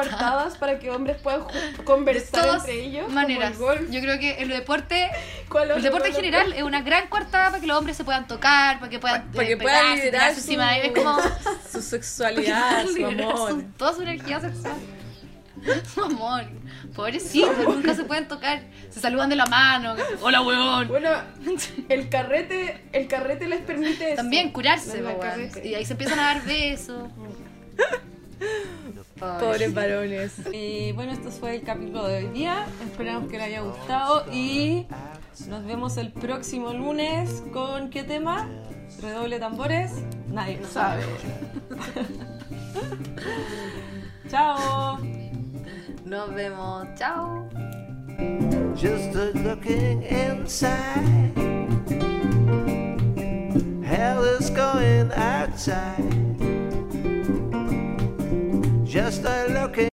para 0.59 0.81
que 0.81 0.91
hombres 0.91 1.17
puedan 1.23 1.47
De 1.47 1.85
conversar 1.85 2.43
todas 2.43 2.63
entre 2.65 2.83
ellos. 2.87 3.05
como 3.05 3.15
maneras. 3.15 3.53
el 3.53 3.57
golf. 3.59 3.83
Yo 3.91 4.01
creo 4.01 4.19
que 4.19 4.43
el 4.43 4.49
deporte, 4.49 5.11
¿Cuál 5.49 5.71
el 5.71 5.81
deporte 5.83 6.09
en 6.09 6.15
general 6.17 6.53
es 6.55 6.65
una 6.65 6.81
gran 6.83 7.07
coartada 7.07 7.51
para 7.51 7.61
que 7.61 7.69
los 7.69 7.79
hombres 7.79 7.97
se 7.97 8.03
puedan 8.03 8.27
tocar, 8.27 8.81
para 8.81 8.91
que 8.91 8.99
puedan 8.99 9.31
Para 9.31 9.47
que 9.47 9.53
eh, 9.53 9.57
puedan 9.57 9.81
pegarse, 9.95 10.05
liberar 10.07 10.35
su, 10.35 10.41
de 10.83 10.93
como 10.93 11.19
su 11.73 11.83
sexualidad, 11.83 12.85
su 12.97 13.07
amor. 13.07 13.51
su- 13.51 13.63
toda 13.79 13.93
su 13.95 14.03
energía 14.03 14.40
sexual. 14.41 14.77
Su 15.95 16.03
amor. 16.03 16.45
Pobrecito, 16.95 17.53
nunca 17.65 17.95
se 17.95 18.05
pueden 18.05 18.29
tocar. 18.29 18.63
Se 18.91 19.01
saludan 19.01 19.29
de 19.29 19.37
la 19.37 19.47
mano. 19.47 19.95
Hola, 20.23 20.43
weón. 20.43 20.89
Bueno, 20.89 21.11
el 21.89 22.09
carrete, 22.09 22.83
el 22.93 23.07
carrete 23.07 23.47
les 23.47 23.61
permite 23.61 24.13
eso. 24.13 24.17
También 24.17 24.51
curarse. 24.53 25.03
Y 25.63 25.75
ahí 25.75 25.85
se 25.85 25.93
empiezan 25.93 26.19
a 26.19 26.35
dar 26.35 26.45
besos. 26.45 27.11
Pobres 29.19 29.75
varones. 29.75 30.33
Y 30.51 30.93
bueno, 30.93 31.13
esto 31.13 31.31
fue 31.31 31.57
el 31.57 31.63
capítulo 31.63 32.09
de 32.09 32.25
hoy 32.25 32.29
día. 32.29 32.67
Esperamos 32.83 33.31
que 33.31 33.37
les 33.37 33.49
haya 33.49 33.61
gustado 33.61 34.25
y 34.33 34.87
nos 35.47 35.65
vemos 35.67 35.99
el 35.99 36.11
próximo 36.11 36.73
lunes 36.73 37.43
con 37.53 37.91
qué 37.91 38.03
tema? 38.03 38.49
Redoble 39.03 39.39
tambores. 39.39 39.93
Nadie 40.29 40.59
lo 40.59 40.67
sabe. 40.67 41.03
Chao. 44.31 44.97
Nos 46.05 46.31
vemos. 46.31 46.87
Chao. 46.97 47.49
Just 48.77 49.13
looking 49.35 50.05
inside. 50.05 51.33
Hell 53.85 54.23
is 54.23 54.51
going 54.51 55.11
outside. 55.13 56.37
Just 58.85 59.25
a 59.25 59.47
looking. 59.49 59.81